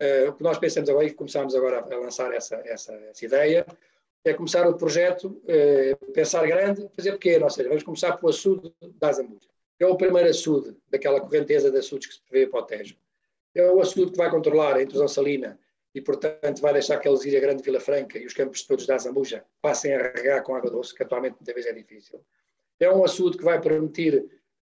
Uh, 0.00 0.28
o 0.28 0.32
que 0.34 0.42
nós 0.42 0.58
pensamos 0.58 0.88
agora, 0.90 1.06
e 1.06 1.12
começamos 1.12 1.54
agora 1.54 1.80
a 1.80 1.98
lançar 1.98 2.32
essa, 2.32 2.56
essa, 2.64 2.92
essa 2.94 3.24
ideia, 3.24 3.66
é 4.24 4.34
começar 4.34 4.68
o 4.68 4.76
projeto, 4.76 5.40
uh, 5.44 6.12
pensar 6.12 6.46
grande, 6.46 6.88
fazer 6.94 7.12
pequeno, 7.12 7.44
ou 7.44 7.50
seja, 7.50 7.68
vamos 7.68 7.82
começar 7.82 8.16
pelo 8.16 8.28
açude 8.28 8.72
da 8.98 9.08
Azambuja 9.08 9.48
é 9.78 9.86
o 9.86 9.96
primeiro 9.96 10.28
açude 10.28 10.76
daquela 10.88 11.20
correnteza 11.20 11.70
de 11.70 11.78
açudes 11.78 12.06
que 12.06 12.14
se 12.14 12.22
prevê 12.22 12.46
para 12.46 12.60
o 12.60 12.62
Tejo. 12.62 12.96
É 13.54 13.70
o 13.70 13.80
açude 13.80 14.12
que 14.12 14.18
vai 14.18 14.30
controlar 14.30 14.76
a 14.76 14.82
intrusão 14.82 15.08
salina 15.08 15.58
e, 15.94 16.00
portanto, 16.00 16.60
vai 16.60 16.72
deixar 16.72 16.98
que 16.98 17.08
a 17.08 17.10
Lesíria 17.10 17.40
Grande 17.40 17.62
Vila 17.62 17.80
Franca 17.80 18.18
e 18.18 18.26
os 18.26 18.32
campos 18.32 18.62
todos 18.62 18.86
da 18.86 18.98
Zambuja 18.98 19.44
passem 19.60 19.94
a 19.94 19.98
regar 19.98 20.42
com 20.42 20.54
água 20.54 20.70
doce, 20.70 20.94
que 20.94 21.02
atualmente 21.02 21.36
muitas 21.36 21.54
vezes 21.54 21.70
é 21.70 21.74
difícil. 21.74 22.20
É 22.80 22.90
um 22.90 23.04
açude 23.04 23.38
que 23.38 23.44
vai 23.44 23.60
permitir 23.60 24.28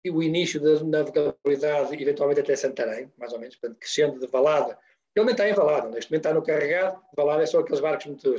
o 0.09 0.23
início 0.23 0.61
da 0.61 0.83
navegabilidade, 0.83 2.01
eventualmente 2.01 2.39
até 2.39 2.55
Santarém, 2.55 3.11
mais 3.17 3.33
ou 3.33 3.39
menos, 3.39 3.55
portanto, 3.55 3.79
crescendo 3.79 4.19
de 4.19 4.27
valada. 4.27 4.77
Ele 5.15 5.25
nem 5.25 5.33
está 5.33 5.49
em 5.49 5.53
valada, 5.53 5.89
neste 5.89 6.11
momento 6.11 6.25
está 6.25 6.33
no 6.33 6.43
carregado, 6.43 7.01
valada 7.15 7.43
é 7.43 7.45
só 7.45 7.59
aqueles 7.59 7.81
barcos 7.81 8.05
muito, 8.05 8.35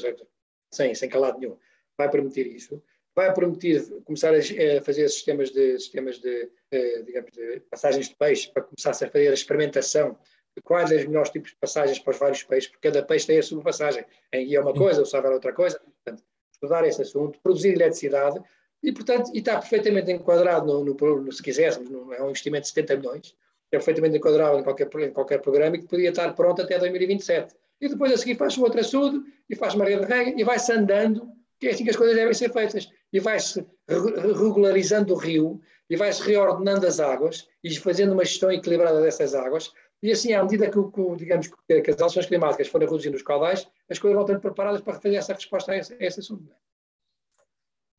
sem, 0.72 0.94
sem 0.94 1.08
calado 1.08 1.38
nenhum. 1.38 1.58
Vai 1.98 2.08
permitir 2.10 2.46
isso 2.46 2.82
vai 3.18 3.34
permitir 3.34 3.84
começar 4.04 4.32
a, 4.32 4.40
fazer 4.80 5.08
sistemas 5.08 5.50
de, 5.50 5.76
sistemas 5.76 6.20
de, 6.20 6.48
eh, 6.70 7.02
digamos, 7.02 7.32
de 7.32 7.58
passagens 7.68 8.08
de 8.08 8.14
peixe, 8.14 8.48
para 8.52 8.62
começar 8.62 8.90
a 8.90 9.10
fazer 9.10 9.28
a 9.28 9.34
experimentação 9.34 10.16
de 10.56 10.62
quais 10.62 10.92
os 10.92 11.04
melhores 11.04 11.30
tipos 11.30 11.50
de 11.50 11.56
passagens 11.56 11.98
para 11.98 12.12
os 12.12 12.18
vários 12.18 12.44
peixes, 12.44 12.70
porque 12.70 12.88
cada 12.88 13.04
peixe 13.04 13.26
tem 13.26 13.36
a 13.36 13.42
sua 13.42 13.60
passagem. 13.60 14.04
Em 14.32 14.46
guia 14.46 14.58
é 14.58 14.60
uma 14.60 14.72
coisa, 14.72 15.02
o 15.02 15.04
saber 15.04 15.30
é 15.30 15.34
outra 15.34 15.52
coisa. 15.52 15.80
Portanto, 15.80 16.22
estudar 16.52 16.86
esse 16.86 17.02
assunto, 17.02 17.40
produzir 17.40 17.72
eletricidade, 17.72 18.40
e, 18.82 18.92
portanto, 18.92 19.30
e 19.34 19.38
está 19.38 19.58
perfeitamente 19.58 20.10
enquadrado, 20.12 20.66
no, 20.66 20.84
no, 20.84 21.32
se 21.32 21.42
quiséssemos, 21.42 21.90
no, 21.90 22.12
é 22.12 22.22
um 22.22 22.30
investimento 22.30 22.62
de 22.62 22.68
70 22.68 22.96
milhões, 22.96 23.34
é 23.70 23.76
perfeitamente 23.76 24.16
enquadrado 24.16 24.58
em 24.58 24.62
qualquer, 24.62 24.88
em 25.00 25.10
qualquer 25.10 25.40
programa 25.40 25.76
e 25.76 25.80
que 25.80 25.86
podia 25.86 26.10
estar 26.10 26.32
pronto 26.34 26.62
até 26.62 26.78
2027. 26.78 27.54
E 27.80 27.88
depois 27.88 28.12
a 28.12 28.16
seguir 28.16 28.36
faz 28.36 28.56
o 28.56 28.62
outro 28.62 28.80
assunto 28.80 29.24
e 29.48 29.54
faz 29.54 29.74
uma 29.74 29.84
rede 29.84 30.06
de 30.06 30.12
rega 30.12 30.40
e 30.40 30.44
vai-se 30.44 30.72
andando, 30.72 31.28
que 31.60 31.68
é 31.68 31.70
assim 31.70 31.84
que 31.84 31.90
as 31.90 31.96
coisas 31.96 32.16
devem 32.16 32.34
ser 32.34 32.52
feitas. 32.52 32.88
E 33.12 33.20
vai-se 33.20 33.66
regularizando 33.88 35.14
o 35.14 35.16
rio 35.16 35.60
e 35.88 35.96
vai-se 35.96 36.22
reordenando 36.22 36.86
as 36.86 37.00
águas 37.00 37.48
e 37.62 37.74
fazendo 37.76 38.12
uma 38.12 38.24
gestão 38.24 38.50
equilibrada 38.50 39.00
dessas 39.00 39.34
águas. 39.34 39.72
E 40.02 40.12
assim, 40.12 40.32
à 40.32 40.42
medida 40.42 40.70
que, 40.70 40.80
que 40.80 41.16
digamos, 41.16 41.50
que 41.66 41.90
as 41.90 42.00
ações 42.00 42.26
climáticas 42.26 42.68
forem 42.68 42.88
reduzindo 42.88 43.16
os 43.16 43.22
caudais, 43.22 43.66
as 43.90 43.98
coisas 43.98 44.14
vão 44.14 44.26
estar 44.26 44.40
preparadas 44.40 44.80
para 44.80 44.94
fazer 44.94 45.16
essa 45.16 45.34
resposta 45.34 45.72
a 45.72 45.76
esse, 45.76 45.94
a 45.94 46.06
esse 46.06 46.20
assunto. 46.20 46.48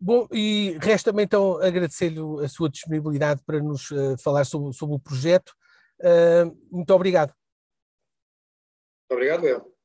Bom, 0.02 0.28
e 0.32 0.78
resta-me 0.82 1.24
então 1.24 1.62
agradecer-lhe 1.62 2.20
a 2.44 2.48
sua 2.48 2.70
disponibilidade 2.70 3.42
para 3.46 3.60
nos 3.62 3.92
uh, 3.92 4.18
falar 4.18 4.46
sobre, 4.46 4.74
sobre, 4.74 4.96
o 4.96 5.00
projeto. 5.00 5.54
Uh, 6.00 6.58
muito 6.72 6.94
obrigado. 6.94 7.34
Obrigado, 9.10 9.46
eu. 9.46 9.79